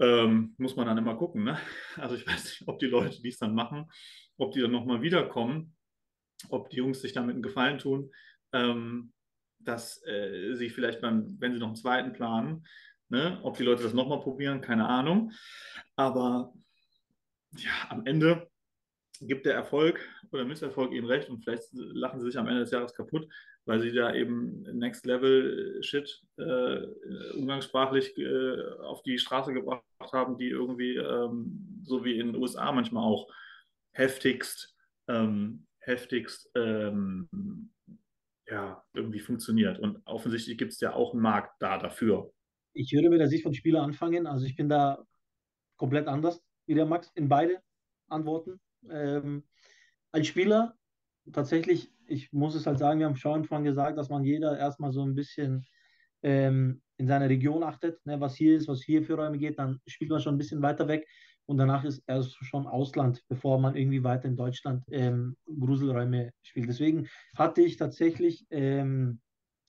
Ähm, 0.00 0.54
muss 0.58 0.74
man 0.74 0.86
dann 0.86 0.98
immer 0.98 1.14
gucken. 1.14 1.44
Ne? 1.44 1.56
Also 1.96 2.16
ich 2.16 2.26
weiß 2.26 2.44
nicht, 2.44 2.68
ob 2.68 2.80
die 2.80 2.86
Leute, 2.86 3.22
die 3.22 3.28
es 3.28 3.38
dann 3.38 3.54
machen, 3.54 3.88
ob 4.38 4.52
die 4.52 4.60
dann 4.60 4.72
nochmal 4.72 5.02
wiederkommen, 5.02 5.76
ob 6.48 6.68
die 6.70 6.78
Jungs 6.78 7.00
sich 7.00 7.12
damit 7.12 7.34
einen 7.34 7.42
Gefallen 7.42 7.78
tun, 7.78 8.10
ähm, 8.52 9.12
dass 9.60 10.04
äh, 10.04 10.54
sie 10.54 10.68
vielleicht 10.68 11.00
beim, 11.00 11.36
wenn 11.38 11.52
sie 11.52 11.60
noch 11.60 11.68
einen 11.68 11.76
zweiten 11.76 12.12
planen, 12.12 12.66
Ne? 13.12 13.38
Ob 13.42 13.58
die 13.58 13.62
Leute 13.62 13.82
das 13.82 13.92
nochmal 13.92 14.20
probieren, 14.20 14.62
keine 14.62 14.88
Ahnung. 14.88 15.32
Aber 15.96 16.54
ja, 17.58 17.90
am 17.90 18.06
Ende 18.06 18.48
gibt 19.20 19.44
der 19.44 19.52
Erfolg 19.52 20.00
oder 20.30 20.46
Misserfolg 20.46 20.92
ihnen 20.92 21.06
recht 21.06 21.28
und 21.28 21.44
vielleicht 21.44 21.64
lachen 21.74 22.20
sie 22.20 22.26
sich 22.28 22.38
am 22.38 22.48
Ende 22.48 22.60
des 22.60 22.70
Jahres 22.70 22.94
kaputt, 22.94 23.28
weil 23.66 23.82
sie 23.82 23.92
da 23.92 24.14
eben 24.14 24.62
Next 24.62 25.04
Level 25.04 25.82
Shit 25.82 26.22
äh, 26.38 26.86
umgangssprachlich 27.34 28.16
äh, 28.16 28.62
auf 28.80 29.02
die 29.02 29.18
Straße 29.18 29.52
gebracht 29.52 29.84
haben, 30.00 30.38
die 30.38 30.48
irgendwie, 30.48 30.96
ähm, 30.96 31.82
so 31.84 32.06
wie 32.06 32.18
in 32.18 32.32
den 32.32 32.42
USA 32.42 32.72
manchmal 32.72 33.04
auch, 33.04 33.30
heftigst, 33.92 34.74
ähm, 35.08 35.66
heftigst 35.80 36.50
ähm, 36.54 37.28
ja, 38.48 38.82
irgendwie 38.94 39.20
funktioniert. 39.20 39.78
Und 39.78 40.00
offensichtlich 40.06 40.56
gibt 40.56 40.72
es 40.72 40.80
ja 40.80 40.94
auch 40.94 41.12
einen 41.12 41.20
Markt 41.20 41.60
da 41.60 41.76
dafür. 41.76 42.32
Ich 42.74 42.92
würde 42.92 43.10
mit 43.10 43.20
der 43.20 43.28
Sicht 43.28 43.42
von 43.42 43.54
Spieler 43.54 43.82
anfangen. 43.82 44.26
Also 44.26 44.46
ich 44.46 44.56
bin 44.56 44.68
da 44.68 45.04
komplett 45.76 46.08
anders 46.08 46.42
wie 46.66 46.74
der 46.74 46.86
Max 46.86 47.10
in 47.14 47.28
beide 47.28 47.62
Antworten. 48.08 48.60
Ähm, 48.88 49.44
als 50.12 50.26
Spieler 50.26 50.76
tatsächlich, 51.32 51.92
ich 52.06 52.32
muss 52.32 52.54
es 52.54 52.66
halt 52.66 52.78
sagen, 52.78 53.00
wir 53.00 53.06
haben 53.06 53.16
schon 53.16 53.40
Anfang 53.40 53.64
gesagt, 53.64 53.98
dass 53.98 54.08
man 54.08 54.24
jeder 54.24 54.58
erstmal 54.58 54.92
so 54.92 55.02
ein 55.02 55.14
bisschen 55.14 55.66
ähm, 56.22 56.82
in 56.96 57.06
seiner 57.06 57.28
Region 57.28 57.62
achtet, 57.62 58.04
ne, 58.06 58.20
was 58.20 58.36
hier 58.36 58.56
ist, 58.56 58.68
was 58.68 58.82
hier 58.82 59.02
für 59.02 59.14
Räume 59.14 59.38
geht, 59.38 59.58
dann 59.58 59.80
spielt 59.86 60.10
man 60.10 60.20
schon 60.20 60.34
ein 60.34 60.38
bisschen 60.38 60.62
weiter 60.62 60.86
weg 60.88 61.06
und 61.46 61.56
danach 61.58 61.84
ist 61.84 62.02
erst 62.06 62.36
schon 62.44 62.66
Ausland, 62.66 63.22
bevor 63.28 63.58
man 63.58 63.74
irgendwie 63.76 64.04
weiter 64.04 64.28
in 64.28 64.36
Deutschland 64.36 64.84
ähm, 64.90 65.36
Gruselräume 65.46 66.32
spielt. 66.42 66.68
Deswegen 66.68 67.08
hatte 67.36 67.62
ich 67.62 67.76
tatsächlich 67.76 68.46
ähm, 68.50 69.20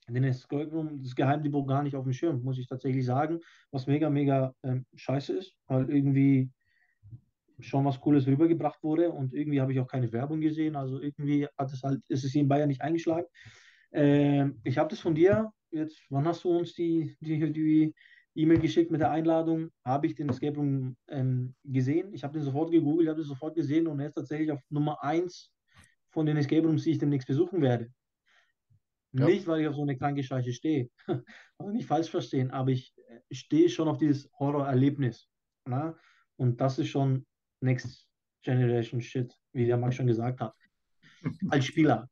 den 0.09 0.23
Escape 0.23 0.69
Room, 0.71 1.01
das 1.01 1.15
Geheimdepot 1.15 1.67
gar 1.67 1.83
nicht 1.83 1.95
auf 1.95 2.03
dem 2.03 2.13
Schirm, 2.13 2.43
muss 2.43 2.57
ich 2.57 2.67
tatsächlich 2.67 3.05
sagen, 3.05 3.39
was 3.71 3.87
mega, 3.87 4.09
mega 4.09 4.53
ähm, 4.63 4.85
scheiße 4.95 5.33
ist, 5.33 5.53
weil 5.67 5.89
irgendwie 5.89 6.49
schon 7.59 7.85
was 7.85 7.99
Cooles 7.99 8.27
rübergebracht 8.27 8.83
wurde 8.83 9.11
und 9.11 9.33
irgendwie 9.33 9.61
habe 9.61 9.71
ich 9.71 9.79
auch 9.79 9.87
keine 9.87 10.11
Werbung 10.11 10.41
gesehen, 10.41 10.75
also 10.75 10.99
irgendwie 10.99 11.47
hat 11.57 11.71
es 11.71 11.83
halt, 11.83 12.01
ist 12.09 12.23
es 12.23 12.31
hier 12.31 12.41
in 12.41 12.47
Bayern 12.47 12.67
nicht 12.67 12.81
eingeschlagen. 12.81 13.27
Ähm, 13.91 14.59
ich 14.63 14.77
habe 14.77 14.89
das 14.89 14.99
von 14.99 15.15
dir, 15.15 15.51
jetzt, 15.71 16.01
wann 16.09 16.27
hast 16.27 16.43
du 16.43 16.49
uns 16.49 16.73
die, 16.73 17.15
die, 17.21 17.53
die 17.53 17.93
E-Mail 18.35 18.59
geschickt 18.59 18.91
mit 18.91 19.01
der 19.01 19.11
Einladung, 19.11 19.69
habe 19.85 20.07
ich 20.07 20.15
den 20.15 20.29
Escape 20.29 20.57
Room 20.57 20.97
ähm, 21.07 21.55
gesehen, 21.63 22.13
ich 22.13 22.23
habe 22.23 22.33
den 22.33 22.43
sofort 22.43 22.71
gegoogelt, 22.71 23.07
habe 23.07 23.21
den 23.21 23.27
sofort 23.27 23.55
gesehen 23.55 23.87
und 23.87 23.99
er 23.99 24.07
ist 24.07 24.15
tatsächlich 24.15 24.51
auf 24.51 24.59
Nummer 24.69 25.03
1 25.03 25.51
von 26.09 26.25
den 26.25 26.37
Escape 26.37 26.65
Rooms, 26.65 26.83
die 26.83 26.91
ich 26.91 26.97
demnächst 26.97 27.27
besuchen 27.27 27.61
werde. 27.61 27.89
Ja. 29.13 29.25
Nicht, 29.25 29.45
weil 29.45 29.61
ich 29.61 29.67
auf 29.67 29.75
so 29.75 29.83
eine 29.83 29.95
kranke 29.95 30.23
Scheiße 30.23 30.51
stehe. 30.53 30.89
also 31.57 31.71
nicht 31.71 31.87
falsch 31.87 32.09
verstehen, 32.09 32.49
aber 32.51 32.71
ich 32.71 32.93
äh, 33.07 33.35
stehe 33.35 33.69
schon 33.69 33.87
auf 33.87 33.97
dieses 33.97 34.29
Horrorerlebnis. 34.39 35.29
Ne? 35.67 35.95
Und 36.37 36.59
das 36.59 36.79
ist 36.79 36.87
schon 36.87 37.25
Next 37.61 38.07
Generation 38.43 39.01
Shit, 39.01 39.33
wie 39.53 39.65
der 39.65 39.77
Max 39.77 39.95
schon 39.95 40.07
gesagt 40.07 40.41
hat. 40.41 40.53
Als 41.49 41.65
Spieler. 41.65 42.09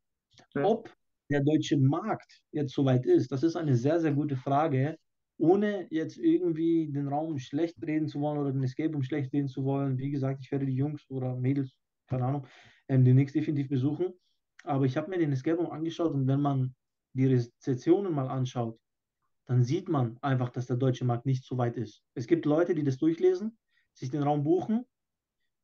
Ja. 0.56 0.64
Ob 0.64 0.94
der 1.30 1.42
deutsche 1.44 1.78
Markt 1.78 2.42
jetzt 2.52 2.74
soweit 2.74 3.06
ist, 3.06 3.32
das 3.32 3.44
ist 3.44 3.56
eine 3.56 3.76
sehr, 3.76 4.00
sehr 4.00 4.14
gute 4.14 4.36
Frage, 4.36 4.98
ohne 5.38 5.88
jetzt 5.90 6.18
irgendwie 6.18 6.92
den 6.92 7.08
Raum 7.08 7.40
schlecht 7.40 7.76
reden 7.86 8.08
zu 8.08 8.22
wollen 8.22 8.38
oder 8.38 8.52
den 8.52 8.64
Escape 8.64 8.94
Room 8.94 9.02
schlecht 9.02 9.34
reden 9.34 9.48
zu 9.48 9.64
wollen. 9.64 9.98
Wie 9.98 10.12
gesagt, 10.12 10.42
ich 10.44 10.52
werde 10.52 10.68
die 10.68 10.76
Jungs 10.76 11.10
oder 11.10 11.36
Mädels, 11.36 11.74
keine 12.08 12.26
Ahnung, 12.26 12.48
ähm, 12.88 13.04
demnächst 13.04 13.36
definitiv 13.36 13.70
besuchen. 13.70 14.14
Aber 14.64 14.86
ich 14.86 14.98
habe 14.98 15.10
mir 15.10 15.18
den 15.18 15.32
Escape 15.32 15.58
Room 15.58 15.72
angeschaut 15.72 16.14
und 16.14 16.28
wenn 16.28 16.42
man 16.42 16.76
die 17.14 17.28
Rezessionen 17.28 18.14
mal 18.14 18.28
anschaut, 18.28 18.80
dann 19.46 19.64
sieht 19.64 19.90
man 19.90 20.18
einfach, 20.22 20.50
dass 20.50 20.68
der 20.68 20.78
deutsche 20.78 21.06
Markt 21.06 21.26
nicht 21.26 21.44
so 21.46 21.58
weit 21.58 21.76
ist. 21.78 22.04
Es 22.14 22.28
gibt 22.28 22.46
Leute, 22.46 22.74
die 22.74 22.84
das 22.84 22.98
durchlesen, 22.98 23.58
sich 23.94 24.10
den 24.10 24.24
Raum 24.24 24.44
buchen 24.44 24.86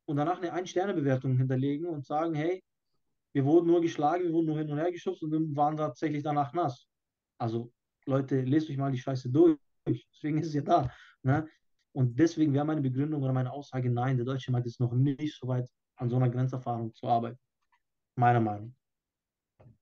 und 0.05 0.17
danach 0.17 0.37
eine 0.37 0.53
Ein-Sterne-Bewertung 0.53 1.37
hinterlegen 1.37 1.87
und 1.87 2.05
sagen, 2.05 2.33
hey, 2.35 2.63
wir 3.33 3.45
wurden 3.45 3.67
nur 3.67 3.81
geschlagen, 3.81 4.23
wir 4.23 4.33
wurden 4.33 4.47
nur 4.47 4.57
hin 4.57 4.71
und 4.71 4.77
her 4.77 4.91
geschubst 4.91 5.23
und 5.23 5.31
wir 5.31 5.55
waren 5.55 5.77
tatsächlich 5.77 6.23
danach 6.23 6.53
nass. 6.53 6.87
Also 7.37 7.71
Leute, 8.05 8.41
lest 8.41 8.69
euch 8.69 8.77
mal 8.77 8.91
die 8.91 8.97
Scheiße 8.97 9.29
durch. 9.29 9.57
Deswegen 9.85 10.39
ist 10.39 10.47
es 10.47 10.53
ja 10.53 10.61
da. 10.61 10.91
Ne? 11.23 11.47
Und 11.93 12.17
deswegen 12.17 12.53
wäre 12.53 12.65
meine 12.65 12.81
Begründung 12.81 13.21
oder 13.21 13.33
meine 13.33 13.51
Aussage, 13.51 13.89
nein, 13.89 14.17
der 14.17 14.25
deutsche 14.25 14.51
Markt 14.51 14.67
ist 14.67 14.79
noch 14.79 14.93
nicht 14.93 15.35
so 15.35 15.47
weit, 15.47 15.69
an 15.95 16.09
so 16.09 16.15
einer 16.15 16.29
Grenzerfahrung 16.29 16.93
zu 16.93 17.07
arbeiten. 17.07 17.39
Meiner 18.15 18.39
Meinung. 18.39 18.75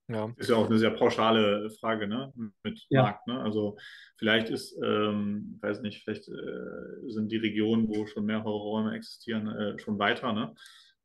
Ja. 0.08 0.32
Ist 0.38 0.50
ja 0.50 0.56
auch 0.56 0.68
eine 0.68 0.78
sehr 0.78 0.92
pauschale 0.92 1.70
Frage, 1.80 2.08
ne? 2.08 2.32
Mit 2.64 2.86
ja. 2.90 3.04
Markt, 3.04 3.28
ne? 3.28 3.40
Also 3.40 3.78
vielleicht 4.18 4.50
ist, 4.50 4.78
ähm, 4.84 5.58
weiß 5.62 5.82
nicht, 5.82 6.04
vielleicht 6.04 6.28
äh, 6.28 7.10
sind 7.10 7.32
die 7.32 7.38
Regionen, 7.38 7.88
wo 7.88 8.06
schon 8.06 8.26
mehrere 8.26 8.50
Räume 8.50 8.96
existieren, 8.96 9.48
äh, 9.48 9.80
schon 9.80 9.98
weiter, 9.98 10.32
ne? 10.34 10.54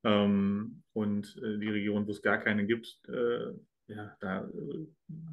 Ähm, 0.04 0.82
und 0.92 1.34
äh, 1.42 1.58
die 1.58 1.68
Regionen, 1.68 2.06
wo 2.06 2.10
es 2.10 2.20
gar 2.20 2.38
keine 2.38 2.66
gibt, 2.66 3.00
äh, 3.08 3.52
ja, 3.86 4.16
da 4.20 4.44
äh, 4.44 4.86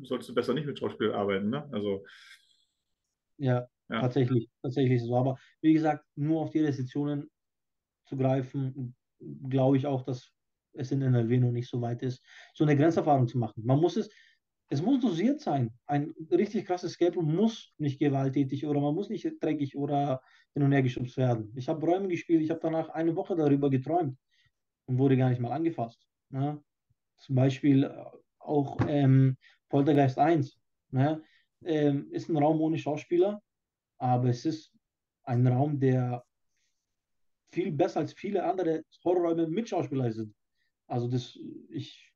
solltest 0.03 0.29
du 0.29 0.35
besser 0.35 0.53
nicht 0.53 0.65
mit 0.65 0.79
Schauspiel 0.79 1.11
arbeiten, 1.11 1.49
ne? 1.49 1.67
Also 1.71 2.05
ja, 3.37 3.67
ja, 3.89 4.01
tatsächlich, 4.01 4.49
tatsächlich 4.61 5.03
so. 5.03 5.15
Aber 5.15 5.37
wie 5.61 5.73
gesagt, 5.73 6.05
nur 6.15 6.41
auf 6.41 6.51
die 6.51 6.59
Investitionen 6.59 7.29
zu 8.07 8.15
greifen, 8.15 8.95
glaube 9.49 9.77
ich 9.77 9.85
auch, 9.85 10.03
dass 10.03 10.31
es 10.77 10.91
in 10.91 11.01
NRW 11.01 11.39
noch 11.39 11.51
nicht 11.51 11.69
so 11.69 11.81
weit 11.81 12.01
ist, 12.03 12.23
so 12.53 12.63
eine 12.63 12.75
Grenzerfahrung 12.75 13.27
zu 13.27 13.37
machen. 13.37 13.63
Man 13.65 13.79
muss 13.79 13.97
es, 13.97 14.09
es 14.69 14.81
muss 14.81 14.99
dosiert 14.99 15.39
sein. 15.39 15.71
Ein 15.85 16.13
richtig 16.31 16.65
krasses 16.65 16.91
Escape 16.91 17.21
muss 17.21 17.73
nicht 17.77 17.99
gewalttätig 17.99 18.65
oder 18.65 18.81
man 18.81 18.95
muss 18.95 19.09
nicht 19.09 19.27
dreckig 19.41 19.77
oder 19.77 20.21
hin 20.53 20.63
und 20.63 20.71
her 20.71 20.81
geschubst 20.81 21.17
werden. 21.17 21.53
Ich 21.55 21.69
habe 21.69 21.85
Räume 21.85 22.07
gespielt, 22.07 22.41
ich 22.41 22.49
habe 22.49 22.59
danach 22.61 22.89
eine 22.89 23.15
Woche 23.15 23.35
darüber 23.35 23.69
geträumt 23.69 24.17
und 24.85 24.97
wurde 24.97 25.17
gar 25.17 25.29
nicht 25.29 25.39
mal 25.39 25.51
angefasst. 25.51 26.05
Ne? 26.29 26.61
Zum 27.17 27.35
Beispiel 27.35 27.83
äh, 27.83 28.05
auch 28.39 28.77
ähm, 28.87 29.37
Poltergeist 29.69 30.17
1. 30.17 30.57
Ne? 30.91 31.23
Ähm, 31.63 32.11
ist 32.11 32.29
ein 32.29 32.37
Raum 32.37 32.61
ohne 32.61 32.77
Schauspieler, 32.77 33.41
aber 33.97 34.29
es 34.29 34.45
ist 34.45 34.73
ein 35.23 35.45
Raum, 35.47 35.79
der 35.79 36.23
viel 37.51 37.71
besser 37.71 38.01
als 38.01 38.13
viele 38.13 38.43
andere 38.43 38.83
Horrorräume 39.03 39.47
mit 39.47 39.69
Schauspielern 39.69 40.11
sind. 40.11 40.35
Also 40.87 41.07
das, 41.07 41.37
ich, 41.69 42.13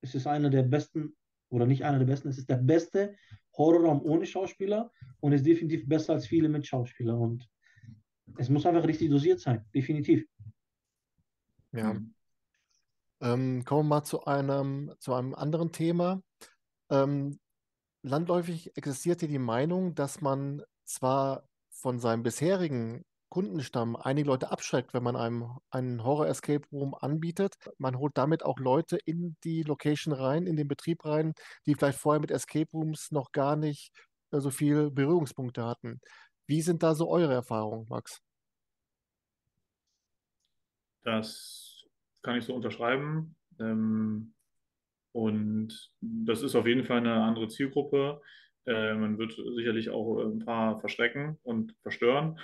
es 0.00 0.14
ist 0.14 0.26
einer 0.26 0.50
der 0.50 0.62
besten, 0.62 1.16
oder 1.48 1.66
nicht 1.66 1.84
einer 1.84 1.98
der 1.98 2.06
besten, 2.06 2.28
es 2.28 2.38
ist 2.38 2.48
der 2.48 2.56
beste 2.56 3.16
Horrorraum 3.56 4.02
ohne 4.02 4.26
Schauspieler 4.26 4.92
und 5.20 5.32
ist 5.32 5.46
definitiv 5.46 5.88
besser 5.88 6.14
als 6.14 6.26
viele 6.26 6.48
mit 6.48 6.66
Schauspieler. 6.66 7.18
Und 7.18 7.48
es 8.38 8.48
muss 8.48 8.66
einfach 8.66 8.86
richtig 8.86 9.10
dosiert 9.10 9.40
sein, 9.40 9.64
definitiv. 9.74 10.26
Ja. 11.72 12.00
Ähm, 13.20 13.64
kommen 13.64 13.88
wir 13.88 13.96
mal 13.96 14.04
zu 14.04 14.24
einem, 14.24 14.92
zu 14.98 15.14
einem 15.14 15.34
anderen 15.34 15.72
Thema. 15.72 16.22
Ähm, 16.90 17.38
landläufig 18.02 18.76
existiert 18.76 19.20
hier 19.20 19.28
die 19.28 19.38
Meinung, 19.38 19.94
dass 19.94 20.20
man 20.20 20.62
zwar 20.84 21.48
von 21.70 21.98
seinem 21.98 22.22
bisherigen 22.22 23.04
Kundenstamm 23.36 23.96
einige 23.96 24.28
Leute 24.28 24.50
abschreckt, 24.50 24.94
wenn 24.94 25.02
man 25.02 25.14
einem 25.14 25.58
einen 25.68 26.02
Horror-Escape 26.02 26.66
Room 26.72 26.94
anbietet. 26.94 27.56
Man 27.76 27.98
holt 27.98 28.16
damit 28.16 28.42
auch 28.42 28.58
Leute 28.58 28.96
in 29.04 29.36
die 29.44 29.62
Location 29.62 30.14
rein, 30.14 30.46
in 30.46 30.56
den 30.56 30.68
Betrieb 30.68 31.04
rein, 31.04 31.34
die 31.66 31.74
vielleicht 31.74 31.98
vorher 31.98 32.18
mit 32.18 32.30
Escape 32.30 32.70
Rooms 32.72 33.10
noch 33.10 33.32
gar 33.32 33.56
nicht 33.56 33.92
äh, 34.30 34.40
so 34.40 34.50
viel 34.50 34.90
Berührungspunkte 34.90 35.66
hatten. 35.66 36.00
Wie 36.46 36.62
sind 36.62 36.82
da 36.82 36.94
so 36.94 37.10
eure 37.10 37.34
Erfahrungen, 37.34 37.86
Max? 37.90 38.22
Das 41.02 41.84
kann 42.22 42.38
ich 42.38 42.44
so 42.46 42.54
unterschreiben. 42.54 43.36
Ähm, 43.60 44.32
und 45.12 45.92
das 46.00 46.40
ist 46.40 46.54
auf 46.54 46.66
jeden 46.66 46.84
Fall 46.84 47.00
eine 47.00 47.22
andere 47.22 47.48
Zielgruppe. 47.48 48.22
Äh, 48.64 48.94
man 48.94 49.18
wird 49.18 49.38
sicherlich 49.56 49.90
auch 49.90 50.24
ein 50.24 50.38
paar 50.38 50.80
verschrecken 50.80 51.38
und 51.42 51.74
verstören. 51.82 52.40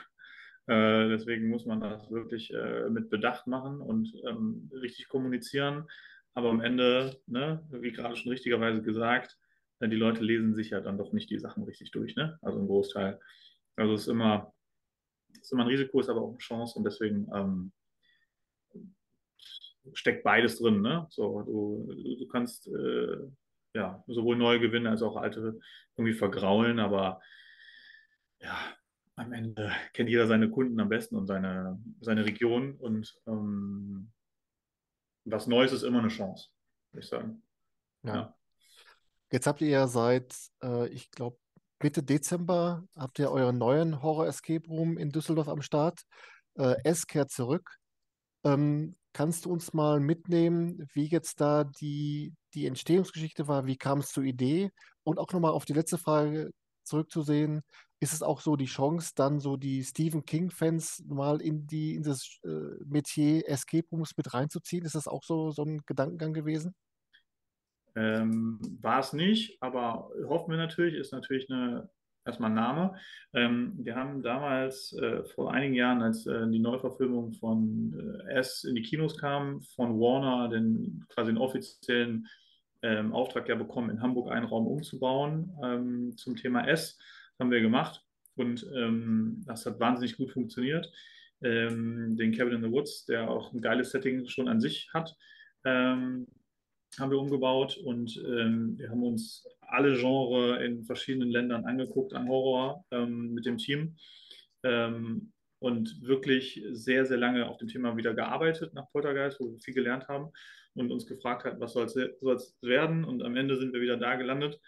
Äh, 0.67 1.09
deswegen 1.09 1.49
muss 1.49 1.67
man 1.67 1.81
das 1.81 2.11
wirklich 2.11 2.53
äh, 2.53 2.89
mit 2.89 3.11
Bedacht 3.11 3.47
machen 3.47 3.81
und 3.81 4.13
ähm, 4.29 4.71
richtig 4.73 5.09
kommunizieren. 5.09 5.89
Aber 6.35 6.51
am 6.51 6.61
Ende, 6.61 7.21
ne, 7.27 7.67
wie 7.71 7.93
gerade 7.93 8.17
schon 8.17 8.31
richtigerweise 8.33 8.83
gesagt, 8.83 9.39
äh, 9.81 9.89
die 9.89 9.97
Leute 9.97 10.23
lesen 10.23 10.55
sich 10.55 10.71
ja 10.71 10.81
dann 10.81 10.99
doch 10.99 11.13
nicht 11.13 11.31
die 11.31 11.39
Sachen 11.39 11.65
richtig 11.65 11.91
durch, 11.91 12.15
ne? 12.15 12.39
Also 12.43 12.59
ein 12.59 12.67
Großteil. 12.67 13.21
Also 13.77 13.95
es 13.95 14.03
ist 14.03 14.09
immer, 14.09 14.55
es 15.33 15.43
ist 15.43 15.53
immer 15.53 15.65
ein 15.65 15.69
Risiko, 15.69 16.01
ist 16.01 16.09
aber 16.09 16.23
auch 16.23 16.31
eine 16.31 16.39
Chance 16.39 16.79
und 16.79 16.85
deswegen 16.85 17.29
ähm, 17.35 17.73
steckt 19.95 20.23
beides 20.23 20.59
drin, 20.59 20.81
ne? 20.81 21.07
So, 21.11 21.43
du, 21.43 21.93
du 21.93 22.29
kannst 22.29 22.69
äh, 22.69 23.17
ja 23.75 24.05
sowohl 24.07 24.37
neue 24.37 24.61
Gewinne 24.61 24.91
als 24.91 25.03
auch 25.03 25.17
alte 25.17 25.59
irgendwie 25.97 26.15
vergraulen, 26.15 26.79
aber 26.79 27.21
ja, 28.41 28.57
am 29.23 29.33
Ende 29.33 29.73
kennt 29.93 30.09
jeder 30.09 30.27
seine 30.27 30.51
Kunden 30.51 30.79
am 30.81 30.89
besten 30.89 31.17
und 31.17 31.27
seine, 31.27 31.79
seine 32.01 32.25
Region 32.25 32.77
und 32.77 33.15
ähm, 33.27 34.13
was 35.25 35.47
Neues 35.47 35.73
ist 35.73 35.83
immer 35.83 36.01
eine 36.01 36.09
Chance, 36.09 36.49
würde 36.91 37.05
ich 37.05 37.09
sagen. 37.09 37.43
Ja. 38.03 38.15
ja. 38.15 38.37
Jetzt 39.31 39.47
habt 39.47 39.61
ihr 39.61 39.69
ja 39.69 39.87
seit, 39.87 40.35
äh, 40.63 40.89
ich 40.89 41.11
glaube, 41.11 41.39
Mitte 41.83 42.03
Dezember 42.03 42.85
habt 42.97 43.19
ihr 43.19 43.31
euren 43.31 43.59
neuen 43.59 44.03
Horror 44.03 44.27
Escape 44.29 44.69
Room 44.69 44.99
in 44.99 45.11
Düsseldorf 45.11 45.49
am 45.49 45.63
Start. 45.63 46.03
Äh, 46.55 46.77
S 46.85 47.07
kehrt 47.07 47.31
zurück. 47.31 47.77
Ähm, 48.45 48.95
kannst 49.13 49.45
du 49.45 49.53
uns 49.53 49.73
mal 49.73 50.01
mitnehmen, 50.01 50.87
wie 50.93 51.07
jetzt 51.07 51.41
da 51.41 51.65
die, 51.65 52.35
die 52.55 52.67
Entstehungsgeschichte 52.67 53.49
war? 53.49 53.67
Wie 53.67 53.77
kam 53.77 53.99
es 53.99 54.11
zur 54.11 54.25
Idee? 54.25 54.71
Und 55.03 55.19
auch 55.19 55.33
nochmal 55.33 55.53
auf 55.53 55.65
die 55.65 55.73
letzte 55.73 55.99
Frage 55.99 56.51
zurückzusehen 56.85 57.63
ist 58.03 58.13
es 58.13 58.23
auch 58.23 58.41
so 58.41 58.57
die 58.57 58.67
Chance, 58.67 59.13
dann 59.15 59.39
so 59.39 59.57
die 59.57 59.85
Stephen 59.85 60.25
King-Fans 60.25 61.05
mal 61.07 61.41
in 61.41 61.69
die 61.69 61.95
in 61.95 62.03
das 62.03 62.41
äh, 62.43 62.49
Metier 62.85 63.49
Escape 63.49 63.87
Rooms 63.93 64.17
mit 64.17 64.35
reinzuziehen? 64.35 64.85
Ist 64.85 64.97
das 64.97 65.07
auch 65.07 65.23
so, 65.23 65.53
so 65.53 65.63
ein 65.63 65.83
Gedankengang 65.87 66.33
gewesen? 66.33 66.75
Ähm, 67.95 68.59
war 68.81 68.99
es 68.99 69.13
nicht, 69.13 69.57
aber 69.63 70.11
hoffen 70.27 70.51
wir 70.51 70.59
natürlich, 70.59 70.95
ist 70.95 71.13
natürlich 71.13 71.49
eine, 71.49 71.89
erstmal 72.25 72.51
ein 72.51 72.55
Name. 72.55 72.95
Ähm, 73.35 73.75
wir 73.77 73.95
haben 73.95 74.21
damals 74.21 74.93
äh, 74.95 75.23
vor 75.23 75.53
einigen 75.53 75.75
Jahren, 75.75 76.03
als 76.03 76.27
äh, 76.27 76.49
die 76.49 76.59
Neuverfilmung 76.59 77.35
von 77.35 78.25
äh, 78.27 78.33
S 78.33 78.65
in 78.65 78.75
die 78.75 78.83
Kinos 78.83 79.17
kam, 79.17 79.63
von 79.63 80.01
Warner 80.01 80.49
den 80.49 81.05
quasi 81.09 81.31
den 81.31 81.39
offiziellen 81.39 82.27
ähm, 82.83 83.13
Auftrag 83.13 83.49
ja 83.49 83.55
bekommen, 83.55 83.91
in 83.91 84.03
Hamburg 84.03 84.31
einen 84.31 84.47
Raum 84.47 84.67
umzubauen 84.67 85.53
ähm, 85.63 86.17
zum 86.17 86.37
Thema 86.37 86.67
S 86.69 86.99
haben 87.39 87.51
wir 87.51 87.61
gemacht 87.61 88.05
und 88.37 88.67
ähm, 88.75 89.43
das 89.47 89.65
hat 89.67 89.81
wahnsinnig 89.81 90.17
gut 90.17 90.31
funktioniert. 90.31 90.91
Ähm, 91.43 92.17
den 92.17 92.33
Cabin 92.33 92.55
in 92.55 92.63
the 92.63 92.71
Woods, 92.71 93.05
der 93.07 93.29
auch 93.29 93.53
ein 93.53 93.61
geiles 93.61 93.91
Setting 93.91 94.27
schon 94.27 94.49
an 94.49 94.61
sich 94.61 94.91
hat, 94.93 95.17
ähm, 95.65 96.27
haben 96.99 97.11
wir 97.11 97.19
umgebaut 97.19 97.79
und 97.79 98.17
ähm, 98.27 98.79
wir 98.79 98.91
haben 98.91 99.03
uns 99.03 99.47
alle 99.61 99.97
Genres 99.97 100.63
in 100.63 100.85
verschiedenen 100.85 101.31
Ländern 101.31 101.65
angeguckt 101.65 102.13
an 102.13 102.29
Horror 102.29 102.85
mit 103.07 103.47
dem 103.47 103.57
Team 103.57 103.97
und 105.61 106.03
wirklich 106.03 106.63
sehr, 106.73 107.07
sehr 107.07 107.17
lange 107.17 107.49
auf 107.49 107.57
dem 107.57 107.69
Thema 107.69 107.97
wieder 107.97 108.13
gearbeitet 108.13 108.75
nach 108.75 108.91
Poltergeist, 108.93 109.41
wo 109.41 109.51
wir 109.51 109.59
viel 109.61 109.73
gelernt 109.73 110.09
haben 110.09 110.31
und 110.75 110.91
uns 110.91 111.07
gefragt 111.07 111.45
hatten, 111.45 111.61
was 111.61 111.73
soll 111.73 111.85
es 111.85 112.57
werden 112.63 113.05
und 113.05 113.23
am 113.23 113.37
Ende 113.37 113.57
sind 113.57 113.73
wir 113.73 113.81
wieder 113.81 113.97
da 113.97 114.17
gelandet 114.17 114.61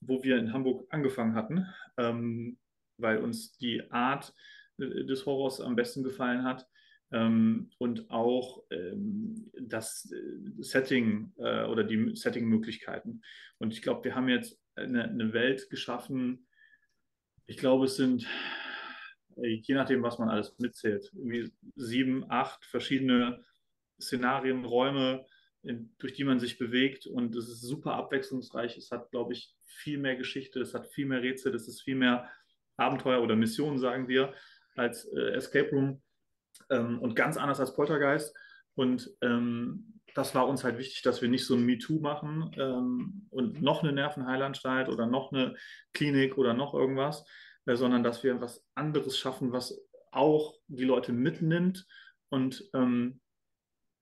wo 0.00 0.22
wir 0.22 0.38
in 0.38 0.52
Hamburg 0.52 0.86
angefangen 0.90 1.34
hatten, 1.34 1.66
ähm, 1.96 2.58
weil 2.98 3.18
uns 3.18 3.56
die 3.58 3.90
Art 3.90 4.34
äh, 4.78 5.04
des 5.04 5.26
Horrors 5.26 5.60
am 5.60 5.76
besten 5.76 6.02
gefallen 6.02 6.44
hat. 6.44 6.66
Ähm, 7.12 7.70
und 7.78 8.10
auch 8.10 8.64
ähm, 8.70 9.50
das 9.60 10.10
äh, 10.10 10.62
Setting 10.62 11.32
äh, 11.36 11.64
oder 11.64 11.84
die 11.84 12.16
Setting-Möglichkeiten. 12.16 13.22
Und 13.58 13.72
ich 13.72 13.80
glaube, 13.80 14.02
wir 14.04 14.16
haben 14.16 14.28
jetzt 14.28 14.60
eine, 14.74 15.04
eine, 15.04 15.32
Welt 15.32 15.70
geschaffen. 15.70 16.48
Ich 17.46 17.58
glaube, 17.58 17.84
es 17.84 17.94
sind, 17.94 18.26
äh, 19.36 19.60
je 19.62 19.76
nachdem, 19.76 20.02
was 20.02 20.18
man 20.18 20.30
alles 20.30 20.58
mitzählt, 20.58 21.12
sieben, 21.76 22.28
acht 22.28 22.64
verschiedene 22.64 23.44
Szenarien, 24.00 24.64
Räume, 24.64 25.24
durch 25.98 26.14
die 26.14 26.24
man 26.24 26.38
sich 26.38 26.58
bewegt. 26.58 27.06
Und 27.06 27.34
es 27.34 27.48
ist 27.48 27.62
super 27.62 27.94
abwechslungsreich. 27.94 28.76
Es 28.76 28.90
hat, 28.90 29.10
glaube 29.10 29.32
ich, 29.32 29.54
viel 29.64 29.98
mehr 29.98 30.16
Geschichte, 30.16 30.60
es 30.60 30.74
hat 30.74 30.86
viel 30.86 31.06
mehr 31.06 31.22
Rätsel, 31.22 31.54
es 31.54 31.68
ist 31.68 31.82
viel 31.82 31.96
mehr 31.96 32.30
Abenteuer 32.76 33.22
oder 33.22 33.36
Mission, 33.36 33.78
sagen 33.78 34.08
wir, 34.08 34.34
als 34.74 35.06
äh, 35.06 35.32
Escape 35.32 35.70
Room 35.70 36.02
ähm, 36.70 37.00
und 37.00 37.16
ganz 37.16 37.36
anders 37.36 37.60
als 37.60 37.74
Poltergeist. 37.74 38.36
Und 38.74 39.10
ähm, 39.22 40.00
das 40.14 40.34
war 40.34 40.48
uns 40.48 40.64
halt 40.64 40.78
wichtig, 40.78 41.02
dass 41.02 41.20
wir 41.22 41.28
nicht 41.28 41.46
so 41.46 41.54
ein 41.54 41.64
MeToo 41.64 42.00
machen 42.00 42.50
ähm, 42.56 43.26
und 43.30 43.62
noch 43.62 43.82
eine 43.82 43.92
Nervenheilanstalt 43.92 44.88
oder 44.88 45.06
noch 45.06 45.32
eine 45.32 45.56
Klinik 45.92 46.38
oder 46.38 46.54
noch 46.54 46.74
irgendwas, 46.74 47.26
äh, 47.66 47.76
sondern 47.76 48.02
dass 48.02 48.22
wir 48.22 48.40
was 48.40 48.64
anderes 48.74 49.18
schaffen, 49.18 49.52
was 49.52 49.78
auch 50.12 50.54
die 50.68 50.84
Leute 50.84 51.12
mitnimmt 51.12 51.86
und 52.30 52.64
ähm, 52.74 53.20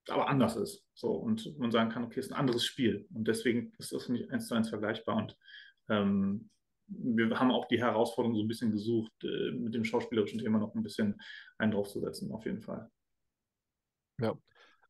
aber 0.08 0.28
anders 0.28 0.56
ist. 0.56 0.84
So, 0.94 1.12
und 1.12 1.58
man 1.58 1.70
sagen 1.70 1.90
kann, 1.90 2.04
okay, 2.04 2.20
es 2.20 2.26
ist 2.26 2.32
ein 2.32 2.38
anderes 2.38 2.64
Spiel. 2.64 3.06
Und 3.14 3.26
deswegen 3.26 3.72
ist 3.78 3.92
das 3.92 4.08
nicht 4.08 4.30
eins 4.30 4.48
zu 4.48 4.54
eins 4.54 4.68
vergleichbar. 4.68 5.16
Und 5.16 5.36
ähm, 5.88 6.50
wir 6.86 7.38
haben 7.38 7.50
auch 7.50 7.66
die 7.66 7.80
Herausforderung 7.80 8.36
so 8.36 8.42
ein 8.42 8.48
bisschen 8.48 8.70
gesucht, 8.70 9.12
äh, 9.22 9.52
mit 9.52 9.74
dem 9.74 9.84
schauspielerischen 9.84 10.38
Thema 10.38 10.58
noch 10.58 10.74
ein 10.74 10.82
bisschen 10.82 11.20
einen 11.58 11.72
draufzusetzen, 11.72 12.30
auf 12.32 12.44
jeden 12.44 12.62
Fall. 12.62 12.90
Ja, 14.20 14.36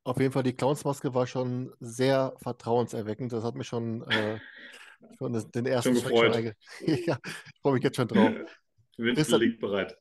auf 0.02 0.18
jeden 0.20 0.32
Fall, 0.32 0.42
die 0.42 0.52
Clownsmaske 0.52 1.14
war 1.14 1.26
schon 1.26 1.72
sehr 1.80 2.34
vertrauenserweckend. 2.42 3.32
Das 3.32 3.44
hat 3.44 3.54
mich 3.54 3.66
schon, 3.66 4.02
äh, 4.02 4.38
schon 5.18 5.32
den 5.54 5.66
ersten 5.66 5.94
schon 5.94 6.04
gefreut. 6.04 6.34
Schon 6.34 6.44
ja, 7.06 7.18
ich 7.24 7.60
freue 7.62 7.74
mich 7.74 7.82
jetzt 7.84 7.96
schon 7.96 8.08
drauf. 8.08 8.32
Winston 8.96 9.40
liegt 9.40 9.60
bereit. 9.60 9.96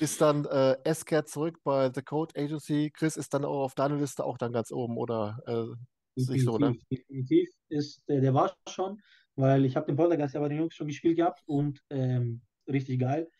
Ist 0.00 0.20
dann 0.20 0.44
äh, 0.46 0.76
S-Cat 0.84 1.28
zurück 1.28 1.58
bei 1.62 1.90
The 1.92 2.02
Code 2.02 2.34
Agency. 2.36 2.90
Chris 2.92 3.16
ist 3.16 3.34
dann 3.34 3.44
auch 3.44 3.64
auf 3.64 3.74
deiner 3.74 3.96
Liste 3.96 4.24
auch 4.24 4.38
dann 4.38 4.52
ganz 4.52 4.72
oben, 4.72 4.96
oder? 4.96 5.38
Äh, 5.46 6.20
ist 6.20 6.30
nicht 6.30 6.44
so, 6.44 6.58
ne? 6.58 6.74
Definitiv 6.90 7.48
ist, 7.68 8.02
der, 8.08 8.20
der 8.20 8.34
war 8.34 8.54
schon 8.68 9.00
weil 9.38 9.64
ich 9.64 9.76
habe 9.76 9.86
den 9.86 9.96
Poltergeist 9.96 10.34
ja 10.34 10.40
bei 10.40 10.48
den 10.48 10.58
Jungs 10.58 10.74
schon 10.74 10.88
gespielt 10.88 11.16
gehabt 11.16 11.42
und 11.46 11.80
ähm, 11.90 12.40
richtig 12.66 12.98
geil. 12.98 13.30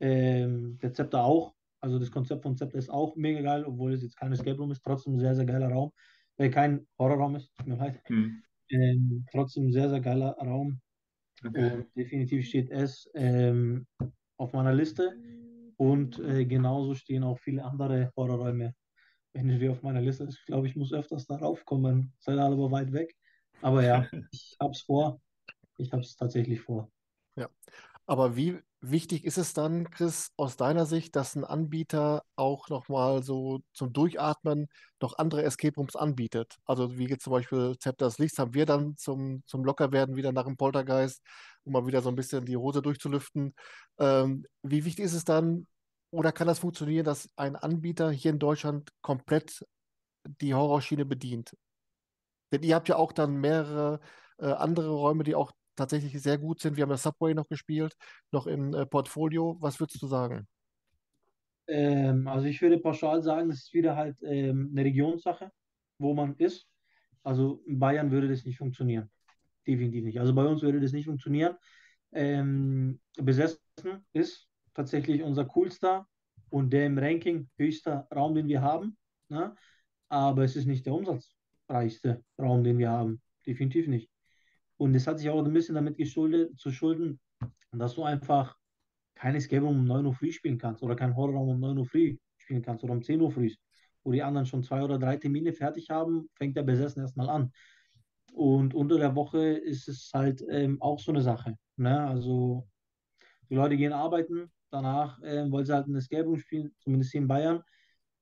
Ähm, 0.00 0.78
der 0.78 0.94
Zepter 0.94 1.24
auch, 1.24 1.54
also 1.80 1.98
das 1.98 2.10
Konzept 2.10 2.42
von 2.42 2.56
Zepter 2.56 2.78
ist 2.78 2.88
auch 2.88 3.16
mega 3.16 3.42
geil, 3.42 3.64
obwohl 3.66 3.92
es 3.92 4.02
jetzt 4.02 4.16
kein 4.16 4.32
Escape 4.32 4.56
Room 4.56 4.72
ist, 4.72 4.82
trotzdem 4.82 5.14
ein 5.14 5.18
sehr, 5.18 5.34
sehr 5.34 5.44
geiler 5.44 5.68
Raum, 5.68 5.92
weil 6.38 6.50
kein 6.50 6.86
Horrorraum 6.98 7.36
ist, 7.36 7.54
tut 7.54 7.66
mir 7.66 7.76
leid. 7.76 8.00
Hm. 8.06 8.42
Ähm, 8.70 9.26
trotzdem 9.30 9.66
ein 9.66 9.72
sehr, 9.72 9.90
sehr 9.90 10.00
geiler 10.00 10.32
Raum. 10.38 10.80
Okay. 11.44 11.72
Und 11.72 11.96
definitiv 11.96 12.46
steht 12.46 12.70
es 12.70 13.10
ähm, 13.14 13.86
auf 14.38 14.54
meiner 14.54 14.72
Liste. 14.72 15.12
Und 15.82 16.20
äh, 16.20 16.44
genauso 16.44 16.94
stehen 16.94 17.24
auch 17.24 17.40
viele 17.40 17.64
andere 17.64 18.12
Horrorräume. 18.16 18.72
Wenn 19.32 19.58
wir 19.58 19.72
auf 19.72 19.82
meiner 19.82 20.00
Liste 20.00 20.22
ist, 20.22 20.38
ich 20.38 20.44
glaube, 20.44 20.68
ich 20.68 20.76
muss 20.76 20.92
öfters 20.92 21.26
darauf 21.26 21.64
kommen. 21.64 22.14
Seid 22.20 22.38
alle 22.38 22.54
aber 22.54 22.70
weit 22.70 22.92
weg. 22.92 23.16
Aber 23.62 23.82
ja, 23.82 24.06
ich 24.30 24.56
habe 24.60 24.70
es 24.70 24.82
vor. 24.82 25.20
Ich 25.78 25.90
habe 25.90 26.02
es 26.02 26.14
tatsächlich 26.14 26.60
vor. 26.60 26.88
Ja. 27.34 27.48
Aber 28.06 28.36
wie 28.36 28.60
wichtig 28.80 29.24
ist 29.24 29.38
es 29.38 29.54
dann, 29.54 29.90
Chris, 29.90 30.30
aus 30.36 30.56
deiner 30.56 30.86
Sicht, 30.86 31.16
dass 31.16 31.34
ein 31.34 31.44
Anbieter 31.44 32.22
auch 32.36 32.68
nochmal 32.68 33.24
so 33.24 33.60
zum 33.72 33.92
Durchatmen 33.92 34.68
noch 35.00 35.18
andere 35.18 35.42
Escape 35.42 35.74
Rooms 35.74 35.96
anbietet? 35.96 36.58
Also 36.64 36.96
wie 36.96 37.08
jetzt 37.08 37.24
zum 37.24 37.32
Beispiel 37.32 37.76
Zepters 37.80 38.18
Lichts 38.18 38.38
haben 38.38 38.54
wir 38.54 38.66
dann 38.66 38.96
zum, 38.96 39.42
zum 39.46 39.64
Lockerwerden 39.64 40.14
wieder 40.14 40.30
nach 40.30 40.46
dem 40.46 40.56
Poltergeist, 40.56 41.22
um 41.64 41.72
mal 41.72 41.86
wieder 41.88 42.02
so 42.02 42.08
ein 42.08 42.14
bisschen 42.14 42.44
die 42.44 42.56
Hose 42.56 42.82
durchzulüften. 42.82 43.54
Ähm, 43.98 44.46
wie 44.62 44.84
wichtig 44.84 45.06
ist 45.06 45.14
es 45.14 45.24
dann, 45.24 45.66
oder 46.12 46.30
kann 46.30 46.46
das 46.46 46.58
funktionieren, 46.58 47.04
dass 47.04 47.30
ein 47.36 47.56
Anbieter 47.56 48.10
hier 48.10 48.32
in 48.32 48.38
Deutschland 48.38 48.90
komplett 49.00 49.66
die 50.40 50.54
Horrorschiene 50.54 51.06
bedient? 51.06 51.56
Denn 52.52 52.62
ihr 52.62 52.74
habt 52.74 52.88
ja 52.88 52.96
auch 52.96 53.12
dann 53.12 53.36
mehrere 53.36 53.98
äh, 54.38 54.46
andere 54.46 54.90
Räume, 54.90 55.24
die 55.24 55.34
auch 55.34 55.52
tatsächlich 55.74 56.20
sehr 56.20 56.36
gut 56.36 56.60
sind. 56.60 56.76
Wir 56.76 56.82
haben 56.82 56.90
das 56.90 57.02
Subway 57.02 57.32
noch 57.32 57.48
gespielt, 57.48 57.94
noch 58.30 58.46
im 58.46 58.74
äh, 58.74 58.84
Portfolio. 58.84 59.56
Was 59.60 59.80
würdest 59.80 60.02
du 60.02 60.06
sagen? 60.06 60.46
Ähm, 61.66 62.28
also 62.28 62.46
ich 62.46 62.60
würde 62.60 62.78
pauschal 62.78 63.22
sagen, 63.22 63.48
das 63.48 63.60
ist 63.60 63.72
wieder 63.72 63.96
halt 63.96 64.16
ähm, 64.22 64.70
eine 64.72 64.84
Regionssache, 64.84 65.50
wo 65.98 66.12
man 66.12 66.36
ist. 66.36 66.66
Also 67.22 67.62
in 67.64 67.78
Bayern 67.78 68.10
würde 68.10 68.28
das 68.28 68.44
nicht 68.44 68.58
funktionieren. 68.58 69.10
Definitiv 69.66 70.04
nicht. 70.04 70.20
Also 70.20 70.34
bei 70.34 70.44
uns 70.44 70.60
würde 70.60 70.80
das 70.80 70.92
nicht 70.92 71.06
funktionieren. 71.06 71.56
Ähm, 72.12 73.00
besessen 73.16 73.58
ist 74.12 74.51
tatsächlich 74.74 75.22
unser 75.22 75.44
coolster 75.44 76.06
und 76.50 76.72
der 76.72 76.86
im 76.86 76.98
Ranking 76.98 77.48
höchster 77.56 78.06
Raum, 78.14 78.34
den 78.34 78.48
wir 78.48 78.62
haben. 78.62 78.96
Ne? 79.28 79.54
Aber 80.08 80.44
es 80.44 80.56
ist 80.56 80.66
nicht 80.66 80.86
der 80.86 80.94
umsatzreichste 80.94 82.22
Raum, 82.38 82.64
den 82.64 82.78
wir 82.78 82.90
haben. 82.90 83.22
Definitiv 83.46 83.88
nicht. 83.88 84.10
Und 84.76 84.94
es 84.94 85.06
hat 85.06 85.18
sich 85.18 85.30
auch 85.30 85.44
ein 85.44 85.52
bisschen 85.52 85.74
damit 85.74 85.96
geschuldet, 85.96 86.58
zu 86.58 86.70
schulden, 86.70 87.20
dass 87.72 87.94
du 87.94 88.02
einfach 88.02 88.56
kein 89.14 89.34
Escape 89.34 89.64
um 89.64 89.86
9 89.86 90.06
Uhr 90.06 90.14
früh 90.14 90.32
spielen 90.32 90.58
kannst 90.58 90.82
oder 90.82 90.96
kein 90.96 91.14
Horrorraum 91.14 91.50
um 91.50 91.60
9 91.60 91.78
Uhr 91.78 91.86
früh 91.86 92.16
spielen 92.36 92.62
kannst 92.62 92.84
oder 92.84 92.92
um 92.92 93.02
10 93.02 93.20
Uhr 93.20 93.30
früh, 93.30 93.54
wo 94.04 94.12
die 94.12 94.22
anderen 94.22 94.46
schon 94.46 94.62
zwei 94.62 94.82
oder 94.82 94.98
drei 94.98 95.16
Termine 95.16 95.52
fertig 95.52 95.90
haben, 95.90 96.28
fängt 96.34 96.56
der 96.56 96.64
Besessen 96.64 97.02
erstmal 97.02 97.28
an. 97.30 97.52
Und 98.32 98.74
unter 98.74 98.98
der 98.98 99.14
Woche 99.14 99.38
ist 99.38 99.88
es 99.88 100.10
halt 100.12 100.44
ähm, 100.50 100.80
auch 100.82 100.98
so 100.98 101.12
eine 101.12 101.22
Sache. 101.22 101.56
Ne? 101.76 102.04
Also 102.06 102.66
die 103.48 103.54
Leute 103.54 103.76
gehen 103.76 103.92
arbeiten, 103.92 104.50
danach 104.72 105.20
äh, 105.22 105.50
wollen 105.50 105.64
sie 105.64 105.74
halt 105.74 105.86
ein 105.86 105.96
Escape 105.96 106.36
spielen, 106.38 106.74
zumindest 106.80 107.12
hier 107.12 107.20
in 107.20 107.28
Bayern. 107.28 107.62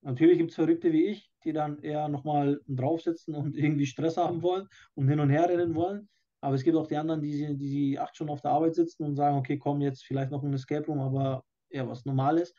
Natürlich 0.03 0.39
gibt 0.39 0.51
es 0.51 0.57
Verrückte 0.57 0.93
wie 0.93 1.07
ich, 1.07 1.31
die 1.45 1.53
dann 1.53 1.79
eher 1.81 2.09
nochmal 2.09 2.61
draufsitzen 2.67 3.35
und 3.35 3.57
irgendwie 3.57 3.87
Stress 3.87 4.17
haben 4.17 4.43
wollen 4.43 4.67
und 4.95 5.09
hin 5.09 5.21
und 5.21 5.31
her 5.31 5.49
rennen 5.49 5.75
wollen. 5.75 6.09
Aber 6.43 6.55
es 6.55 6.63
gibt 6.63 6.77
auch 6.77 6.87
die 6.87 6.97
anderen, 6.97 7.21
die, 7.21 7.55
die, 7.57 7.57
die 7.57 7.99
acht 7.99 8.15
Stunden 8.15 8.33
auf 8.33 8.41
der 8.41 8.53
Arbeit 8.53 8.75
sitzen 8.75 9.05
und 9.05 9.17
sagen, 9.17 9.37
okay, 9.37 9.59
komm 9.59 9.83
jetzt 9.83 10.05
vielleicht 10.05 10.31
noch 10.31 10.43
ein 10.43 10.55
Escape 10.55 10.87
Room, 10.87 11.01
aber 11.01 11.45
eher 11.69 11.87
was 11.87 12.07
Normales. 12.07 12.55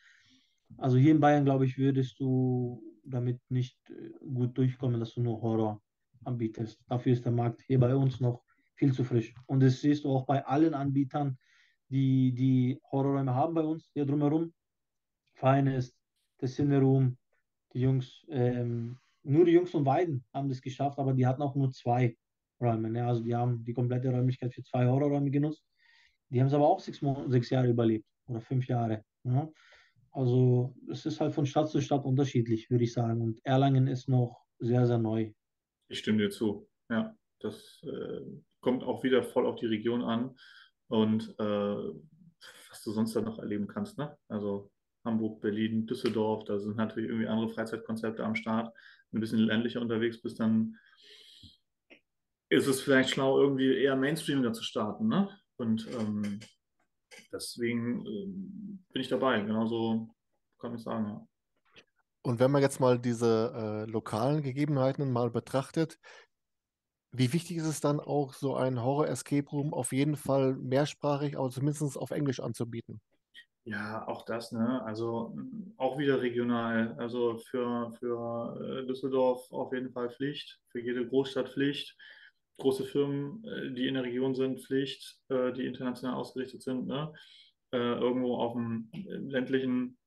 Also 0.77 0.97
hier 0.97 1.11
in 1.11 1.19
Bayern, 1.19 1.45
glaube 1.45 1.65
ich, 1.65 1.77
würdest 1.77 2.19
du 2.19 2.83
damit 3.03 3.39
nicht 3.49 3.77
äh, 3.89 4.11
gut 4.19 4.57
durchkommen, 4.57 4.99
dass 4.99 5.15
du 5.15 5.21
nur 5.21 5.41
Horror 5.41 5.81
anbietest. 6.23 6.79
Dafür 6.87 7.13
ist 7.13 7.25
der 7.25 7.31
Markt 7.31 7.61
hier 7.63 7.79
bei 7.79 7.95
uns 7.95 8.19
noch 8.19 8.43
viel 8.75 8.93
zu 8.93 9.03
frisch. 9.03 9.33
Und 9.47 9.61
das 9.61 9.81
siehst 9.81 10.03
du 10.03 10.09
auch 10.09 10.25
bei 10.25 10.45
allen 10.45 10.73
Anbietern, 10.73 11.37
die 11.91 12.33
die 12.33 12.79
Horrorräume 12.91 13.35
haben 13.35 13.53
bei 13.53 13.63
uns 13.63 13.89
hier 13.93 14.05
drumherum. 14.05 14.53
Finest, 15.33 15.95
der 16.39 16.47
Cine 16.47 16.79
Room, 16.79 17.17
die 17.73 17.81
Jungs, 17.81 18.25
ähm, 18.29 18.97
nur 19.23 19.45
die 19.45 19.51
Jungs 19.51 19.71
von 19.71 19.85
Weiden 19.85 20.23
haben 20.33 20.49
das 20.49 20.61
geschafft, 20.61 20.97
aber 20.99 21.13
die 21.13 21.25
hatten 21.25 21.41
auch 21.41 21.55
nur 21.55 21.71
zwei. 21.71 22.15
Räume. 22.61 22.89
Ne? 22.89 23.05
Also 23.05 23.23
die 23.23 23.35
haben 23.35 23.63
die 23.63 23.73
komplette 23.73 24.09
Räumlichkeit 24.09 24.53
für 24.53 24.63
zwei 24.63 24.85
Horrorräume 24.85 25.31
genutzt. 25.31 25.63
Die 26.29 26.39
haben 26.39 26.47
es 26.47 26.53
aber 26.53 26.67
auch 26.67 26.79
sechs, 26.79 27.01
sechs 27.27 27.49
Jahre 27.49 27.67
überlebt 27.67 28.05
oder 28.27 28.39
fünf 28.39 28.67
Jahre. 28.67 29.03
Ne? 29.23 29.51
Also 30.11 30.75
es 30.89 31.05
ist 31.05 31.19
halt 31.19 31.33
von 31.33 31.45
Stadt 31.45 31.69
zu 31.69 31.81
Stadt 31.81 32.05
unterschiedlich, 32.05 32.69
würde 32.69 32.83
ich 32.83 32.93
sagen. 32.93 33.21
Und 33.21 33.43
Erlangen 33.43 33.87
ist 33.87 34.07
noch 34.07 34.45
sehr, 34.59 34.85
sehr 34.85 34.97
neu. 34.97 35.31
Ich 35.89 35.99
stimme 35.99 36.19
dir 36.19 36.29
zu. 36.29 36.69
Ja, 36.89 37.15
das 37.39 37.81
äh, 37.83 38.21
kommt 38.61 38.83
auch 38.83 39.03
wieder 39.03 39.23
voll 39.23 39.45
auf 39.45 39.55
die 39.55 39.65
Region 39.65 40.03
an 40.03 40.35
und 40.91 41.33
äh, 41.39 41.93
was 42.69 42.83
du 42.83 42.91
sonst 42.91 43.15
da 43.15 43.21
noch 43.21 43.39
erleben 43.39 43.67
kannst. 43.67 43.97
Ne? 43.97 44.17
Also 44.27 44.71
Hamburg, 45.05 45.41
Berlin, 45.41 45.87
Düsseldorf, 45.87 46.43
da 46.45 46.59
sind 46.59 46.77
natürlich 46.77 47.09
irgendwie 47.09 47.27
andere 47.27 47.49
Freizeitkonzepte 47.49 48.23
am 48.23 48.35
Start. 48.35 48.73
Ein 49.13 49.19
bisschen 49.19 49.39
ländlicher 49.39 49.81
unterwegs 49.81 50.21
bist, 50.21 50.39
dann 50.39 50.77
ist 52.49 52.67
es 52.67 52.81
vielleicht 52.81 53.09
schlau, 53.09 53.39
irgendwie 53.39 53.73
eher 53.73 53.95
Mainstreamiger 53.95 54.53
zu 54.53 54.63
starten. 54.63 55.07
Ne? 55.07 55.29
Und 55.55 55.87
ähm, 55.97 56.39
deswegen 57.31 58.05
ähm, 58.05 58.85
bin 58.91 59.01
ich 59.01 59.07
dabei. 59.07 59.41
Genauso 59.41 60.13
kann 60.59 60.75
ich 60.75 60.83
sagen, 60.83 61.07
ja. 61.07 61.27
Und 62.23 62.39
wenn 62.39 62.51
man 62.51 62.61
jetzt 62.61 62.79
mal 62.79 62.99
diese 62.99 63.85
äh, 63.87 63.89
lokalen 63.89 64.43
Gegebenheiten 64.43 65.11
mal 65.11 65.31
betrachtet, 65.31 65.97
wie 67.12 67.34
wichtig 67.34 67.57
ist 67.57 67.66
es 67.66 67.82
dann 67.82 67.99
auch, 67.99 68.34
so 68.34 68.55
ein 68.55 68.82
Horror-Escape 68.82 69.49
Room 69.49 69.74
auf 69.74 69.91
jeden 69.91 70.16
Fall 70.16 70.53
mehrsprachig, 70.55 71.38
aber 71.38 71.49
zumindest 71.49 71.97
auf 71.97 72.12
Englisch 72.12 72.39
anzubieten? 72.39 73.01
Ja, 73.64 74.07
auch 74.07 74.26
das, 74.26 74.51
ne? 74.51 74.82
Also 74.84 75.36
auch 75.78 75.97
wieder 75.99 76.22
regional. 76.22 76.95
Also 76.97 77.38
für, 77.38 77.93
für 77.99 78.59
äh, 78.59 78.88
Düsseldorf 78.88 79.51
auf 79.51 79.72
jeden 79.72 79.91
Fall 79.91 80.09
Pflicht, 80.09 80.59
für 80.70 80.80
jede 80.80 81.07
Großstadt 81.07 81.49
Pflicht 81.49 81.95
große 82.57 82.86
Firmen, 82.86 83.43
äh, 83.43 83.72
die 83.74 83.88
in 83.88 83.95
der 83.95 84.03
Region 84.03 84.36
sind, 84.36 84.62
Pflicht, 84.62 85.20
äh, 85.30 85.51
die 85.53 85.66
international 85.66 86.16
ausgerichtet 86.16 86.62
sind, 86.62 86.88
ne? 86.88 87.14
Irgendwo 87.74 88.36
auf 88.36 88.51
dem 88.51 88.89
ländlichen 88.91 89.97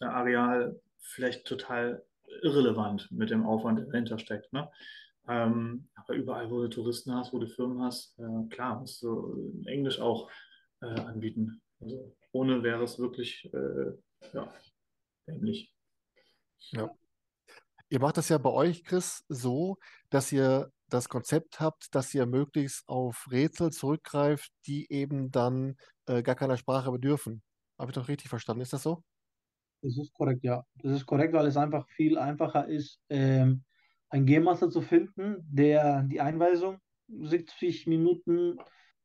Areal 0.00 0.80
vielleicht 1.00 1.46
total 1.46 2.02
irrelevant 2.42 3.10
mit 3.10 3.28
dem 3.28 3.44
Aufwand, 3.44 3.78
der 3.78 3.86
dahinter 3.86 4.18
steckt. 4.18 4.50
Ne? 4.54 4.70
Ähm, 5.26 5.88
aber 5.94 6.14
überall, 6.14 6.50
wo 6.50 6.60
du 6.60 6.68
Touristen 6.68 7.14
hast, 7.14 7.32
wo 7.32 7.38
du 7.38 7.46
Firmen 7.46 7.82
hast, 7.82 8.18
äh, 8.18 8.48
klar, 8.50 8.78
musst 8.80 9.02
du 9.02 9.62
Englisch 9.66 9.98
auch 10.00 10.30
äh, 10.82 11.00
anbieten. 11.00 11.62
Also 11.80 12.14
ohne 12.32 12.62
wäre 12.62 12.82
es 12.82 12.98
wirklich 12.98 13.50
äh, 13.52 13.92
ja, 14.32 14.52
dämlich. 15.26 15.72
Ja. 16.72 16.90
Ihr 17.88 18.00
macht 18.00 18.16
das 18.16 18.28
ja 18.28 18.38
bei 18.38 18.50
euch, 18.50 18.84
Chris, 18.84 19.24
so, 19.28 19.78
dass 20.10 20.32
ihr 20.32 20.70
das 20.88 21.08
Konzept 21.08 21.60
habt, 21.60 21.94
dass 21.94 22.14
ihr 22.14 22.26
möglichst 22.26 22.86
auf 22.88 23.26
Rätsel 23.30 23.70
zurückgreift, 23.70 24.50
die 24.66 24.90
eben 24.90 25.30
dann 25.30 25.76
äh, 26.06 26.22
gar 26.22 26.34
keiner 26.34 26.56
Sprache 26.56 26.90
bedürfen. 26.90 27.42
Habe 27.78 27.90
ich 27.90 27.94
doch 27.94 28.08
richtig 28.08 28.28
verstanden? 28.28 28.62
Ist 28.62 28.72
das 28.72 28.82
so? 28.82 29.02
Das 29.82 29.96
ist 29.98 30.14
korrekt, 30.14 30.42
ja. 30.44 30.64
Das 30.76 30.92
ist 30.92 31.06
korrekt, 31.06 31.34
weil 31.34 31.46
es 31.46 31.56
einfach 31.56 31.86
viel 31.88 32.16
einfacher 32.16 32.68
ist, 32.68 33.00
ähm, 33.10 33.64
einen 34.14 34.26
Game 34.26 34.44
Master 34.44 34.70
zu 34.70 34.80
finden, 34.80 35.38
der 35.50 36.04
die 36.04 36.20
Einweisung 36.20 36.78
70 37.08 37.88
Minuten 37.88 38.58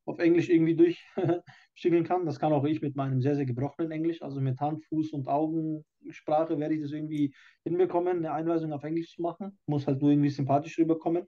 auf 0.06 0.20
Englisch 0.20 0.50
irgendwie 0.50 0.76
durchstückeln 0.76 2.04
kann. 2.08 2.28
Das 2.28 2.40
kann 2.40 2.54
auch 2.54 2.64
ich 2.64 2.82
mit 2.84 2.96
meinem 2.96 3.20
sehr, 3.20 3.36
sehr 3.36 3.48
gebrochenen 3.48 3.92
Englisch, 3.92 4.22
also 4.22 4.40
mit 4.40 4.60
Hand, 4.60 4.86
Fuß 4.86 5.14
und 5.14 5.28
Augensprache 5.28 6.60
werde 6.60 6.76
ich 6.76 6.82
das 6.82 6.92
irgendwie 6.92 7.34
hinbekommen, 7.64 8.18
eine 8.18 8.34
Einweisung 8.34 8.72
auf 8.72 8.84
Englisch 8.84 9.16
zu 9.16 9.24
machen. 9.24 9.58
Muss 9.66 9.88
halt 9.88 10.00
nur 10.00 10.12
irgendwie 10.12 10.30
sympathisch 10.30 10.78
rüberkommen. 10.78 11.26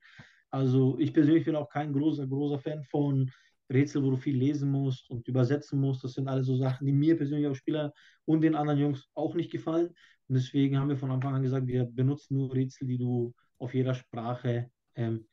Also 0.51 0.99
ich 0.99 1.11
persönlich 1.11 1.45
bin 1.45 1.55
auch 1.55 1.69
kein 1.69 1.91
großer, 1.91 2.27
großer 2.27 2.59
Fan 2.59 2.84
von 2.84 3.32
Rätsel, 3.73 4.03
wo 4.03 4.11
du 4.11 4.17
viel 4.17 4.38
lesen 4.38 4.69
musst 4.69 5.09
und 5.09 5.27
übersetzen 5.27 5.79
musst. 5.79 6.03
Das 6.03 6.13
sind 6.13 6.27
alles 6.27 6.45
so 6.45 6.55
Sachen, 6.55 6.86
die 6.86 6.93
mir 6.93 7.17
persönlich 7.17 7.47
als 7.47 7.57
Spieler 7.57 7.93
und 8.25 8.41
den 8.41 8.53
anderen 8.53 8.79
Jungs 8.79 9.09
auch 9.15 9.34
nicht 9.34 9.51
gefallen. 9.51 9.88
Und 10.27 10.36
deswegen 10.36 10.77
haben 10.77 10.89
wir 10.89 10.97
von 10.97 11.09
Anfang 11.09 11.34
an 11.34 11.41
gesagt, 11.41 11.65
wir 11.65 11.86
benutzen 11.86 12.36
nur 12.36 12.53
Rätsel, 12.53 12.88
die 12.88 12.99
du 12.99 13.34
auf 13.62 13.74
jeder 13.74 13.93
Sprache 13.93 14.72
ähm, 14.95 15.28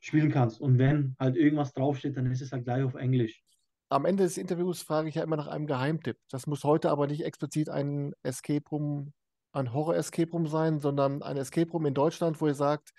spielen 0.00 0.30
kannst. 0.30 0.60
Und 0.60 0.78
wenn 0.78 1.16
halt 1.18 1.36
irgendwas 1.36 1.72
draufsteht, 1.72 2.16
dann 2.16 2.30
ist 2.30 2.42
es 2.42 2.52
halt 2.52 2.64
gleich 2.64 2.82
auf 2.82 2.94
Englisch. 2.94 3.42
Am 3.88 4.04
Ende 4.04 4.24
des 4.24 4.38
Interviews 4.38 4.82
frage 4.82 5.08
ich 5.08 5.16
ja 5.16 5.22
immer 5.22 5.36
nach 5.36 5.48
einem 5.48 5.66
Geheimtipp. 5.66 6.16
Das 6.30 6.46
muss 6.46 6.64
heute 6.64 6.90
aber 6.90 7.06
nicht 7.06 7.24
explizit 7.24 7.68
ein 7.68 8.14
Escape 8.22 8.64
Room, 8.70 9.12
ein 9.52 9.72
Horror-Escape 9.72 10.30
Room 10.30 10.46
sein, 10.46 10.80
sondern 10.80 11.22
ein 11.22 11.36
Escape 11.36 11.70
Room 11.70 11.86
in 11.86 11.94
Deutschland, 11.94 12.40
wo 12.40 12.46
ihr 12.46 12.54
sagt, 12.54 12.92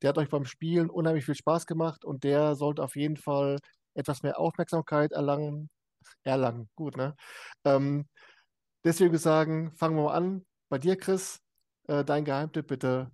der 0.00 0.08
hat 0.08 0.18
euch 0.18 0.30
beim 0.30 0.46
Spielen 0.46 0.90
unheimlich 0.90 1.24
viel 1.24 1.34
Spaß 1.34 1.66
gemacht 1.66 2.04
und 2.04 2.24
der 2.24 2.54
sollte 2.54 2.82
auf 2.82 2.96
jeden 2.96 3.16
Fall 3.16 3.58
etwas 3.94 4.22
mehr 4.22 4.38
Aufmerksamkeit 4.38 5.12
erlangen. 5.12 5.68
Erlangen, 6.22 6.70
gut, 6.76 6.96
ne? 6.96 7.14
Ähm, 7.64 8.08
deswegen 8.84 9.18
sagen, 9.18 9.72
fangen 9.72 9.96
wir 9.96 10.04
mal 10.04 10.14
an. 10.14 10.46
Bei 10.70 10.78
dir, 10.78 10.96
Chris, 10.96 11.40
äh, 11.88 12.04
dein 12.04 12.24
Geheimtipp 12.24 12.68
bitte 12.68 13.10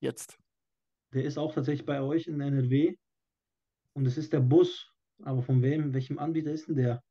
jetzt. 0.00 0.38
Der 1.12 1.24
ist 1.24 1.38
auch 1.38 1.54
tatsächlich 1.54 1.86
bei 1.86 2.00
euch 2.00 2.26
in 2.26 2.40
NRW. 2.40 2.96
Und 3.94 4.06
es 4.06 4.18
ist 4.18 4.32
der 4.32 4.40
Bus. 4.40 4.92
Aber 5.22 5.42
von 5.42 5.62
wem? 5.62 5.94
Welchem 5.94 6.18
Anbieter 6.18 6.52
ist 6.52 6.68
denn 6.68 6.76
der? 6.76 7.02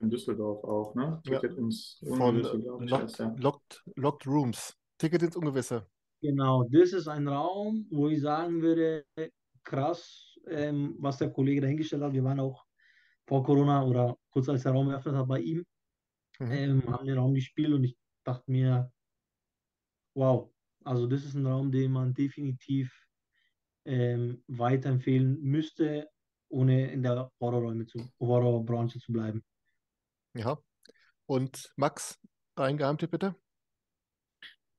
In 0.00 0.10
Düsseldorf 0.10 0.64
auch, 0.64 0.94
ne? 0.94 1.20
Ja. 1.24 1.38
Ticket 1.38 1.58
ins 1.58 2.02
Von 2.06 2.38
Locked. 2.42 3.18
Locked, 3.38 3.82
Locked 3.96 4.26
Rooms. 4.26 4.76
Ticket 4.98 5.22
ins 5.22 5.36
Ungewisse. 5.36 5.86
Genau, 6.22 6.64
das 6.70 6.92
ist 6.92 7.08
ein 7.08 7.26
Raum, 7.28 7.86
wo 7.90 8.08
ich 8.08 8.20
sagen 8.20 8.60
würde, 8.60 9.06
krass, 9.64 10.38
ähm, 10.46 10.96
was 10.98 11.16
der 11.18 11.30
Kollege 11.30 11.62
dahingestellt 11.62 12.02
hat. 12.02 12.12
Wir 12.12 12.24
waren 12.24 12.40
auch 12.40 12.64
vor 13.26 13.42
Corona 13.42 13.84
oder 13.84 14.18
kurz 14.30 14.48
als 14.48 14.62
der 14.64 14.72
Raum 14.72 14.90
eröffnet 14.90 15.14
hat 15.16 15.28
bei 15.28 15.40
ihm, 15.40 15.64
Mhm. 16.38 16.52
ähm, 16.52 16.82
haben 16.88 17.06
den 17.06 17.18
Raum 17.18 17.34
gespielt 17.34 17.72
und 17.72 17.84
ich 17.84 17.96
dachte 18.24 18.50
mir, 18.50 18.92
wow, 20.14 20.49
also 20.84 21.06
das 21.06 21.24
ist 21.24 21.34
ein 21.34 21.46
Raum, 21.46 21.70
den 21.72 21.92
man 21.92 22.14
definitiv 22.14 22.92
ähm, 23.84 24.42
weiterempfehlen 24.46 25.40
müsste, 25.42 26.08
ohne 26.48 26.90
in 26.92 27.02
der 27.02 27.30
Horrorräume 27.40 27.86
zu, 27.86 27.98
Horrorbranche 28.18 28.98
zu 28.98 29.12
bleiben. 29.12 29.44
Ja. 30.34 30.58
Und 31.26 31.72
Max, 31.76 32.18
dein 32.56 32.76
Geheimtipp 32.76 33.10
bitte? 33.10 33.34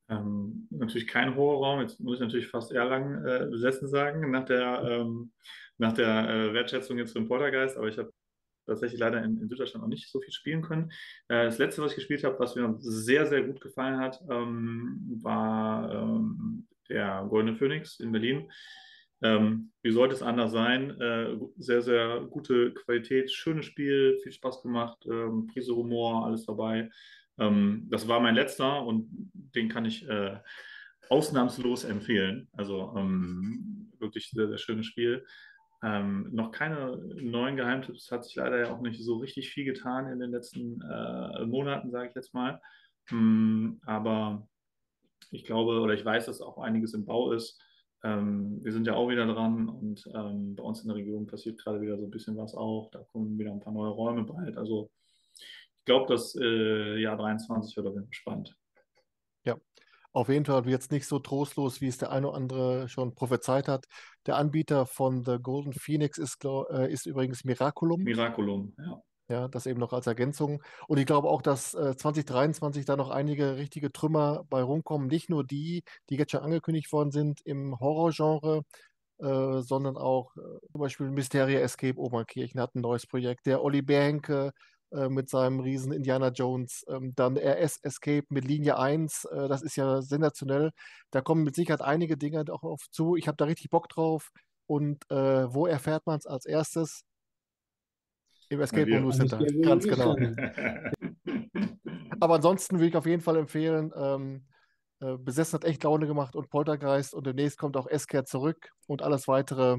Ähm, 0.08 0.66
natürlich 0.70 1.06
kein 1.06 1.34
Horrorraum, 1.34 1.80
jetzt 1.80 1.98
muss 2.00 2.16
ich 2.16 2.20
natürlich 2.20 2.48
fast 2.48 2.72
Erlangen 2.72 3.24
äh, 3.24 3.46
besessen 3.50 3.88
sagen, 3.88 4.30
nach 4.30 4.44
der, 4.44 4.82
ähm, 4.82 5.32
nach 5.78 5.92
der 5.92 6.28
äh, 6.28 6.52
Wertschätzung 6.52 6.98
jetzt 6.98 7.12
für 7.12 7.20
den 7.20 7.28
Poltergeist, 7.28 7.76
aber 7.76 7.88
ich 7.88 7.98
habe 7.98 8.12
tatsächlich 8.66 9.00
leider 9.00 9.22
in, 9.22 9.40
in 9.40 9.48
Süddeutschland 9.48 9.82
noch 9.82 9.88
nicht 9.88 10.10
so 10.10 10.20
viel 10.20 10.32
spielen 10.32 10.62
können. 10.62 10.90
Äh, 11.28 11.44
das 11.44 11.58
letzte, 11.58 11.82
was 11.82 11.92
ich 11.92 11.96
gespielt 11.96 12.24
habe, 12.24 12.38
was 12.38 12.54
mir 12.54 12.74
sehr, 12.78 13.26
sehr 13.26 13.42
gut 13.42 13.60
gefallen 13.60 13.98
hat, 13.98 14.20
ähm, 14.30 15.18
war 15.22 15.92
ähm, 15.92 16.66
der 16.88 17.26
Goldene 17.28 17.56
Phönix 17.56 18.00
in 18.00 18.12
Berlin. 18.12 18.50
Ähm, 19.22 19.70
wie 19.82 19.92
sollte 19.92 20.14
es 20.14 20.22
anders 20.22 20.50
sein? 20.50 21.00
Äh, 21.00 21.38
sehr, 21.56 21.80
sehr 21.80 22.26
gute 22.28 22.72
Qualität, 22.74 23.30
schönes 23.30 23.66
Spiel, 23.66 24.18
viel 24.22 24.32
Spaß 24.32 24.62
gemacht, 24.62 24.98
ähm, 25.06 25.46
Prise 25.46 25.74
Humor, 25.76 26.26
alles 26.26 26.44
dabei. 26.44 26.90
Ähm, 27.38 27.86
das 27.88 28.08
war 28.08 28.20
mein 28.20 28.34
letzter 28.34 28.84
und 28.84 29.08
den 29.32 29.68
kann 29.68 29.84
ich 29.84 30.08
äh, 30.08 30.38
ausnahmslos 31.08 31.84
empfehlen. 31.84 32.48
Also 32.52 32.94
ähm, 32.96 33.92
wirklich 33.98 34.30
sehr, 34.30 34.48
sehr 34.48 34.58
schönes 34.58 34.86
Spiel. 34.86 35.24
Ähm, 35.82 36.28
noch 36.32 36.52
keine 36.52 36.96
neuen 37.20 37.56
Geheimtipps, 37.56 38.10
hat 38.12 38.24
sich 38.24 38.36
leider 38.36 38.60
ja 38.60 38.72
auch 38.72 38.80
nicht 38.80 39.02
so 39.02 39.16
richtig 39.16 39.50
viel 39.50 39.64
getan 39.64 40.08
in 40.08 40.20
den 40.20 40.30
letzten 40.30 40.80
äh, 40.80 41.44
Monaten, 41.44 41.90
sage 41.90 42.08
ich 42.08 42.14
jetzt 42.14 42.34
mal. 42.34 42.60
Mm, 43.10 43.80
aber 43.84 44.46
ich 45.32 45.44
glaube 45.44 45.80
oder 45.80 45.94
ich 45.94 46.04
weiß, 46.04 46.26
dass 46.26 46.40
auch 46.40 46.58
einiges 46.58 46.94
im 46.94 47.04
Bau 47.04 47.32
ist. 47.32 47.60
Ähm, 48.04 48.62
wir 48.62 48.72
sind 48.72 48.86
ja 48.86 48.94
auch 48.94 49.08
wieder 49.08 49.26
dran 49.26 49.68
und 49.68 50.04
ähm, 50.14 50.54
bei 50.54 50.62
uns 50.62 50.82
in 50.82 50.88
der 50.88 50.96
Region 50.96 51.26
passiert 51.26 51.58
gerade 51.58 51.80
wieder 51.80 51.98
so 51.98 52.04
ein 52.04 52.10
bisschen 52.10 52.36
was 52.36 52.54
auch. 52.54 52.90
Da 52.90 53.00
kommen 53.12 53.38
wieder 53.38 53.50
ein 53.50 53.60
paar 53.60 53.72
neue 53.72 53.90
Räume 53.90 54.24
bald. 54.24 54.56
Also 54.56 54.90
ich 55.34 55.84
glaube, 55.84 56.12
das 56.12 56.36
äh, 56.36 56.98
Jahr 57.00 57.16
23 57.16 57.76
wird 57.76 57.86
auf 57.86 57.94
jeden 57.94 58.06
Fall 58.06 58.14
spannend. 58.14 58.56
Auf 60.12 60.28
jeden 60.28 60.44
Fall 60.44 60.64
wird 60.66 60.82
es 60.82 60.90
nicht 60.90 61.06
so 61.06 61.18
trostlos, 61.18 61.80
wie 61.80 61.88
es 61.88 61.98
der 61.98 62.12
eine 62.12 62.28
oder 62.28 62.36
andere 62.36 62.88
schon 62.88 63.14
prophezeit 63.14 63.68
hat. 63.68 63.86
Der 64.26 64.36
Anbieter 64.36 64.86
von 64.86 65.24
The 65.24 65.38
Golden 65.40 65.72
Phoenix 65.72 66.18
ist, 66.18 66.38
glaub, 66.38 66.70
äh, 66.70 66.92
ist 66.92 67.06
übrigens 67.06 67.44
Miraculum. 67.44 68.02
Miraculum, 68.02 68.74
ja. 68.78 69.02
Ja, 69.28 69.48
das 69.48 69.66
eben 69.66 69.80
noch 69.80 69.94
als 69.94 70.06
Ergänzung. 70.06 70.62
Und 70.88 70.98
ich 70.98 71.06
glaube 71.06 71.28
auch, 71.30 71.40
dass 71.40 71.72
äh, 71.72 71.96
2023 71.96 72.84
da 72.84 72.96
noch 72.96 73.08
einige 73.08 73.56
richtige 73.56 73.90
Trümmer 73.90 74.44
bei 74.50 74.62
rumkommen. 74.62 75.06
Nicht 75.06 75.30
nur 75.30 75.44
die, 75.44 75.84
die 76.10 76.16
jetzt 76.16 76.32
schon 76.32 76.42
angekündigt 76.42 76.92
worden 76.92 77.12
sind 77.12 77.40
im 77.46 77.78
Horrorgenre, 77.80 78.62
äh, 79.18 79.62
sondern 79.62 79.96
auch 79.96 80.36
äh, 80.36 80.40
zum 80.72 80.80
Beispiel 80.80 81.10
Mysteria 81.10 81.60
Escape 81.60 81.98
Obernkirchen 81.98 82.60
hat 82.60 82.74
ein 82.74 82.82
neues 82.82 83.06
Projekt. 83.06 83.46
Der 83.46 83.62
Olli 83.62 83.80
Bernke 83.80 84.52
äh, 84.92 85.08
mit 85.08 85.28
seinem 85.28 85.60
riesen 85.60 85.92
Indiana 85.92 86.28
Jones. 86.28 86.84
Ähm, 86.88 87.14
dann 87.14 87.36
RS 87.36 87.78
Escape 87.82 88.26
mit 88.30 88.44
Linie 88.44 88.78
1. 88.78 89.26
äh, 89.26 89.48
das 89.48 89.62
ist 89.62 89.76
ja 89.76 90.02
sensationell. 90.02 90.70
Da 91.10 91.20
kommen 91.20 91.44
mit 91.44 91.54
Sicherheit 91.54 91.82
einige 91.82 92.16
Dinge 92.16 92.44
auch 92.50 92.62
auf 92.62 92.88
zu. 92.90 93.16
Ich 93.16 93.28
habe 93.28 93.36
da 93.36 93.44
richtig 93.46 93.70
Bock 93.70 93.88
drauf. 93.88 94.30
Und 94.66 95.10
äh, 95.10 95.52
wo 95.52 95.66
erfährt 95.66 96.06
man 96.06 96.18
es 96.18 96.26
als 96.26 96.46
erstes? 96.46 97.02
Im 98.48 98.60
Escape. 98.60 98.98
Room 98.98 99.12
Center. 99.12 99.38
Ganz 99.62 99.84
genau. 99.84 100.16
Aber 102.20 102.36
ansonsten 102.36 102.76
würde 102.76 102.88
ich 102.88 102.96
auf 102.96 103.06
jeden 103.06 103.22
Fall 103.22 103.36
empfehlen, 103.36 103.92
ähm, 103.96 104.46
äh, 105.00 105.16
Besessen 105.16 105.54
hat 105.54 105.64
echt 105.64 105.82
Laune 105.82 106.06
gemacht 106.06 106.36
und 106.36 106.50
Poltergeist 106.50 107.14
und 107.14 107.26
demnächst 107.26 107.58
kommt 107.58 107.76
auch 107.76 107.88
Escare 107.88 108.24
zurück 108.24 108.70
und 108.86 109.02
alles 109.02 109.26
weitere. 109.26 109.78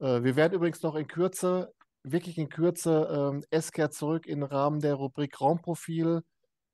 Äh, 0.00 0.22
wir 0.22 0.36
werden 0.36 0.54
übrigens 0.54 0.82
noch 0.82 0.94
in 0.94 1.06
Kürze, 1.06 1.72
wirklich 2.02 2.38
in 2.38 2.48
Kürze, 2.48 3.08
ähm, 3.10 3.44
Escare 3.50 3.90
zurück 3.90 4.26
im 4.26 4.42
Rahmen 4.42 4.80
der 4.80 4.94
Rubrik 4.94 5.40
Raumprofil 5.40 6.22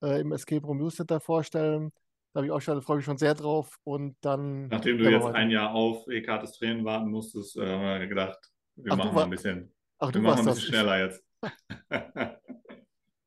äh, 0.03 0.21
im 0.21 0.33
Escape 0.33 0.67
Room 0.67 0.79
News 0.79 0.97
Center 0.97 1.21
vorstellen. 1.21 1.91
Da 2.33 2.39
habe 2.39 2.47
ich 2.47 2.53
auch 2.53 2.61
schon, 2.61 2.83
freue 2.83 2.97
mich 2.97 3.05
schon 3.05 3.19
sehr 3.19 3.35
drauf 3.35 3.79
und 3.85 4.17
dann. 4.21 4.69
Nachdem 4.69 4.99
du 4.99 5.11
jetzt 5.11 5.27
ein 5.27 5.51
Jahr 5.51 5.73
auf 5.73 6.09
Ekates 6.09 6.53
Tränen 6.53 6.85
warten 6.85 7.11
musstest, 7.11 7.57
äh, 7.57 7.67
haben 7.67 8.01
wir 8.01 8.07
gedacht, 8.07 8.39
wir 8.77 8.93
Ach, 8.93 8.97
machen 8.97 9.15
mal 9.15 9.25
ein 9.25 9.31
bisschen, 9.31 9.73
Ach, 9.99 10.09
wir 10.09 10.13
du 10.13 10.21
machen 10.21 10.41
ein 10.41 10.55
bisschen 10.55 10.75
schneller 10.75 10.99
jetzt. 10.99 11.25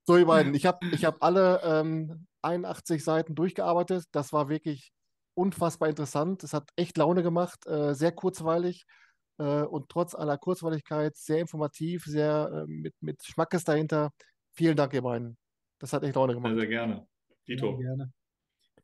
So, 0.09 0.15
ihr 0.15 0.25
beiden, 0.25 0.53
ich 0.55 0.65
habe 0.65 0.87
ich 0.93 1.03
hab 1.03 1.21
alle 1.21 1.59
ähm, 1.65 2.27
81 2.41 3.03
Seiten 3.03 3.35
durchgearbeitet. 3.35 4.05
Das 4.13 4.31
war 4.31 4.47
wirklich 4.47 4.93
unfassbar 5.33 5.89
interessant. 5.89 6.45
Es 6.45 6.53
hat 6.53 6.69
echt 6.77 6.95
Laune 6.97 7.23
gemacht, 7.23 7.67
äh, 7.67 7.93
sehr 7.93 8.13
kurzweilig 8.13 8.85
äh, 9.38 9.63
und 9.63 9.89
trotz 9.89 10.15
aller 10.15 10.38
Kurzweiligkeit 10.38 11.15
sehr 11.15 11.39
informativ, 11.39 12.05
sehr 12.05 12.49
äh, 12.53 12.71
mit, 12.71 12.95
mit 13.01 13.23
Schmackes 13.23 13.63
dahinter. 13.63 14.11
Vielen 14.53 14.75
Dank, 14.75 14.93
ihr 14.93 15.01
beiden. 15.01 15.38
Das 15.79 15.93
hat 15.93 16.03
echt 16.03 16.15
Laune 16.15 16.33
Sehr, 16.33 16.41
gemacht. 16.41 16.55
sehr 16.59 16.67
gerne. 16.67 17.07
Ja, 17.45 17.55
Dito, 17.55 17.77
gerne. 17.77 18.11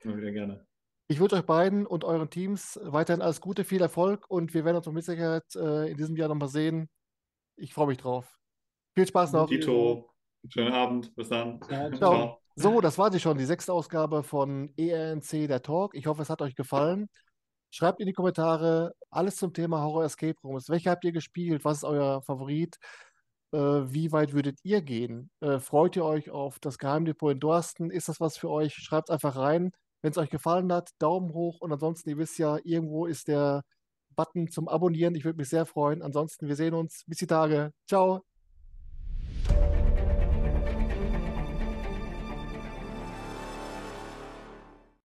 immer 0.02 0.18
wieder 0.18 0.32
gerne. 0.32 0.66
Ich 1.08 1.20
wünsche 1.20 1.36
euch 1.36 1.46
beiden 1.46 1.86
und 1.86 2.04
euren 2.04 2.30
Teams 2.30 2.80
weiterhin 2.84 3.22
alles 3.22 3.42
Gute, 3.42 3.64
viel 3.66 3.82
Erfolg 3.82 4.30
und 4.30 4.54
wir 4.54 4.64
werden 4.64 4.78
uns 4.78 4.88
mit 4.88 5.04
Sicherheit 5.04 5.44
äh, 5.56 5.92
in 5.92 5.98
diesem 5.98 6.16
Jahr 6.16 6.30
nochmal 6.30 6.48
sehen. 6.48 6.90
Ich 7.56 7.74
freue 7.74 7.88
mich 7.88 7.98
drauf. 7.98 8.40
Viel 8.96 9.08
Spaß 9.08 9.34
noch. 9.34 9.48
Dito, 9.48 10.10
schönen 10.48 10.72
Abend, 10.72 11.14
bis 11.16 11.30
dann. 11.30 11.62
Ciao, 11.62 11.90
ciao. 11.98 11.98
Ciao. 11.98 12.40
So, 12.56 12.82
das 12.82 12.98
war 13.00 13.12
sie 13.12 13.20
schon, 13.20 13.38
die 13.38 13.46
sechste 13.46 13.74
Ausgabe 13.74 14.22
von 14.22 14.72
ERNC, 14.78 15.48
der 15.48 15.64
Talk. 15.64 15.96
Ich 15.96 16.06
hoffe, 16.06 16.22
es 16.22 16.30
hat 16.30 16.42
euch 16.42 16.56
gefallen. 16.56 17.10
Schreibt 17.74 18.00
in 18.00 18.06
die 18.06 18.14
Kommentare 18.14 18.94
alles 19.10 19.38
zum 19.38 19.52
Thema 19.52 19.82
Horror 19.82 20.04
Escape 20.06 20.40
Rooms. 20.44 20.70
Welche 20.70 20.92
habt 20.92 21.04
ihr 21.06 21.12
gespielt? 21.12 21.66
Was 21.66 21.78
ist 21.78 21.84
euer 21.86 22.22
Favorit? 22.22 22.78
Äh, 23.52 23.58
wie 23.58 24.12
weit 24.12 24.34
würdet 24.34 24.60
ihr 24.62 24.84
gehen? 24.84 25.32
Äh, 25.42 25.58
freut 25.58 25.96
ihr 25.96 26.06
euch 26.06 26.30
auf 26.30 26.60
das 26.60 26.78
Geheimdepot 26.78 27.32
in 27.32 27.40
Dorsten? 27.40 27.90
Ist 27.90 28.10
das 28.10 28.20
was 28.20 28.38
für 28.38 28.52
euch? 28.52 28.76
Schreibt 28.76 29.10
einfach 29.10 29.36
rein. 29.38 29.72
Wenn 30.04 30.12
es 30.12 30.20
euch 30.20 30.30
gefallen 30.30 30.72
hat, 30.72 30.92
Daumen 31.00 31.34
hoch. 31.34 31.62
Und 31.62 31.72
ansonsten, 31.74 32.12
ihr 32.12 32.20
wisst 32.20 32.38
ja, 32.38 32.60
irgendwo 32.64 33.08
ist 33.08 33.28
der 33.28 33.64
Button 34.16 34.50
zum 34.50 34.68
Abonnieren. 34.68 35.16
Ich 35.16 35.26
würde 35.26 35.38
mich 35.38 35.50
sehr 35.50 35.66
freuen. 35.66 36.04
Ansonsten, 36.04 36.48
wir 36.48 36.56
sehen 36.56 36.76
uns. 36.76 37.04
Bis 37.08 37.18
die 37.18 37.28
Tage. 37.28 37.74
Ciao. 37.88 38.22